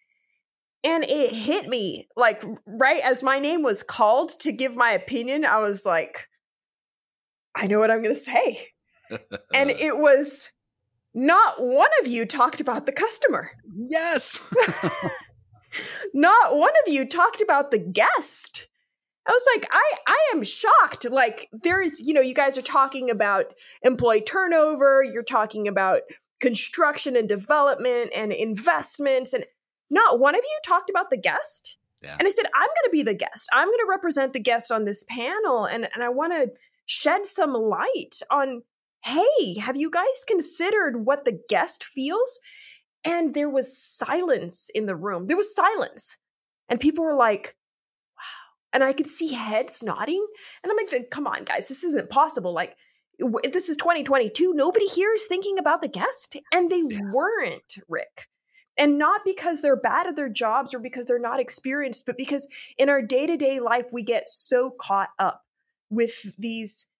And 0.83 1.05
it 1.05 1.33
hit 1.33 1.69
me 1.69 2.09
like 2.17 2.45
right 2.67 3.01
as 3.03 3.23
my 3.23 3.39
name 3.39 3.63
was 3.63 3.83
called 3.83 4.31
to 4.41 4.53
give 4.53 4.77
my 4.77 4.93
opinion, 4.93 5.45
I 5.45 5.61
was 5.61 5.87
like, 5.87 6.29
I 7.55 7.69
know 7.69 7.79
what 7.79 7.91
I'm 7.91 8.03
going 8.03 8.15
to 8.15 8.21
say. 8.21 8.69
and 9.55 9.71
it 9.79 9.97
was 9.97 10.53
not 11.15 11.55
one 11.59 11.91
of 12.01 12.09
you 12.09 12.27
talked 12.27 12.61
about 12.61 12.85
the 12.85 12.93
customer. 12.93 13.53
Yes. 13.89 14.43
Not 16.15 16.57
one 16.57 16.73
of 16.87 16.93
you 16.93 17.07
talked 17.07 17.43
about 17.43 17.71
the 17.71 17.79
guest. 17.79 18.69
I 19.27 19.33
was 19.33 19.47
like, 19.55 19.67
I 19.73 19.93
I 20.07 20.17
am 20.35 20.45
shocked. 20.45 21.11
Like 21.11 21.49
there's, 21.53 22.01
you 22.01 22.15
know, 22.15 22.21
you 22.21 22.35
guys 22.35 22.57
are 22.57 22.62
talking 22.62 23.11
about 23.11 23.55
employee 23.83 24.21
turnover, 24.21 25.03
you're 25.03 25.23
talking 25.23 25.67
about 25.67 26.03
construction 26.41 27.17
and 27.17 27.29
development 27.29 28.11
and 28.15 28.33
investments 28.33 29.33
and 29.33 29.45
not 29.89 30.19
one 30.19 30.35
of 30.35 30.43
you 30.43 30.59
talked 30.65 30.91
about 30.91 31.11
the 31.11 31.17
guest. 31.17 31.79
Yeah. 32.03 32.17
And 32.19 32.27
I 32.27 32.31
said, 32.31 32.47
I'm 32.55 32.69
going 32.69 32.85
to 32.85 32.91
be 32.91 33.03
the 33.03 33.15
guest. 33.15 33.49
I'm 33.53 33.69
going 33.69 33.79
to 33.79 33.87
represent 33.89 34.33
the 34.33 34.41
guest 34.41 34.71
on 34.71 34.85
this 34.85 35.05
panel 35.09 35.65
and 35.65 35.89
and 35.93 36.05
I 36.05 36.09
want 36.11 36.33
to 36.33 36.53
shed 36.85 37.27
some 37.27 37.53
light 37.53 38.21
on 38.31 38.62
hey, 39.05 39.55
have 39.61 39.77
you 39.77 39.91
guys 39.91 40.25
considered 40.27 41.07
what 41.07 41.25
the 41.25 41.41
guest 41.49 41.85
feels? 41.85 42.41
And 43.07 43.35
there 43.35 43.49
was 43.49 43.77
silence 43.77 44.69
in 44.75 44.87
the 44.87 44.97
room. 44.97 45.29
There 45.29 45.37
was 45.37 45.55
silence. 45.55 46.19
And 46.69 46.81
people 46.81 47.05
were 47.05 47.14
like, 47.14 47.57
wow. 48.16 48.23
And 48.73 48.83
I 48.83 48.92
could 48.92 49.07
see 49.07 49.33
heads 49.33 49.83
nodding. 49.83 50.27
And 50.62 50.73
I'm 50.73 50.77
like, 50.77 51.11
come 51.11 51.27
on, 51.27 51.45
guys, 51.45 51.69
this 51.69 51.85
isn't 51.85 52.11
possible. 52.11 52.53
Like, 52.53 52.77
this 53.45 53.69
is 53.69 53.77
2022. 53.77 54.53
Nobody 54.55 54.87
here 54.87 55.14
is 55.14 55.27
thinking 55.27 55.59
about 55.59 55.81
the 55.81 55.88
guest. 55.88 56.37
And 56.53 56.69
they 56.69 56.83
yeah. 56.88 57.01
weren't, 57.12 57.79
Rick. 57.88 58.27
And 58.77 58.99
not 58.99 59.23
because 59.25 59.62
they're 59.62 59.81
bad 59.81 60.07
at 60.07 60.16
their 60.16 60.28
jobs 60.28 60.74
or 60.74 60.81
because 60.81 61.07
they're 61.07 61.18
not 61.18 61.41
experienced, 61.41 62.05
but 62.05 62.18
because 62.18 62.47
in 62.76 62.91
our 62.91 63.01
day 63.01 63.26
to 63.26 63.37
day 63.37 63.61
life, 63.61 63.87
we 63.93 64.03
get 64.03 64.28
so 64.28 64.70
caught 64.70 65.11
up 65.18 65.43
with 65.89 66.37
these 66.37 66.91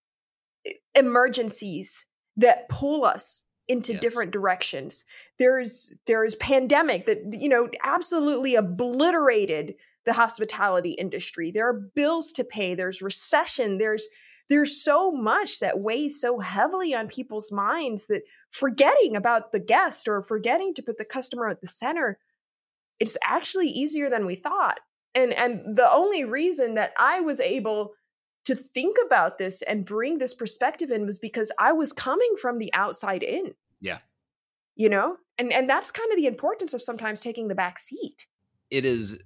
eh, 0.65 0.73
emergencies 0.95 2.07
that 2.37 2.69
pull 2.69 3.05
us 3.05 3.45
into 3.69 3.93
yes. 3.93 4.01
different 4.01 4.33
directions. 4.33 5.05
There's 5.39 5.95
there's 6.07 6.35
pandemic 6.37 7.07
that 7.07 7.33
you 7.33 7.49
know 7.49 7.69
absolutely 7.83 8.55
obliterated 8.55 9.75
the 10.05 10.13
hospitality 10.13 10.93
industry. 10.93 11.51
There 11.51 11.69
are 11.69 11.91
bills 11.95 12.33
to 12.33 12.45
pay. 12.45 12.75
There's 12.75 13.03
recession. 13.03 13.79
There's 13.79 14.07
there's 14.49 14.81
so 14.83 15.11
much 15.11 15.59
that 15.59 15.81
weighs 15.81 16.21
so 16.21 16.39
heavily 16.39 16.95
on 16.95 17.09
people's 17.09 17.51
minds 17.51 18.07
that 18.07 18.23
forgetting 18.53 19.17
about 19.17 19.51
the 19.51 19.59
guest 19.59 20.07
or 20.07 20.23
forgetting 20.23 20.73
to 20.75 20.83
put 20.83 20.99
the 20.99 21.05
customer 21.05 21.49
at 21.49 21.61
the 21.61 21.67
center 21.67 22.19
it's 22.99 23.19
actually 23.23 23.69
easier 23.69 24.09
than 24.11 24.27
we 24.27 24.35
thought. 24.35 24.81
And 25.15 25.33
and 25.33 25.77
the 25.77 25.91
only 25.91 26.25
reason 26.25 26.75
that 26.75 26.93
I 26.99 27.21
was 27.21 27.41
able 27.41 27.95
to 28.47 28.55
think 28.55 28.97
about 29.05 29.39
this 29.39 29.63
and 29.63 29.85
bring 29.85 30.19
this 30.19 30.35
perspective 30.35 30.91
in 30.91 31.05
was 31.05 31.19
because 31.19 31.53
I 31.59 31.73
was 31.73 31.93
coming 31.93 32.35
from 32.41 32.59
the 32.59 32.73
outside 32.73 33.23
in. 33.23 33.55
Yeah. 33.81 33.99
You 34.75 34.89
know? 34.89 35.17
And 35.39 35.53
and 35.53 35.69
that's 35.69 35.91
kind 35.91 36.11
of 36.11 36.17
the 36.17 36.27
importance 36.27 36.73
of 36.73 36.83
sometimes 36.83 37.21
taking 37.21 37.49
the 37.49 37.55
back 37.55 37.79
seat. 37.79 38.27
It 38.71 38.85
is 38.85 39.19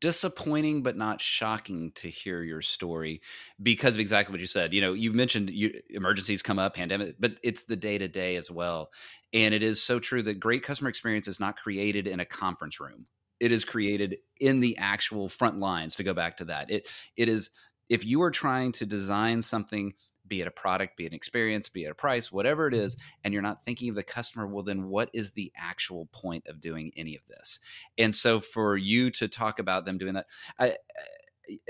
disappointing 0.00 0.82
but 0.82 0.96
not 0.96 1.20
shocking 1.20 1.90
to 1.94 2.08
hear 2.08 2.42
your 2.42 2.60
story 2.60 3.22
because 3.62 3.94
of 3.94 4.00
exactly 4.00 4.30
what 4.30 4.40
you 4.40 4.46
said 4.46 4.74
you 4.74 4.80
know 4.80 4.92
you 4.92 5.10
mentioned 5.10 5.48
you, 5.48 5.72
emergencies 5.88 6.42
come 6.42 6.58
up 6.58 6.74
pandemic 6.74 7.16
but 7.18 7.32
it's 7.42 7.64
the 7.64 7.76
day 7.76 7.96
to 7.96 8.06
day 8.06 8.36
as 8.36 8.50
well 8.50 8.90
and 9.32 9.54
it 9.54 9.62
is 9.62 9.82
so 9.82 9.98
true 9.98 10.22
that 10.22 10.38
great 10.38 10.62
customer 10.62 10.90
experience 10.90 11.26
is 11.26 11.40
not 11.40 11.56
created 11.56 12.06
in 12.06 12.20
a 12.20 12.26
conference 12.26 12.78
room 12.78 13.06
it 13.40 13.52
is 13.52 13.64
created 13.64 14.18
in 14.38 14.60
the 14.60 14.76
actual 14.76 15.30
front 15.30 15.58
lines 15.58 15.96
to 15.96 16.04
go 16.04 16.12
back 16.12 16.36
to 16.36 16.44
that 16.44 16.70
it 16.70 16.86
it 17.16 17.28
is 17.28 17.48
if 17.88 18.04
you 18.04 18.22
are 18.22 18.30
trying 18.30 18.72
to 18.72 18.86
design 18.86 19.42
something 19.42 19.94
be 20.28 20.40
it 20.40 20.48
a 20.48 20.50
product, 20.50 20.96
be 20.96 21.04
it 21.04 21.08
an 21.08 21.14
experience, 21.14 21.68
be 21.68 21.84
it 21.84 21.90
a 21.90 21.94
price, 21.94 22.32
whatever 22.32 22.66
it 22.66 22.74
is, 22.74 22.96
mm-hmm. 22.96 23.20
and 23.24 23.34
you're 23.34 23.42
not 23.42 23.64
thinking 23.64 23.88
of 23.88 23.94
the 23.94 24.02
customer, 24.02 24.46
well, 24.46 24.64
then 24.64 24.88
what 24.88 25.10
is 25.12 25.32
the 25.32 25.52
actual 25.56 26.06
point 26.12 26.44
of 26.48 26.60
doing 26.60 26.92
any 26.96 27.16
of 27.16 27.26
this? 27.26 27.58
And 27.98 28.14
so 28.14 28.40
for 28.40 28.76
you 28.76 29.10
to 29.12 29.28
talk 29.28 29.58
about 29.58 29.84
them 29.84 29.98
doing 29.98 30.14
that, 30.14 30.26
I, 30.58 30.74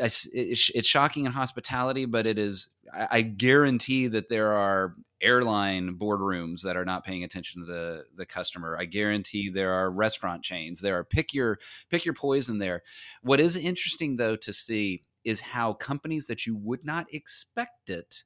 I, 0.01 0.09
it's 0.09 0.89
shocking 0.89 1.27
in 1.27 1.33
hospitality, 1.33 2.07
but 2.07 2.27
it 2.27 2.39
is, 2.39 2.71
I 2.93 3.21
guarantee 3.21 4.07
that 4.07 4.31
there 4.31 4.53
are 4.53 4.95
airline 5.21 5.97
boardrooms 5.99 6.63
that 6.63 6.77
are 6.77 6.85
not 6.85 7.05
paying 7.05 7.25
attention 7.25 7.63
to 7.63 7.67
the 7.67 8.05
the 8.17 8.27
customer. 8.27 8.77
I 8.79 8.85
guarantee 8.85 9.51
there 9.51 9.73
are 9.73 9.91
restaurant 9.91 10.43
chains. 10.43 10.81
There 10.81 10.97
are 10.99 11.05
pick 11.05 11.35
your 11.35 11.59
pick 11.91 12.05
your 12.05 12.15
poison 12.15 12.59
there. 12.59 12.83
What 13.23 13.41
is 13.41 13.57
interesting 13.57 14.17
though 14.17 14.37
to 14.37 14.53
see 14.53 15.03
is 15.27 15.41
how 15.41 15.75
companies 15.75 16.29
that 16.29 16.47
you 16.47 16.57
would 16.57 16.87
not 16.87 17.13
expect 17.13 17.91
it 17.91 18.23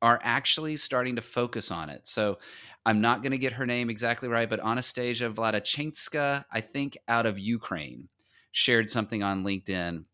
are 0.00 0.18
actually 0.22 0.76
starting 0.76 1.14
to 1.16 1.22
focus 1.22 1.70
on 1.70 1.90
it. 1.90 2.08
So 2.08 2.38
I'm 2.86 3.02
not 3.02 3.22
going 3.22 3.32
to 3.32 3.38
get 3.38 3.52
her 3.52 3.66
name 3.66 3.90
exactly 3.90 4.28
right, 4.28 4.48
but 4.48 4.64
Anastasia 4.64 5.30
Vladichenska, 5.30 6.46
I 6.50 6.60
think 6.62 6.96
out 7.06 7.26
of 7.26 7.38
Ukraine, 7.38 8.08
shared 8.50 8.88
something 8.88 9.22
on 9.22 9.44
LinkedIn. 9.44 10.06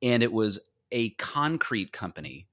And 0.00 0.22
it 0.22 0.32
was 0.32 0.60
a 0.92 1.10
concrete 1.10 1.92
company 1.92 2.46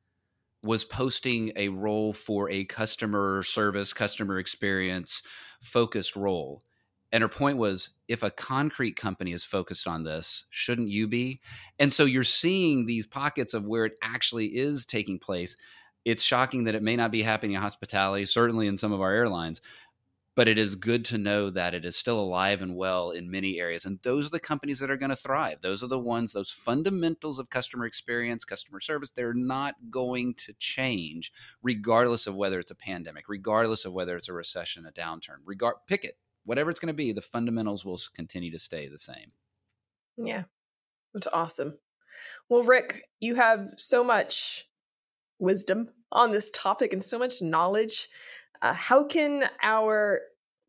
was 0.63 0.83
posting 0.83 1.51
a 1.55 1.69
role 1.69 2.11
for 2.11 2.49
a 2.49 2.65
customer 2.65 3.43
service, 3.43 3.93
customer 3.93 4.39
experience 4.39 5.21
focused 5.61 6.15
role. 6.15 6.63
And 7.11 7.21
her 7.23 7.27
point 7.27 7.57
was 7.57 7.89
if 8.07 8.21
a 8.21 8.29
concrete 8.29 8.95
company 8.95 9.33
is 9.33 9.43
focused 9.43 9.87
on 9.87 10.03
this, 10.03 10.45
shouldn't 10.49 10.89
you 10.89 11.07
be? 11.07 11.39
And 11.79 11.91
so 11.91 12.05
you're 12.05 12.23
seeing 12.23 12.85
these 12.85 13.07
pockets 13.07 13.53
of 13.53 13.65
where 13.65 13.85
it 13.85 13.97
actually 14.01 14.57
is 14.57 14.85
taking 14.85 15.19
place 15.19 15.55
it's 16.05 16.23
shocking 16.23 16.63
that 16.63 16.75
it 16.75 16.83
may 16.83 16.95
not 16.95 17.11
be 17.11 17.21
happening 17.21 17.53
in 17.53 17.61
hospitality, 17.61 18.25
certainly 18.25 18.67
in 18.67 18.77
some 18.77 18.91
of 18.91 19.01
our 19.01 19.11
airlines, 19.11 19.61
but 20.35 20.47
it 20.47 20.57
is 20.57 20.75
good 20.75 21.03
to 21.05 21.17
know 21.17 21.49
that 21.49 21.73
it 21.73 21.83
is 21.83 21.97
still 21.97 22.19
alive 22.19 22.61
and 22.61 22.75
well 22.75 23.11
in 23.11 23.29
many 23.29 23.59
areas. 23.59 23.83
And 23.83 23.99
those 24.03 24.27
are 24.27 24.31
the 24.31 24.39
companies 24.39 24.79
that 24.79 24.89
are 24.89 24.97
going 24.97 25.09
to 25.09 25.15
thrive. 25.15 25.61
Those 25.61 25.83
are 25.83 25.87
the 25.87 25.99
ones, 25.99 26.31
those 26.31 26.49
fundamentals 26.49 27.39
of 27.39 27.49
customer 27.49 27.85
experience, 27.85 28.45
customer 28.45 28.79
service, 28.79 29.09
they're 29.09 29.33
not 29.33 29.75
going 29.89 30.35
to 30.35 30.53
change 30.53 31.33
regardless 31.61 32.25
of 32.25 32.35
whether 32.35 32.59
it's 32.59 32.71
a 32.71 32.75
pandemic, 32.75 33.25
regardless 33.27 33.83
of 33.83 33.91
whether 33.91 34.15
it's 34.15 34.29
a 34.29 34.33
recession, 34.33 34.85
a 34.85 34.91
downturn, 34.91 35.39
regard 35.43 35.75
pick 35.87 36.05
it, 36.05 36.17
whatever 36.49 36.71
it's 36.71 36.79
going 36.79 36.87
to 36.87 36.93
be, 36.93 37.13
the 37.13 37.21
fundamentals 37.21 37.85
will 37.85 37.99
continue 38.15 38.49
to 38.49 38.57
stay 38.57 38.87
the 38.87 38.97
same. 38.97 39.33
Yeah. 40.17 40.45
That's 41.13 41.27
awesome. 41.27 41.77
Well, 42.49 42.63
Rick, 42.63 43.03
you 43.19 43.35
have 43.35 43.67
so 43.77 44.03
much 44.03 44.65
wisdom 45.37 45.89
on 46.11 46.31
this 46.31 46.49
topic 46.49 46.91
and 46.91 47.03
so 47.03 47.19
much 47.19 47.43
knowledge. 47.43 48.09
Uh, 48.63 48.73
how 48.73 49.03
can 49.03 49.43
our 49.61 50.21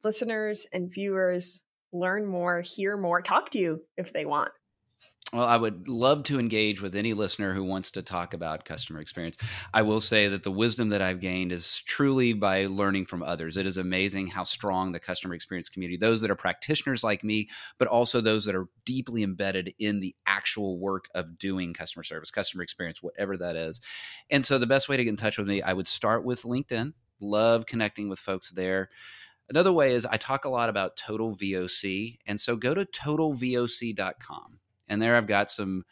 listeners 0.04 0.66
and 0.70 0.92
viewers 0.92 1.62
learn 1.94 2.26
more, 2.26 2.60
hear 2.60 2.98
more, 2.98 3.22
talk 3.22 3.48
to 3.52 3.58
you 3.58 3.80
if 3.96 4.12
they 4.12 4.26
want? 4.26 4.52
Well, 5.32 5.46
I 5.46 5.56
would 5.56 5.86
love 5.86 6.24
to 6.24 6.40
engage 6.40 6.82
with 6.82 6.96
any 6.96 7.14
listener 7.14 7.54
who 7.54 7.62
wants 7.62 7.92
to 7.92 8.02
talk 8.02 8.34
about 8.34 8.64
customer 8.64 8.98
experience. 8.98 9.36
I 9.72 9.82
will 9.82 10.00
say 10.00 10.26
that 10.26 10.42
the 10.42 10.50
wisdom 10.50 10.88
that 10.88 11.02
I've 11.02 11.20
gained 11.20 11.52
is 11.52 11.82
truly 11.82 12.32
by 12.32 12.66
learning 12.66 13.06
from 13.06 13.22
others. 13.22 13.56
It 13.56 13.64
is 13.64 13.76
amazing 13.76 14.26
how 14.26 14.42
strong 14.42 14.90
the 14.90 14.98
customer 14.98 15.34
experience 15.34 15.68
community, 15.68 15.96
those 15.96 16.20
that 16.22 16.32
are 16.32 16.36
practitioners 16.36 17.04
like 17.04 17.22
me, 17.22 17.48
but 17.78 17.86
also 17.86 18.20
those 18.20 18.44
that 18.46 18.56
are 18.56 18.66
deeply 18.84 19.22
embedded 19.22 19.72
in 19.78 20.00
the 20.00 20.16
actual 20.26 20.80
work 20.80 21.04
of 21.14 21.38
doing 21.38 21.74
customer 21.74 22.02
service, 22.02 22.32
customer 22.32 22.64
experience, 22.64 23.00
whatever 23.00 23.36
that 23.36 23.54
is. 23.54 23.80
And 24.30 24.44
so 24.44 24.58
the 24.58 24.66
best 24.66 24.88
way 24.88 24.96
to 24.96 25.04
get 25.04 25.10
in 25.10 25.16
touch 25.16 25.38
with 25.38 25.46
me, 25.46 25.62
I 25.62 25.74
would 25.74 25.86
start 25.86 26.24
with 26.24 26.42
LinkedIn. 26.42 26.92
Love 27.20 27.66
connecting 27.66 28.08
with 28.08 28.18
folks 28.18 28.50
there. 28.50 28.90
Another 29.48 29.72
way 29.72 29.94
is 29.94 30.06
I 30.06 30.16
talk 30.16 30.44
a 30.44 30.50
lot 30.50 30.68
about 30.68 30.96
total 30.96 31.36
VOC. 31.36 32.18
And 32.26 32.40
so 32.40 32.56
go 32.56 32.74
to 32.74 32.84
totalvoc.com 32.84 34.58
and 34.90 35.00
there 35.00 35.16
I've 35.16 35.26
got 35.26 35.50
some 35.50 35.84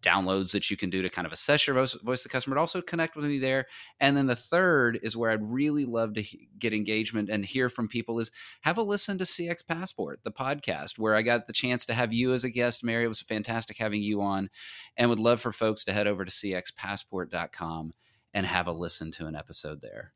downloads 0.00 0.52
that 0.52 0.70
you 0.70 0.76
can 0.76 0.90
do 0.90 1.02
to 1.02 1.08
kind 1.08 1.26
of 1.26 1.32
assess 1.32 1.66
your 1.66 1.74
voice, 1.74 1.94
voice 1.94 2.20
of 2.20 2.24
the 2.24 2.28
customer, 2.28 2.56
but 2.56 2.60
also 2.60 2.80
connect 2.82 3.16
with 3.16 3.24
me 3.24 3.38
there. 3.38 3.66
And 4.00 4.16
then 4.16 4.26
the 4.26 4.36
third 4.36 4.98
is 5.02 5.16
where 5.16 5.30
I'd 5.30 5.42
really 5.42 5.84
love 5.84 6.14
to 6.14 6.22
he- 6.22 6.48
get 6.58 6.72
engagement 6.72 7.28
and 7.30 7.44
hear 7.44 7.68
from 7.68 7.88
people 7.88 8.18
is 8.18 8.30
have 8.62 8.78
a 8.78 8.82
listen 8.82 9.18
to 9.18 9.24
CX 9.24 9.66
Passport, 9.66 10.20
the 10.24 10.32
podcast, 10.32 10.98
where 10.98 11.14
I 11.14 11.22
got 11.22 11.46
the 11.46 11.52
chance 11.52 11.84
to 11.86 11.94
have 11.94 12.12
you 12.12 12.32
as 12.32 12.44
a 12.44 12.50
guest, 12.50 12.84
Mary. 12.84 13.04
It 13.04 13.08
was 13.08 13.20
fantastic 13.20 13.78
having 13.78 14.02
you 14.02 14.20
on 14.20 14.50
and 14.96 15.08
would 15.08 15.20
love 15.20 15.40
for 15.40 15.52
folks 15.52 15.84
to 15.84 15.92
head 15.92 16.06
over 16.06 16.24
to 16.24 16.30
cxpassport.com 16.30 17.94
and 18.34 18.46
have 18.46 18.66
a 18.66 18.72
listen 18.72 19.10
to 19.12 19.26
an 19.26 19.36
episode 19.36 19.80
there. 19.80 20.12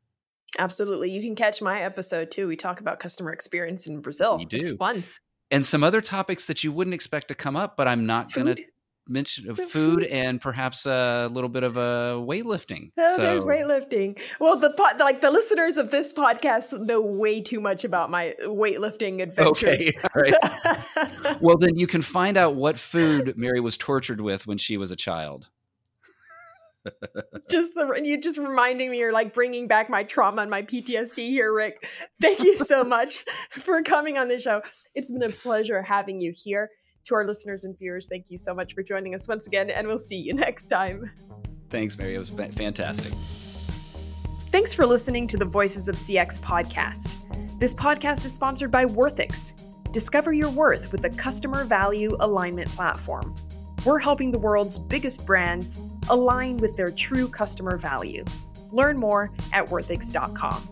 Absolutely. 0.59 1.11
You 1.11 1.21
can 1.21 1.35
catch 1.35 1.61
my 1.61 1.81
episode 1.81 2.29
too. 2.29 2.47
We 2.47 2.57
talk 2.57 2.81
about 2.81 2.99
customer 2.99 3.31
experience 3.31 3.87
in 3.87 4.01
Brazil. 4.01 4.37
You 4.39 4.45
do. 4.45 4.57
It's 4.57 4.73
fun 4.73 5.05
and 5.51 5.65
some 5.65 5.83
other 5.83 6.01
topics 6.01 6.47
that 6.47 6.63
you 6.63 6.71
wouldn't 6.71 6.93
expect 6.93 7.27
to 7.27 7.35
come 7.35 7.55
up, 7.55 7.75
but 7.77 7.87
I'm 7.87 8.05
not 8.05 8.33
going 8.33 8.55
to 8.55 8.63
mention 9.07 9.53
food, 9.53 9.69
food, 9.69 10.03
and 10.03 10.39
perhaps 10.39 10.85
a 10.85 11.29
little 11.31 11.49
bit 11.49 11.63
of 11.63 11.75
a 11.75 11.79
uh, 11.79 12.13
weightlifting. 12.15 12.91
Oh, 12.97 13.15
so. 13.17 13.21
there's 13.21 13.43
weightlifting. 13.43 14.19
Well, 14.39 14.57
the 14.57 14.73
like 14.99 15.21
the 15.21 15.29
listeners 15.29 15.77
of 15.77 15.91
this 15.91 16.13
podcast 16.13 16.79
know 16.79 17.01
way 17.01 17.41
too 17.41 17.59
much 17.59 17.83
about 17.83 18.09
my 18.09 18.35
weightlifting 18.43 19.21
adventures. 19.21 19.91
Okay, 20.15 21.37
well, 21.41 21.57
then 21.57 21.75
you 21.75 21.87
can 21.87 22.01
find 22.01 22.37
out 22.37 22.55
what 22.55 22.79
food 22.79 23.37
Mary 23.37 23.59
was 23.59 23.77
tortured 23.77 24.21
with 24.21 24.47
when 24.47 24.57
she 24.57 24.77
was 24.77 24.91
a 24.91 24.95
child 24.95 25.49
just 27.49 27.75
the 27.75 28.01
you 28.03 28.19
just 28.19 28.37
reminding 28.37 28.89
me 28.89 29.03
or 29.03 29.11
like 29.11 29.33
bringing 29.33 29.67
back 29.67 29.89
my 29.89 30.03
trauma 30.03 30.41
and 30.41 30.51
my 30.51 30.61
PTSD 30.61 31.29
here, 31.29 31.53
Rick. 31.53 31.87
Thank 32.21 32.43
you 32.43 32.57
so 32.57 32.83
much 32.95 33.23
for 33.51 33.81
coming 33.83 34.17
on 34.17 34.27
the 34.27 34.39
show. 34.39 34.61
It's 34.95 35.11
been 35.11 35.23
a 35.23 35.29
pleasure 35.29 35.81
having 35.81 36.19
you 36.21 36.33
here. 36.35 36.69
To 37.05 37.15
our 37.15 37.25
listeners 37.25 37.63
and 37.63 37.75
viewers, 37.79 38.07
thank 38.07 38.29
you 38.29 38.37
so 38.37 38.53
much 38.53 38.75
for 38.75 38.83
joining 38.83 39.15
us 39.15 39.27
once 39.27 39.47
again, 39.47 39.71
and 39.71 39.87
we'll 39.87 39.97
see 39.97 40.17
you 40.17 40.35
next 40.35 40.67
time. 40.67 41.09
Thanks, 41.71 41.97
Mary. 41.97 42.13
It 42.13 42.19
was 42.19 42.29
fantastic. 42.29 43.11
Thanks 44.51 44.71
for 44.73 44.85
listening 44.85 45.25
to 45.27 45.37
the 45.37 45.45
Voices 45.45 45.87
of 45.87 45.95
CX 45.95 46.39
podcast. 46.41 47.17
This 47.57 47.73
podcast 47.73 48.23
is 48.25 48.33
sponsored 48.33 48.69
by 48.69 48.85
Worthix. 48.85 49.53
Discover 49.91 50.33
your 50.33 50.49
worth 50.49 50.91
with 50.91 51.01
the 51.01 51.09
Customer 51.09 51.63
Value 51.63 52.15
Alignment 52.19 52.69
Platform. 52.69 53.35
We're 53.85 53.99
helping 53.99 54.31
the 54.31 54.37
world's 54.37 54.77
biggest 54.77 55.25
brands 55.25 55.79
align 56.11 56.57
with 56.57 56.75
their 56.75 56.91
true 56.91 57.27
customer 57.27 57.77
value. 57.77 58.23
Learn 58.71 58.97
more 58.97 59.31
at 59.53 59.67
worthix.com. 59.67 60.69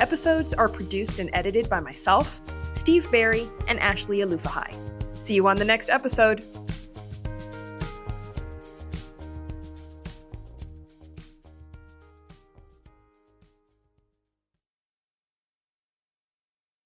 Episodes 0.00 0.54
are 0.54 0.68
produced 0.68 1.18
and 1.18 1.30
edited 1.32 1.68
by 1.68 1.80
myself, 1.80 2.40
Steve 2.70 3.10
Barry, 3.10 3.46
and 3.68 3.78
Ashley 3.80 4.18
Alufahai. 4.18 4.74
See 5.16 5.34
you 5.34 5.46
on 5.46 5.56
the 5.56 5.64
next 5.64 5.88
episode. 5.90 6.44